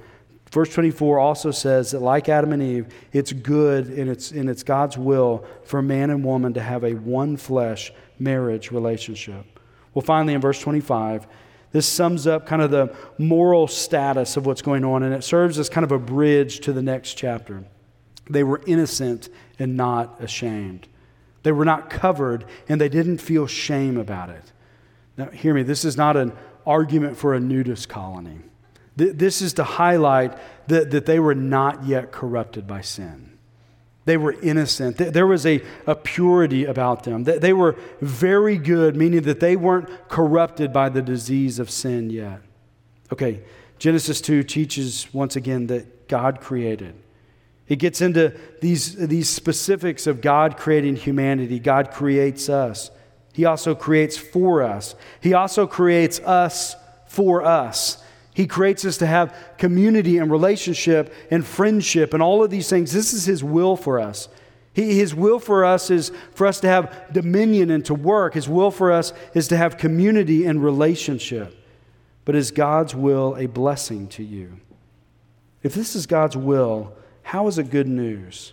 Verse 0.51 0.73
24 0.73 1.19
also 1.19 1.51
says 1.51 1.93
that, 1.93 2.01
like 2.01 2.29
Adam 2.29 2.53
and 2.53 2.63
Eve, 2.63 2.87
it's 3.13 3.33
good 3.33 3.87
and 3.87 4.11
it's, 4.11 4.31
and 4.31 4.49
it's 4.49 4.63
God's 4.63 4.97
will 4.97 5.45
for 5.65 5.83
man 5.83 6.11
and 6.11 6.25
woman 6.25 6.55
to 6.55 6.61
have 6.61 6.85
a 6.85 6.93
one 6.93 7.37
flesh 7.37 7.93
marriage 8.19 8.71
relationship. 8.71 9.45
Well, 9.95 10.03
finally, 10.03 10.35
in 10.35 10.41
verse 10.41 10.61
25, 10.61 11.27
this 11.73 11.87
sums 11.89 12.27
up 12.27 12.47
kind 12.47 12.63
of 12.63 12.71
the 12.71 12.95
moral 13.19 13.67
status 13.67 14.37
of 14.37 14.47
what's 14.47 14.63
going 14.63 14.85
on, 14.85 15.03
and 15.03 15.13
it 15.13 15.25
serves 15.25 15.59
as 15.59 15.69
kind 15.69 15.85
of 15.85 15.91
a 15.91 15.99
bridge 15.99 16.61
to 16.61 16.73
the 16.73 16.83
next 16.83 17.15
chapter. 17.15 17.65
They 18.31 18.45
were 18.45 18.61
innocent 18.67 19.29
and 19.59 19.77
not 19.77 20.21
ashamed. 20.23 20.87
They 21.45 21.53
were 21.53 21.65
not 21.65 21.89
covered 21.89 22.45
and 22.69 22.81
they 22.81 22.89
didn't 22.89 23.19
feel 23.19 23.47
shame 23.47 23.97
about 23.97 24.31
it. 24.31 24.53
Now, 25.17 25.27
hear 25.27 25.55
me, 25.55 25.63
this 25.63 25.85
is 25.85 25.97
not 25.97 26.17
an 26.17 26.33
argument 26.67 27.17
for 27.17 27.35
a 27.35 27.41
nudist 27.41 27.89
colony. 27.89 28.41
This 28.97 29.43
is 29.43 29.53
to 29.55 29.65
highlight 29.65 30.37
that, 30.69 30.91
that 30.91 31.07
they 31.07 31.21
were 31.21 31.35
not 31.35 31.85
yet 31.85 32.13
corrupted 32.13 32.67
by 32.67 32.81
sin. 32.81 33.39
They 34.05 34.17
were 34.17 34.33
innocent. 34.43 34.99
There 34.99 35.27
was 35.27 35.47
a, 35.47 35.63
a 35.87 35.95
purity 35.95 36.65
about 36.65 37.05
them. 37.05 37.25
They 37.25 37.53
were 37.53 37.77
very 38.01 38.59
good, 38.59 38.97
meaning 38.97 39.23
that 39.23 39.41
they 39.41 39.57
weren't 39.57 39.89
corrupted 40.09 40.73
by 40.73 40.91
the 40.91 41.03
disease 41.03 41.59
of 41.59 41.71
sin 41.71 42.11
yet. 42.11 42.41
Okay, 43.13 43.43
Genesis 43.79 44.21
2 44.21 44.43
teaches 44.43 45.09
once 45.13 45.37
again 45.37 45.67
that 45.69 46.09
God 46.09 46.41
created. 46.41 46.95
It 47.69 47.77
gets 47.77 48.01
into 48.01 48.39
these, 48.61 48.95
these 48.95 49.29
specifics 49.29 50.07
of 50.07 50.21
God 50.21 50.57
creating 50.57 50.97
humanity. 50.97 51.59
God 51.59 51.91
creates 51.91 52.49
us. 52.49 52.91
He 53.33 53.45
also 53.47 53.75
creates 53.75 54.17
for 54.17 54.63
us. 54.63 54.95
He 55.21 55.35
also 55.35 55.67
creates 55.67 56.21
us 56.21 56.77
for 57.07 57.45
us. 57.45 58.03
He 58.35 58.47
creates 58.47 58.85
us 58.85 58.99
to 58.99 59.07
have 59.07 59.35
community 59.59 60.19
and 60.19 60.31
relationship 60.31 61.13
and 61.31 61.47
friendship 61.47 62.15
and 62.15 62.23
all 62.23 62.45
of 62.45 62.51
these 62.51 62.69
things. 62.69 62.93
This 62.93 63.15
is 63.15 63.25
His 63.25 63.43
will 63.43 63.77
for 63.77 63.99
us. 63.99 64.29
He, 64.75 64.99
his 64.99 65.15
will 65.15 65.39
for 65.39 65.65
us 65.65 65.89
is 65.89 66.11
for 66.35 66.47
us 66.47 66.61
to 66.61 66.69
have 66.69 67.13
dominion 67.13 67.71
and 67.71 67.85
to 67.87 67.95
work. 67.95 68.35
His 68.35 68.49
will 68.49 68.73
for 68.73 68.91
us 68.91 69.13
is 69.33 69.49
to 69.49 69.57
have 69.57 69.79
community 69.79 70.45
and 70.45 70.63
relationship. 70.63 71.57
but 72.25 72.35
is 72.35 72.51
God's 72.51 72.95
will 72.95 73.37
a 73.37 73.47
blessing 73.47 74.09
to 74.09 74.25
you? 74.25 74.59
If 75.63 75.75
this 75.75 75.95
is 75.95 76.07
God's 76.07 76.37
will, 76.37 76.93
how 77.25 77.49
is 77.49 77.59
it 77.59 77.71
good 77.71 77.89
news? 77.89 78.53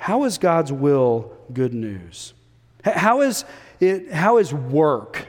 How 0.00 0.24
is 0.24 0.38
God's 0.38 0.72
will 0.72 1.32
good 1.52 1.72
news? 1.72 2.32
How 2.82 3.20
is, 3.20 3.44
it, 3.78 4.10
how 4.10 4.38
is 4.38 4.52
work 4.52 5.28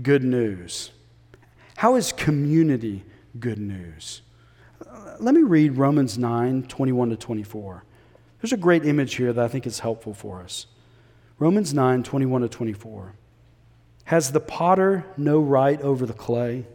good 0.00 0.22
news? 0.22 0.92
How 1.76 1.96
is 1.96 2.12
community 2.12 3.04
good 3.38 3.58
news? 3.58 4.20
Let 5.18 5.34
me 5.34 5.42
read 5.42 5.76
Romans 5.76 6.18
9 6.18 6.64
21 6.64 7.10
to 7.10 7.16
24. 7.16 7.84
There's 8.40 8.52
a 8.52 8.58
great 8.58 8.84
image 8.84 9.14
here 9.14 9.32
that 9.32 9.44
I 9.44 9.48
think 9.48 9.66
is 9.66 9.80
helpful 9.80 10.14
for 10.14 10.42
us. 10.42 10.66
Romans 11.38 11.72
9 11.72 12.02
21 12.02 12.42
to 12.42 12.48
24. 12.48 13.14
Has 14.04 14.32
the 14.32 14.40
potter 14.40 15.06
no 15.16 15.40
right 15.40 15.80
over 15.80 16.04
the 16.04 16.12
clay 16.12 16.66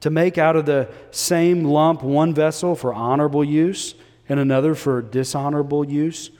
to 0.00 0.10
make 0.10 0.36
out 0.36 0.54
of 0.54 0.66
the 0.66 0.88
same 1.10 1.64
lump 1.64 2.02
one 2.02 2.34
vessel 2.34 2.74
for 2.74 2.92
honorable 2.92 3.42
use 3.42 3.94
and 4.28 4.40
another 4.40 4.74
for 4.74 5.02
dishonorable 5.02 5.84
use? 5.84 6.30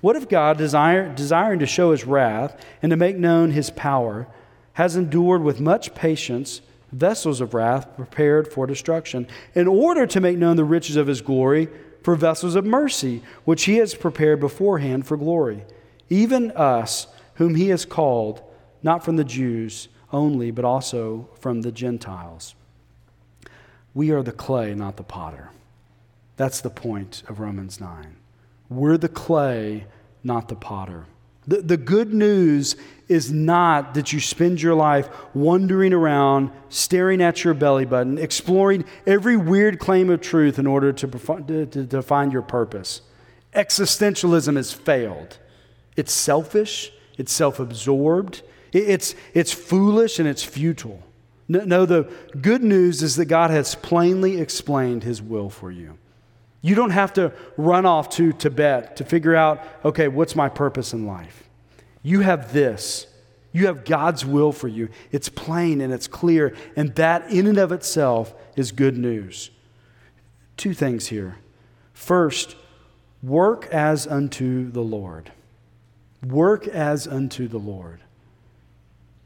What 0.00 0.16
if 0.16 0.28
God, 0.28 0.58
desire, 0.58 1.14
desiring 1.14 1.60
to 1.60 1.66
show 1.66 1.92
his 1.92 2.04
wrath 2.04 2.60
and 2.82 2.90
to 2.90 2.96
make 2.96 3.16
known 3.16 3.52
his 3.52 3.70
power, 3.70 4.26
has 4.74 4.96
endured 4.96 5.42
with 5.42 5.60
much 5.60 5.94
patience 5.94 6.60
vessels 6.90 7.40
of 7.40 7.54
wrath 7.54 7.94
prepared 7.96 8.52
for 8.52 8.66
destruction, 8.66 9.26
in 9.54 9.66
order 9.66 10.06
to 10.06 10.20
make 10.20 10.36
known 10.36 10.56
the 10.56 10.64
riches 10.64 10.96
of 10.96 11.06
his 11.06 11.22
glory 11.22 11.68
for 12.02 12.14
vessels 12.14 12.54
of 12.54 12.66
mercy, 12.66 13.22
which 13.44 13.64
he 13.64 13.76
has 13.76 13.94
prepared 13.94 14.40
beforehand 14.40 15.06
for 15.06 15.16
glory? 15.16 15.64
Even 16.10 16.50
us, 16.52 17.06
whom 17.34 17.54
he 17.54 17.68
has 17.68 17.84
called, 17.84 18.42
not 18.82 19.04
from 19.04 19.16
the 19.16 19.24
Jews 19.24 19.88
only, 20.12 20.50
but 20.50 20.64
also 20.64 21.28
from 21.40 21.62
the 21.62 21.72
Gentiles. 21.72 22.54
We 23.94 24.10
are 24.10 24.22
the 24.22 24.32
clay, 24.32 24.74
not 24.74 24.96
the 24.96 25.02
potter. 25.02 25.50
That's 26.36 26.60
the 26.60 26.70
point 26.70 27.22
of 27.28 27.40
Romans 27.40 27.80
9. 27.80 28.16
We're 28.68 28.96
the 28.96 29.08
clay, 29.08 29.86
not 30.24 30.48
the 30.48 30.56
potter. 30.56 31.06
The, 31.46 31.60
the 31.60 31.76
good 31.76 32.14
news 32.14 32.76
is 33.08 33.32
not 33.32 33.94
that 33.94 34.12
you 34.12 34.20
spend 34.20 34.62
your 34.62 34.74
life 34.74 35.08
wandering 35.34 35.92
around, 35.92 36.50
staring 36.68 37.20
at 37.20 37.44
your 37.44 37.52
belly 37.52 37.84
button, 37.84 38.16
exploring 38.16 38.84
every 39.06 39.36
weird 39.36 39.78
claim 39.78 40.08
of 40.08 40.20
truth 40.20 40.58
in 40.58 40.66
order 40.66 40.92
to, 40.92 41.06
to, 41.08 41.86
to 41.86 42.02
find 42.02 42.32
your 42.32 42.42
purpose. 42.42 43.02
Existentialism 43.54 44.56
has 44.56 44.72
failed. 44.72 45.38
It's 45.96 46.12
selfish, 46.12 46.92
it's 47.18 47.32
self 47.32 47.60
absorbed, 47.60 48.42
it's, 48.72 49.14
it's 49.34 49.52
foolish, 49.52 50.18
and 50.18 50.26
it's 50.26 50.42
futile. 50.42 51.02
No, 51.48 51.64
no, 51.64 51.84
the 51.84 52.10
good 52.40 52.62
news 52.62 53.02
is 53.02 53.16
that 53.16 53.26
God 53.26 53.50
has 53.50 53.74
plainly 53.74 54.40
explained 54.40 55.02
his 55.02 55.20
will 55.20 55.50
for 55.50 55.70
you. 55.70 55.98
You 56.62 56.76
don't 56.76 56.90
have 56.90 57.12
to 57.14 57.32
run 57.56 57.84
off 57.84 58.08
to 58.10 58.32
Tibet 58.32 58.96
to 58.96 59.04
figure 59.04 59.34
out, 59.34 59.62
okay, 59.84 60.06
what's 60.06 60.36
my 60.36 60.48
purpose 60.48 60.92
in 60.92 61.06
life? 61.06 61.48
You 62.02 62.20
have 62.20 62.52
this. 62.52 63.08
You 63.52 63.66
have 63.66 63.84
God's 63.84 64.24
will 64.24 64.52
for 64.52 64.68
you. 64.68 64.88
It's 65.10 65.28
plain 65.28 65.80
and 65.80 65.92
it's 65.92 66.06
clear, 66.06 66.56
and 66.74 66.94
that 66.94 67.30
in 67.30 67.46
and 67.46 67.58
of 67.58 67.72
itself 67.72 68.32
is 68.56 68.72
good 68.72 68.96
news. 68.96 69.50
Two 70.56 70.72
things 70.72 71.08
here. 71.08 71.36
First, 71.92 72.56
work 73.22 73.66
as 73.66 74.06
unto 74.06 74.70
the 74.70 74.80
Lord. 74.80 75.32
Work 76.26 76.66
as 76.68 77.06
unto 77.06 77.48
the 77.48 77.58
Lord. 77.58 78.00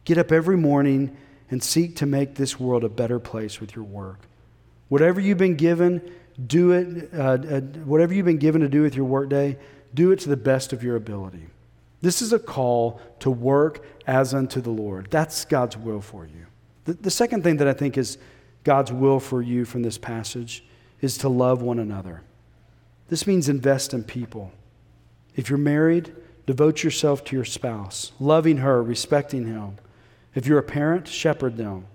Get 0.05 0.19
up 0.19 0.33
every 0.33 0.57
morning 0.57 1.17
and 1.51 1.63
seek 1.63 1.97
to 1.97 2.07
make 2.07 2.35
this 2.35 2.59
world 2.59 2.83
a 2.83 2.89
better 2.89 3.19
place 3.19 3.61
with 3.61 3.77
your 3.77 3.85
work. 3.85 4.21
Whatever 4.89 5.21
you've 5.21 5.39
been 5.39 5.57
given, 5.57 6.01
do 6.45 6.73
it, 6.73 7.11
uh, 7.15 7.23
uh, 7.23 7.61
whatever 7.85 8.13
you've 8.13 8.27
been 8.27 8.39
given 8.39 8.61
to 8.61 8.69
do 8.69 8.83
with 8.83 8.95
your 8.95 9.07
workday, 9.07 9.59
do 9.95 10.11
it 10.13 10.21
to 10.21 10.29
the 10.29 10.37
best 10.37 10.73
of 10.73 10.83
your 10.83 10.97
ability. 10.97 11.47
This 12.03 12.21
is 12.21 12.33
a 12.33 12.39
call 12.39 13.01
to 13.21 13.31
work 13.31 13.85
as 14.07 14.35
unto 14.35 14.61
the 14.61 14.71
Lord. 14.71 15.09
That's 15.11 15.45
God's 15.45 15.77
will 15.77 16.01
for 16.01 16.27
you. 16.27 16.47
The, 16.85 16.93
the 16.95 17.11
second 17.11 17.43
thing 17.43 17.57
that 17.57 17.69
I 17.69 17.73
think 17.73 17.97
is 17.97 18.19
God's 18.65 18.93
will 18.93 19.19
for 19.19 19.41
you 19.41 19.65
from 19.65 19.83
this 19.83 19.99
passage 19.99 20.65
is 21.01 21.19
to 21.19 21.29
love 21.29 21.63
one 21.63 21.79
another. 21.79 22.23
This 23.09 23.27
means 23.27 23.49
invest 23.49 23.95
in 23.95 24.05
people. 24.05 24.53
If 25.35 25.49
you're 25.49 25.59
married, 25.59 26.15
devote 26.47 26.83
yourself 26.83 27.25
to 27.25 27.37
your 27.37 27.45
spouse, 27.45 28.13
loving 28.21 28.59
her, 28.59 28.83
respecting 28.83 29.47
him. 29.47 29.77
If 30.35 30.47
you're 30.47 30.59
a 30.59 30.65
parent, 30.65 31.09
shepherd 31.09 31.57
them. 31.57 31.87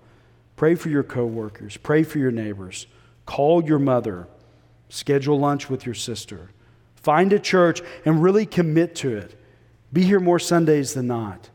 Pray 0.56 0.74
for 0.74 0.88
your 0.88 1.02
coworkers, 1.02 1.76
pray 1.76 2.02
for 2.02 2.18
your 2.18 2.30
neighbors. 2.30 2.86
Call 3.26 3.64
your 3.64 3.78
mother. 3.78 4.26
Schedule 4.92 5.38
lunch 5.38 5.70
with 5.70 5.86
your 5.86 5.94
sister. 5.94 6.50
Find 6.96 7.32
a 7.32 7.38
church 7.38 7.80
and 8.04 8.22
really 8.22 8.44
commit 8.44 8.94
to 8.96 9.16
it. 9.16 9.34
Be 9.90 10.02
here 10.02 10.20
more 10.20 10.38
Sundays 10.38 10.92
than 10.92 11.06
not. 11.06 11.48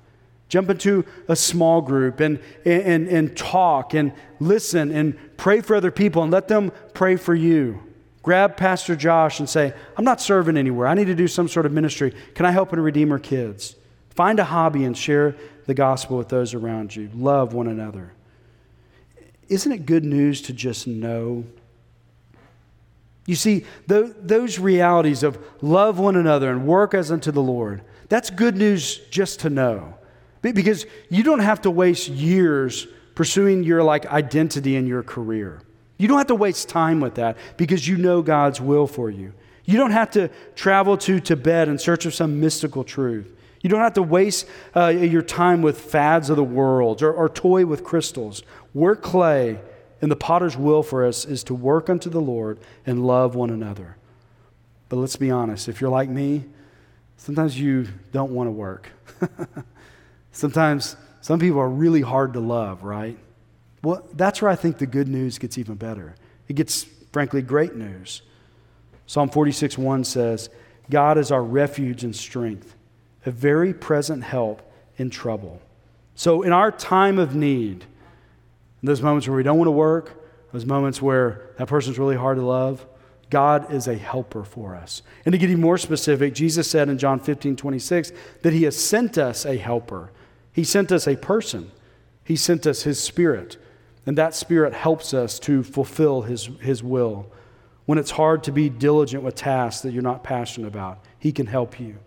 Jump 0.50 0.72
into 0.72 1.06
a 1.28 1.36
small 1.36 1.82
group 1.82 2.20
and, 2.20 2.40
and, 2.66 3.08
and 3.08 3.38
talk 3.38 3.94
and 3.94 4.12
listen 4.40 4.92
and 4.92 5.16
pray 5.38 5.62
for 5.62 5.76
other 5.76 5.92
people 5.92 6.24
and 6.24 6.32
let 6.32 6.48
them 6.48 6.72
pray 6.96 7.16
for 7.16 7.36
you. 7.36 7.80
Grab 8.24 8.58
Pastor 8.58 8.96
Josh 8.96 9.40
and 9.40 9.48
say, 9.48 9.72
I'm 9.96 10.04
not 10.04 10.20
serving 10.20 10.58
anywhere. 10.58 10.88
I 10.88 10.96
need 10.96 11.06
to 11.06 11.14
do 11.14 11.28
some 11.28 11.48
sort 11.48 11.68
of 11.68 11.72
ministry. 11.72 12.16
Can 12.34 12.48
I 12.48 12.52
help 12.52 12.74
in 12.74 12.80
Redeemer 12.80 13.20
Kids? 13.20 13.76
Find 14.10 14.40
a 14.40 14.46
hobby 14.46 14.84
and 14.84 14.98
share 14.98 15.36
the 15.68 15.76
gospel 15.76 16.18
with 16.18 16.30
those 16.30 16.56
around 16.56 16.96
you. 16.96 17.12
Love 17.14 17.54
one 17.54 17.68
another. 17.68 18.14
Isn't 19.48 19.72
it 19.72 19.86
good 19.86 20.04
news 20.04 20.42
to 20.42 20.54
just 20.54 20.88
know? 20.88 21.46
You 23.28 23.36
see, 23.36 23.66
those 23.86 24.58
realities 24.58 25.22
of 25.22 25.38
love 25.62 26.00
one 26.00 26.16
another 26.16 26.50
and 26.50 26.66
work 26.66 26.94
as 26.94 27.12
unto 27.12 27.32
the 27.32 27.42
Lord, 27.42 27.84
that's 28.10 28.30
good 28.30 28.56
news 28.56 28.98
just 29.12 29.42
to 29.42 29.50
know. 29.50 29.96
Because 30.42 30.86
you 31.10 31.24
don't 31.24 31.40
have 31.40 31.62
to 31.62 31.72
waste 31.72 32.08
years 32.08 32.88
pursuing 33.16 33.64
your 33.64 33.84
like 33.84 34.06
identity 34.06 34.78
in 34.78 34.88
your 34.88 35.04
career. 35.04 35.62
You 35.98 36.08
don't 36.08 36.20
have 36.20 36.28
to 36.28 36.36
waste 36.36 36.70
time 36.70 37.02
with 37.02 37.16
that 37.16 37.38
because 37.58 37.86
you 37.86 37.98
know 37.98 38.22
God's 38.22 38.62
will 38.62 38.88
for 38.88 39.10
you. 39.10 39.34
You 39.66 39.78
don't 39.78 39.92
have 39.92 40.12
to 40.12 40.30
travel 40.56 40.96
to 41.00 41.20
Tibet 41.20 41.68
in 41.68 41.78
search 41.78 42.06
of 42.06 42.14
some 42.14 42.40
mystical 42.40 42.86
truth. 42.86 43.28
You 43.62 43.70
don't 43.70 43.82
have 43.82 43.96
to 43.96 44.04
waste 44.04 44.48
uh, 44.74 44.88
your 44.88 45.24
time 45.24 45.62
with 45.62 45.82
fads 45.82 46.30
of 46.30 46.38
the 46.38 46.44
world 46.44 47.02
or, 47.02 47.12
or 47.12 47.28
toy 47.28 47.66
with 47.66 47.84
crystals. 47.84 48.44
Work 48.74 49.02
clay, 49.02 49.60
and 50.02 50.12
the 50.12 50.16
potter's 50.16 50.56
will 50.56 50.84
for 50.84 51.06
us 51.06 51.26
is 51.26 51.44
to 51.46 51.54
work 51.54 51.90
unto 51.90 52.10
the 52.10 52.22
Lord 52.22 52.60
and 52.86 53.06
love 53.06 53.36
one 53.36 53.50
another. 53.50 53.98
But 54.90 54.98
let's 54.98 55.16
be 55.16 55.32
honest, 55.32 55.68
if 55.68 55.82
you're 55.82 55.90
like 55.90 56.10
me, 56.10 56.46
sometimes 57.18 57.60
you 57.60 57.88
don't 58.12 58.32
want 58.32 58.48
to 58.48 58.52
work. 58.52 58.90
sometimes 60.32 60.96
some 61.22 61.40
people 61.40 61.60
are 61.60 61.70
really 61.70 62.02
hard 62.02 62.34
to 62.34 62.40
love, 62.40 62.84
right? 62.84 63.18
Well, 63.84 64.08
that's 64.14 64.42
where 64.42 64.52
I 64.52 64.56
think 64.56 64.78
the 64.78 64.86
good 64.86 65.08
news 65.08 65.38
gets 65.38 65.58
even 65.58 65.76
better. 65.76 66.16
It 66.48 66.54
gets, 66.54 66.84
frankly, 67.12 67.42
great 67.42 67.76
news. 67.76 68.22
Psalm 69.08 69.30
46 69.30 69.78
1 69.78 70.04
says, 70.04 70.50
God 70.90 71.18
is 71.18 71.32
our 71.32 71.44
refuge 71.44 72.04
and 72.04 72.16
strength, 72.16 72.76
a 73.26 73.32
very 73.32 73.74
present 73.74 74.24
help 74.24 74.62
in 74.98 75.10
trouble. 75.10 75.62
So, 76.16 76.42
in 76.42 76.52
our 76.52 76.72
time 76.72 77.20
of 77.20 77.36
need, 77.36 77.86
those 78.84 79.02
moments 79.02 79.28
where 79.28 79.38
we 79.38 79.44
don't 79.44 79.58
want 79.58 79.68
to 79.68 79.72
work, 79.72 80.24
those 80.52 80.66
moments 80.66 81.02
where 81.02 81.50
that 81.58 81.68
person's 81.68 82.00
really 82.00 82.16
hard 82.16 82.38
to 82.38 82.46
love, 82.46 82.86
God 83.30 83.74
is 83.74 83.88
a 83.88 83.96
helper 83.96 84.44
for 84.44 84.76
us. 84.76 85.02
And 85.26 85.34
to 85.34 85.38
get 85.38 85.50
even 85.50 85.62
more 85.62 85.78
specific, 85.78 86.34
Jesus 86.34 86.70
said 86.70 86.88
in 86.88 86.98
John 86.98 87.20
15, 87.20 87.56
26, 87.56 88.12
that 88.44 88.54
He 88.54 88.64
has 88.64 88.78
sent 88.78 89.18
us 89.18 89.46
a 89.46 89.58
helper. 89.58 90.12
He 90.54 90.64
sent 90.64 90.92
us 90.92 91.08
a 91.08 91.18
person. 91.18 91.72
He 92.24 92.36
sent 92.36 92.66
us 92.66 92.84
His 92.84 93.00
Spirit. 93.00 93.58
And 94.06 94.18
that 94.18 94.34
Spirit 94.34 94.74
helps 94.74 95.14
us 95.14 95.40
to 95.40 95.64
fulfill 95.64 96.22
His, 96.22 96.46
his 96.62 96.82
will. 96.82 97.30
When 97.86 97.98
it's 97.98 98.12
hard 98.12 98.44
to 98.44 98.52
be 98.52 98.70
diligent 98.70 99.24
with 99.24 99.36
tasks 99.36 99.82
that 99.82 99.92
you're 99.92 100.04
not 100.04 100.24
passionate 100.24 100.68
about, 100.68 101.00
He 101.20 101.34
can 101.34 101.48
help 101.48 101.80
you. 101.80 101.98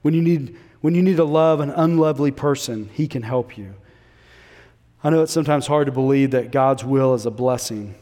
When 0.00 0.14
you 0.14 0.22
need, 0.22 0.56
when 0.80 0.94
you 0.94 1.02
need 1.02 1.16
to 1.16 1.24
love 1.24 1.60
an 1.60 1.70
unlovely 1.70 2.30
person, 2.30 2.88
He 2.94 3.06
can 3.06 3.22
help 3.22 3.58
you. 3.58 3.74
I 5.04 5.10
know 5.10 5.22
it's 5.22 5.32
sometimes 5.32 5.66
hard 5.66 5.86
to 5.86 5.92
believe 5.92 6.30
that 6.30 6.52
God's 6.52 6.84
will 6.84 7.14
is 7.14 7.26
a 7.26 7.30
blessing. 7.30 7.96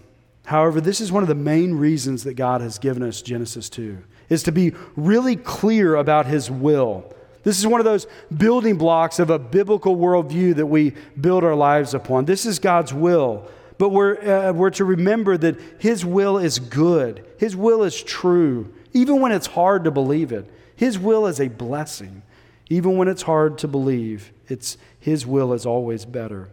However, 0.45 0.81
this 0.81 1.01
is 1.01 1.13
one 1.13 1.23
of 1.23 1.29
the 1.29 1.35
main 1.35 1.75
reasons 1.75 2.25
that 2.25 2.35
God 2.35 2.61
has 2.61 2.79
given 2.79 3.03
us 3.03 3.23
Genesis 3.23 3.69
2 3.71 3.99
is 4.29 4.43
to 4.45 4.53
be 4.53 4.73
really 4.97 5.37
clear 5.37 5.95
about 5.95 6.27
his 6.27 6.51
will. 6.51 7.15
This 7.43 7.59
is 7.59 7.67
one 7.67 7.81
of 7.81 7.85
those 7.85 8.07
building 8.37 8.77
blocks 8.77 9.19
of 9.19 9.31
a 9.31 9.39
biblical 9.39 9.97
worldview 9.97 10.57
that 10.57 10.67
we 10.67 10.93
build 11.19 11.43
our 11.43 11.55
lives 11.55 11.95
upon. 11.95 12.27
This 12.27 12.45
is 12.45 12.59
God's 12.59 12.93
will. 12.93 13.49
But 13.79 13.91
we're, 13.91 14.21
uh, 14.21 14.53
we're 14.53 14.71
to 14.71 14.85
remember 14.85 15.39
that 15.39 15.59
His 15.79 16.05
will 16.05 16.37
is 16.37 16.59
good, 16.59 17.25
His 17.39 17.57
will 17.57 17.83
is 17.83 18.03
true, 18.03 18.75
even 18.93 19.21
when 19.21 19.33
it's 19.33 19.47
hard 19.47 19.85
to 19.85 19.91
believe 19.91 20.33
it. 20.33 20.51
His 20.77 20.99
will 20.99 21.27
is 21.27 21.41
a 21.41 21.49
blessing. 21.49 22.23
Even 22.69 22.97
when 22.97 23.09
it's 23.09 23.23
hard 23.23 23.57
to 23.59 23.69
believe, 23.69 24.33
it's, 24.49 24.77
His 24.99 25.27
will 25.27 25.55
is 25.55 25.65
always 25.65 26.05
better. 26.05 26.51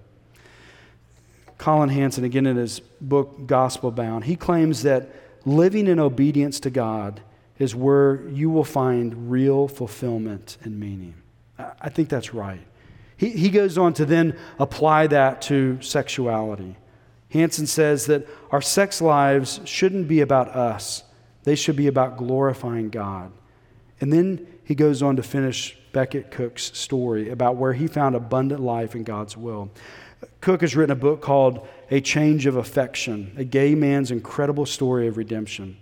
Collin 1.58 1.90
Hansen, 1.90 2.24
again 2.24 2.46
in 2.46 2.56
his 2.56 2.80
book 2.80 3.48
Gospel 3.48 3.92
Bound, 3.92 4.26
he 4.26 4.36
claims 4.36 4.84
that 4.84 5.10
living 5.46 5.88
in 5.88 6.00
obedience 6.00 6.60
to 6.62 6.70
God 6.70 7.22
is 7.58 7.74
where 7.74 8.28
you 8.30 8.50
will 8.50 8.64
find 8.64 9.32
real 9.32 9.68
fulfillment 9.68 10.58
and 10.64 10.80
meaning. 10.80 11.16
I 11.58 11.90
think 11.90 12.10
that's 12.10 12.34
right. 12.34 12.62
He, 13.16 13.32
he 13.32 13.50
goes 13.50 13.78
on 13.78 13.94
to 13.96 14.06
then 14.06 14.38
apply 14.60 15.08
that 15.08 15.42
to 15.44 15.82
sexuality. 15.82 16.76
Hansen 17.30 17.66
says 17.66 18.06
that 18.06 18.28
our 18.52 18.62
sex 18.62 19.02
lives 19.02 19.60
shouldn't 19.66 20.08
be 20.08 20.22
about 20.22 20.50
us, 20.50 21.04
they 21.44 21.56
should 21.56 21.76
be 21.76 21.88
about 21.88 22.18
glorifying 22.18 22.90
God. 22.90 23.32
And 24.00 24.14
then 24.14 24.46
he 24.64 24.76
goes 24.76 25.02
on 25.02 25.16
to 25.16 25.24
finish 25.24 25.78
Becket 25.94 26.30
Cook's 26.30 26.78
story 26.78 27.30
about 27.30 27.56
where 27.56 27.74
he 27.74 27.88
found 27.88 28.16
abundant 28.16 28.62
life 28.62 28.96
in 28.96 29.04
God's 29.04 29.36
will. 29.36 29.72
Cook 30.42 30.62
has 30.62 30.76
written 30.76 30.92
a 30.92 31.00
book 31.00 31.22
called 31.22 31.68
A 31.92 32.02
Change 32.02 32.46
of 32.46 32.56
Affection, 32.56 33.34
a 33.38 33.44
gay 33.44 33.76
man's 33.76 34.12
incredible 34.12 34.66
story 34.66 35.08
of 35.08 35.18
redemption. 35.18 35.78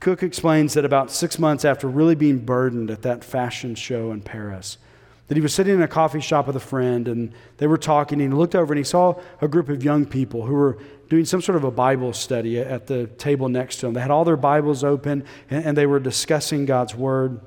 Cook 0.00 0.22
explains 0.22 0.74
that 0.74 0.84
about 0.84 1.10
six 1.10 1.38
months 1.38 1.64
after 1.64 1.88
really 1.88 2.14
being 2.14 2.38
burdened 2.38 2.90
at 2.90 3.02
that 3.02 3.24
fashion 3.24 3.74
show 3.74 4.12
in 4.12 4.20
Paris, 4.20 4.78
that 5.26 5.36
he 5.36 5.40
was 5.40 5.52
sitting 5.52 5.74
in 5.74 5.82
a 5.82 5.88
coffee 5.88 6.20
shop 6.20 6.46
with 6.46 6.56
a 6.56 6.60
friend 6.60 7.08
and 7.08 7.32
they 7.56 7.66
were 7.66 7.76
talking 7.76 8.20
and 8.20 8.32
he 8.32 8.38
looked 8.38 8.54
over 8.54 8.72
and 8.72 8.78
he 8.78 8.84
saw 8.84 9.14
a 9.40 9.48
group 9.48 9.68
of 9.68 9.82
young 9.82 10.06
people 10.06 10.46
who 10.46 10.54
were 10.54 10.78
doing 11.10 11.24
some 11.24 11.42
sort 11.42 11.56
of 11.56 11.64
a 11.64 11.70
Bible 11.70 12.12
study 12.12 12.58
at 12.58 12.86
the 12.86 13.06
table 13.18 13.48
next 13.48 13.78
to 13.78 13.86
him. 13.86 13.94
They 13.94 14.00
had 14.00 14.10
all 14.10 14.24
their 14.24 14.36
Bibles 14.36 14.84
open 14.84 15.24
and, 15.50 15.64
and 15.64 15.76
they 15.76 15.86
were 15.86 16.00
discussing 16.00 16.64
God's 16.64 16.94
Word. 16.94 17.40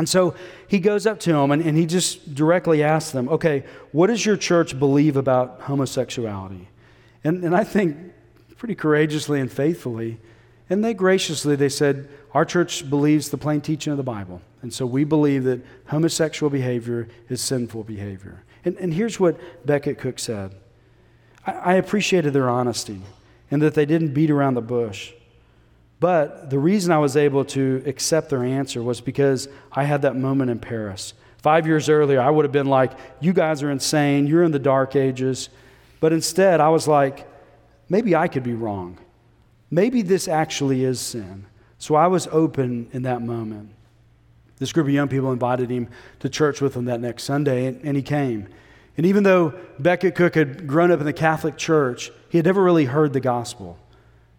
And 0.00 0.08
so 0.08 0.34
he 0.66 0.78
goes 0.78 1.06
up 1.06 1.20
to 1.20 1.32
them 1.34 1.50
and, 1.50 1.60
and 1.60 1.76
he 1.76 1.84
just 1.84 2.34
directly 2.34 2.82
asks 2.82 3.10
them, 3.10 3.28
okay, 3.28 3.64
what 3.92 4.06
does 4.06 4.24
your 4.24 4.38
church 4.38 4.78
believe 4.78 5.14
about 5.14 5.60
homosexuality? 5.60 6.68
And, 7.22 7.44
and 7.44 7.54
I 7.54 7.64
think 7.64 7.98
pretty 8.56 8.74
courageously 8.74 9.40
and 9.40 9.52
faithfully, 9.52 10.18
and 10.70 10.82
they 10.82 10.94
graciously, 10.94 11.54
they 11.54 11.68
said, 11.68 12.08
our 12.32 12.46
church 12.46 12.88
believes 12.88 13.28
the 13.28 13.36
plain 13.36 13.60
teaching 13.60 13.90
of 13.90 13.98
the 13.98 14.02
Bible. 14.02 14.40
And 14.62 14.72
so 14.72 14.86
we 14.86 15.04
believe 15.04 15.44
that 15.44 15.60
homosexual 15.88 16.48
behavior 16.48 17.06
is 17.28 17.42
sinful 17.42 17.84
behavior. 17.84 18.42
And, 18.64 18.78
and 18.78 18.94
here's 18.94 19.20
what 19.20 19.38
Becket 19.66 19.98
Cook 19.98 20.18
said 20.18 20.54
I, 21.46 21.52
I 21.52 21.74
appreciated 21.74 22.32
their 22.32 22.48
honesty 22.48 23.02
and 23.50 23.60
that 23.60 23.74
they 23.74 23.84
didn't 23.84 24.14
beat 24.14 24.30
around 24.30 24.54
the 24.54 24.62
bush. 24.62 25.12
But 26.00 26.48
the 26.48 26.58
reason 26.58 26.92
I 26.92 26.98
was 26.98 27.16
able 27.16 27.44
to 27.46 27.82
accept 27.86 28.30
their 28.30 28.42
answer 28.42 28.82
was 28.82 29.02
because 29.02 29.48
I 29.70 29.84
had 29.84 30.02
that 30.02 30.16
moment 30.16 30.50
in 30.50 30.58
Paris. 30.58 31.12
Five 31.38 31.66
years 31.66 31.88
earlier, 31.88 32.20
I 32.20 32.30
would 32.30 32.44
have 32.46 32.52
been 32.52 32.66
like, 32.66 32.92
You 33.20 33.34
guys 33.34 33.62
are 33.62 33.70
insane. 33.70 34.26
You're 34.26 34.42
in 34.42 34.50
the 34.50 34.58
dark 34.58 34.96
ages. 34.96 35.50
But 36.00 36.12
instead, 36.12 36.60
I 36.60 36.70
was 36.70 36.88
like, 36.88 37.28
Maybe 37.90 38.16
I 38.16 38.28
could 38.28 38.42
be 38.42 38.54
wrong. 38.54 38.98
Maybe 39.70 40.02
this 40.02 40.26
actually 40.26 40.84
is 40.84 41.00
sin. 41.00 41.46
So 41.78 41.94
I 41.94 42.06
was 42.06 42.26
open 42.28 42.88
in 42.92 43.02
that 43.02 43.22
moment. 43.22 43.70
This 44.58 44.72
group 44.72 44.86
of 44.86 44.92
young 44.92 45.08
people 45.08 45.32
invited 45.32 45.70
him 45.70 45.88
to 46.20 46.28
church 46.28 46.60
with 46.60 46.74
them 46.74 46.84
that 46.86 47.00
next 47.00 47.22
Sunday, 47.24 47.66
and, 47.66 47.96
he 47.96 48.02
came. 48.02 48.48
And 48.96 49.06
even 49.06 49.22
though 49.22 49.54
Becket 49.78 50.14
Cook 50.14 50.34
had 50.34 50.66
grown 50.66 50.90
up 50.90 51.00
in 51.00 51.06
the 51.06 51.14
Catholic 51.14 51.56
Church, 51.56 52.10
he 52.28 52.36
had 52.36 52.44
never 52.44 52.62
really 52.62 52.84
heard 52.84 53.14
the 53.14 53.20
gospel. 53.20 53.78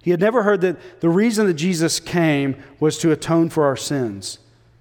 He 0.01 0.11
had 0.11 0.19
never 0.19 0.43
heard 0.43 0.61
that 0.61 1.01
the 1.01 1.09
reason 1.09 1.47
that 1.47 1.53
Jesus 1.53 1.99
came 1.99 2.55
was 2.79 2.97
to 2.99 3.11
atone 3.11 3.49
for 3.49 3.65
our 3.65 3.77
sins. 3.77 4.39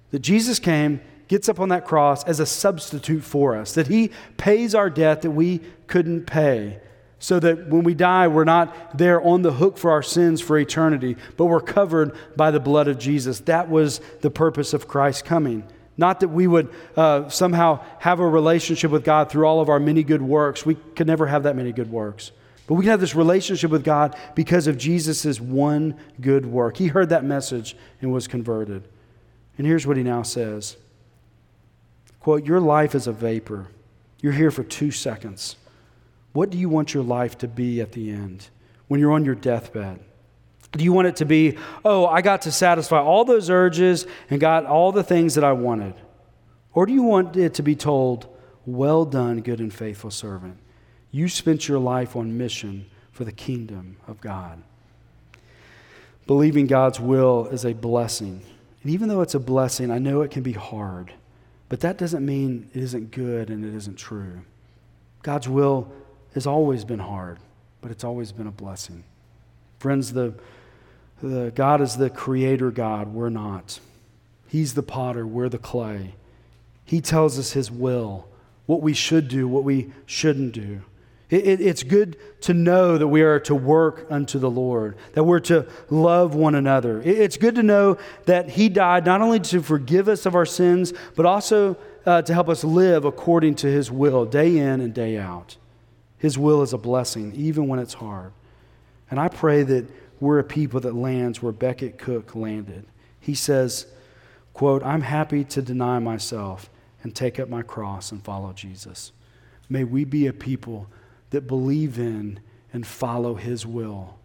That 0.09 0.19
Jesus 0.19 0.59
came, 0.59 0.99
gets 1.27 1.47
up 1.47 1.59
on 1.59 1.69
that 1.69 1.85
cross 1.85 2.23
as 2.23 2.39
a 2.39 2.45
substitute 2.45 3.23
for 3.23 3.55
us, 3.55 3.73
that 3.73 3.87
he 3.87 4.11
pays 4.37 4.73
our 4.75 4.89
debt 4.89 5.21
that 5.21 5.31
we 5.31 5.61
couldn't 5.87 6.25
pay, 6.25 6.79
so 7.19 7.39
that 7.39 7.67
when 7.67 7.83
we 7.83 7.93
die, 7.93 8.27
we're 8.27 8.43
not 8.43 8.97
there 8.97 9.21
on 9.21 9.43
the 9.43 9.53
hook 9.53 9.77
for 9.77 9.91
our 9.91 10.01
sins 10.01 10.41
for 10.41 10.57
eternity, 10.57 11.15
but 11.37 11.45
we're 11.45 11.61
covered 11.61 12.15
by 12.35 12.49
the 12.49 12.59
blood 12.59 12.87
of 12.87 12.97
Jesus. 12.97 13.41
That 13.41 13.69
was 13.69 14.01
the 14.21 14.31
purpose 14.31 14.73
of 14.73 14.87
Christ 14.87 15.23
coming. 15.23 15.63
Not 15.97 16.21
that 16.21 16.29
we 16.29 16.47
would 16.47 16.73
uh, 16.97 17.29
somehow 17.29 17.85
have 17.99 18.19
a 18.19 18.27
relationship 18.27 18.89
with 18.89 19.03
God 19.03 19.29
through 19.29 19.45
all 19.45 19.61
of 19.61 19.69
our 19.69 19.79
many 19.79 20.03
good 20.03 20.21
works. 20.21 20.65
We 20.65 20.75
could 20.75 21.05
never 21.05 21.27
have 21.27 21.43
that 21.43 21.55
many 21.55 21.71
good 21.71 21.91
works. 21.91 22.31
But 22.71 22.75
we 22.75 22.85
can 22.85 22.91
have 22.91 23.01
this 23.01 23.15
relationship 23.15 23.69
with 23.69 23.83
God 23.83 24.15
because 24.33 24.65
of 24.65 24.77
Jesus' 24.77 25.41
one 25.41 25.93
good 26.21 26.45
work. 26.45 26.77
He 26.77 26.87
heard 26.87 27.09
that 27.09 27.25
message 27.25 27.75
and 27.99 28.13
was 28.13 28.29
converted. 28.29 28.87
And 29.57 29.67
here's 29.67 29.85
what 29.85 29.97
he 29.97 30.03
now 30.03 30.21
says 30.21 30.77
quote, 32.21 32.45
Your 32.45 32.61
life 32.61 32.95
is 32.95 33.07
a 33.07 33.11
vapor. 33.11 33.67
You're 34.21 34.31
here 34.31 34.51
for 34.51 34.63
two 34.63 34.89
seconds. 34.89 35.57
What 36.31 36.49
do 36.49 36.57
you 36.57 36.69
want 36.69 36.93
your 36.93 37.03
life 37.03 37.37
to 37.39 37.47
be 37.49 37.81
at 37.81 37.91
the 37.91 38.09
end 38.09 38.47
when 38.87 39.01
you're 39.01 39.11
on 39.11 39.25
your 39.25 39.35
deathbed? 39.35 39.99
Do 40.71 40.85
you 40.85 40.93
want 40.93 41.09
it 41.09 41.17
to 41.17 41.25
be, 41.25 41.57
oh, 41.83 42.05
I 42.05 42.21
got 42.21 42.43
to 42.43 42.53
satisfy 42.53 42.99
all 42.99 43.25
those 43.25 43.49
urges 43.49 44.07
and 44.29 44.39
got 44.39 44.65
all 44.65 44.93
the 44.93 45.03
things 45.03 45.35
that 45.35 45.43
I 45.43 45.51
wanted? 45.51 45.95
Or 46.73 46.85
do 46.85 46.93
you 46.93 47.03
want 47.03 47.35
it 47.35 47.53
to 47.55 47.63
be 47.63 47.75
told, 47.75 48.33
well 48.65 49.03
done, 49.03 49.41
good 49.41 49.59
and 49.59 49.73
faithful 49.73 50.09
servant? 50.09 50.57
You 51.11 51.27
spent 51.27 51.67
your 51.67 51.79
life 51.79 52.15
on 52.15 52.37
mission 52.37 52.85
for 53.11 53.25
the 53.25 53.31
kingdom 53.31 53.97
of 54.07 54.21
God. 54.21 54.61
Believing 56.25 56.67
God's 56.67 56.99
will 56.99 57.47
is 57.47 57.65
a 57.65 57.73
blessing. 57.73 58.41
And 58.83 58.91
even 58.91 59.09
though 59.09 59.21
it's 59.21 59.35
a 59.35 59.39
blessing, 59.39 59.91
I 59.91 59.99
know 59.99 60.21
it 60.21 60.31
can 60.31 60.43
be 60.43 60.53
hard. 60.53 61.13
But 61.67 61.81
that 61.81 61.97
doesn't 61.97 62.25
mean 62.25 62.69
it 62.73 62.81
isn't 62.81 63.11
good 63.11 63.49
and 63.49 63.65
it 63.65 63.75
isn't 63.75 63.97
true. 63.97 64.41
God's 65.23 65.47
will 65.47 65.91
has 66.33 66.47
always 66.47 66.85
been 66.85 66.99
hard, 66.99 67.37
but 67.81 67.91
it's 67.91 68.03
always 68.03 68.31
been 68.31 68.47
a 68.47 68.51
blessing. 68.51 69.03
Friends, 69.79 70.13
the, 70.13 70.33
the 71.21 71.51
God 71.55 71.81
is 71.81 71.97
the 71.97 72.09
creator 72.09 72.71
God. 72.71 73.13
We're 73.13 73.29
not. 73.29 73.79
He's 74.47 74.73
the 74.73 74.83
potter, 74.83 75.25
we're 75.25 75.49
the 75.49 75.57
clay. 75.57 76.15
He 76.83 76.99
tells 76.99 77.39
us 77.39 77.53
his 77.53 77.71
will, 77.71 78.27
what 78.65 78.81
we 78.81 78.93
should 78.93 79.29
do, 79.29 79.47
what 79.47 79.63
we 79.63 79.91
shouldn't 80.05 80.53
do. 80.53 80.81
It, 81.31 81.47
it, 81.47 81.61
it's 81.61 81.83
good 81.83 82.17
to 82.41 82.53
know 82.53 82.97
that 82.97 83.07
we 83.07 83.21
are 83.21 83.39
to 83.41 83.55
work 83.55 84.05
unto 84.09 84.37
the 84.37 84.49
Lord, 84.49 84.97
that 85.13 85.23
we're 85.23 85.39
to 85.39 85.65
love 85.89 86.35
one 86.35 86.55
another. 86.55 87.01
It, 87.01 87.17
it's 87.17 87.37
good 87.37 87.55
to 87.55 87.63
know 87.63 87.97
that 88.25 88.49
He 88.49 88.67
died 88.67 89.05
not 89.05 89.21
only 89.21 89.39
to 89.39 89.61
forgive 89.61 90.09
us 90.09 90.25
of 90.25 90.35
our 90.35 90.45
sins, 90.45 90.93
but 91.15 91.25
also 91.25 91.77
uh, 92.05 92.21
to 92.23 92.33
help 92.33 92.49
us 92.49 92.65
live 92.65 93.05
according 93.05 93.55
to 93.55 93.67
His 93.67 93.89
will, 93.89 94.25
day 94.25 94.57
in 94.57 94.81
and 94.81 94.93
day 94.93 95.17
out. 95.17 95.55
His 96.17 96.37
will 96.37 96.61
is 96.61 96.73
a 96.73 96.77
blessing, 96.77 97.33
even 97.33 97.67
when 97.67 97.79
it's 97.79 97.95
hard. 97.95 98.33
And 99.09 99.19
I 99.19 99.29
pray 99.29 99.63
that 99.63 99.87
we're 100.19 100.39
a 100.39 100.43
people 100.43 100.81
that 100.81 100.95
lands 100.95 101.41
where 101.41 101.53
Becket 101.53 101.97
Cook 101.97 102.35
landed. 102.35 102.85
He 103.21 103.35
says, 103.35 103.87
quote, 104.53 104.83
I'm 104.83 105.01
happy 105.01 105.45
to 105.45 105.61
deny 105.61 105.99
myself 105.99 106.69
and 107.03 107.15
take 107.15 107.39
up 107.39 107.47
my 107.47 107.61
cross 107.61 108.11
and 108.11 108.23
follow 108.23 108.51
Jesus. 108.51 109.13
May 109.69 109.85
we 109.85 110.03
be 110.03 110.27
a 110.27 110.33
people 110.33 110.87
that 111.31 111.47
believe 111.47 111.97
in 111.97 112.39
and 112.71 112.85
follow 112.85 113.35
His 113.35 113.65
will. 113.65 114.17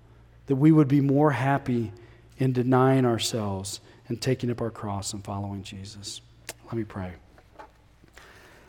That 0.47 0.57
we 0.57 0.71
would 0.71 0.89
be 0.89 1.01
more 1.01 1.33
happy 1.33 1.93
in 2.39 2.53
denying 2.53 3.05
ourselves 3.05 3.81
and 4.09 4.21
taking 4.21 4.51
up 4.51 4.61
our 4.61 4.71
cross 4.71 5.13
and 5.13 5.25
following 5.25 5.63
Jesus. 5.63 6.21
Let 6.67 6.75
me 6.75 6.85
pray. 6.85 7.13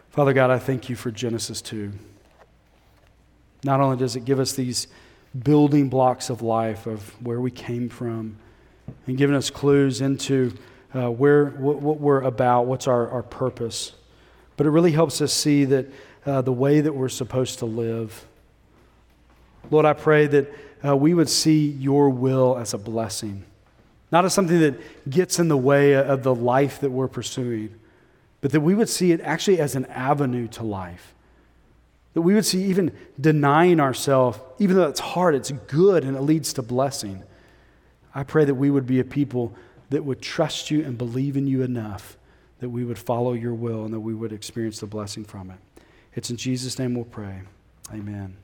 Father 0.09 0.33
God, 0.33 0.49
I 0.49 0.57
thank 0.57 0.89
you 0.89 0.95
for 0.95 1.11
Genesis 1.11 1.61
2. 1.61 1.91
Not 3.63 3.81
only 3.81 3.97
does 3.97 4.15
it 4.15 4.25
give 4.25 4.39
us 4.39 4.53
these 4.53 4.87
building 5.37 5.89
blocks 5.89 6.29
of 6.29 6.41
life, 6.41 6.87
of 6.87 7.09
where 7.23 7.39
we 7.39 7.51
came 7.51 7.89
from, 7.89 8.37
and 9.05 9.17
giving 9.17 9.35
us 9.35 9.49
clues 9.49 10.01
into 10.01 10.53
uh, 10.95 11.09
where 11.11 11.45
what, 11.45 11.81
what, 11.81 11.99
we're 11.99 12.21
about, 12.21 12.65
what's 12.65 12.87
our, 12.87 13.09
our 13.09 13.23
purpose, 13.23 13.93
but 14.55 14.65
it 14.65 14.69
really 14.69 14.91
helps 14.91 15.21
us 15.21 15.33
see 15.33 15.65
that 15.65 15.87
uh, 16.25 16.41
the 16.41 16.53
way 16.53 16.81
that 16.81 16.93
we're 16.93 17.09
supposed 17.09 17.59
to 17.59 17.65
live. 17.65 18.26
Lord, 19.69 19.85
I 19.85 19.93
pray 19.93 20.27
that 20.27 20.53
uh, 20.85 20.95
we 20.95 21.13
would 21.13 21.29
see 21.29 21.69
your 21.69 22.09
will 22.09 22.57
as 22.57 22.73
a 22.73 22.77
blessing, 22.77 23.43
not 24.11 24.25
as 24.25 24.33
something 24.33 24.59
that 24.59 25.09
gets 25.09 25.39
in 25.39 25.47
the 25.47 25.57
way 25.57 25.93
of 25.93 26.23
the 26.23 26.33
life 26.33 26.79
that 26.81 26.91
we're 26.91 27.07
pursuing, 27.07 27.73
but 28.41 28.51
that 28.51 28.61
we 28.61 28.75
would 28.75 28.89
see 28.89 29.11
it 29.11 29.21
actually 29.21 29.59
as 29.59 29.75
an 29.75 29.85
avenue 29.85 30.47
to 30.49 30.63
life. 30.63 31.13
That 32.13 32.21
we 32.21 32.33
would 32.33 32.45
see 32.45 32.63
even 32.65 32.91
denying 33.19 33.79
ourselves, 33.79 34.39
even 34.59 34.75
though 34.75 34.87
it's 34.87 34.99
hard, 34.99 35.35
it's 35.35 35.51
good 35.51 36.03
and 36.03 36.15
it 36.15 36.21
leads 36.21 36.53
to 36.53 36.61
blessing. 36.61 37.23
I 38.15 38.23
pray 38.23 38.45
that 38.45 38.55
we 38.55 38.71
would 38.71 38.87
be 38.87 38.99
a 38.99 39.03
people 39.03 39.53
that 39.89 40.03
would 40.03 40.21
trust 40.21 40.71
you 40.71 40.83
and 40.83 40.97
believe 40.97 41.37
in 41.37 41.47
you 41.47 41.61
enough 41.61 42.17
that 42.59 42.69
we 42.69 42.83
would 42.83 42.97
follow 42.97 43.33
your 43.33 43.53
will 43.53 43.85
and 43.85 43.93
that 43.93 43.99
we 43.99 44.13
would 44.13 44.31
experience 44.31 44.79
the 44.79 44.87
blessing 44.87 45.23
from 45.23 45.51
it. 45.51 45.57
It's 46.15 46.29
in 46.29 46.37
Jesus' 46.37 46.79
name 46.79 46.95
we'll 46.95 47.05
pray. 47.05 47.41
Amen. 47.93 48.35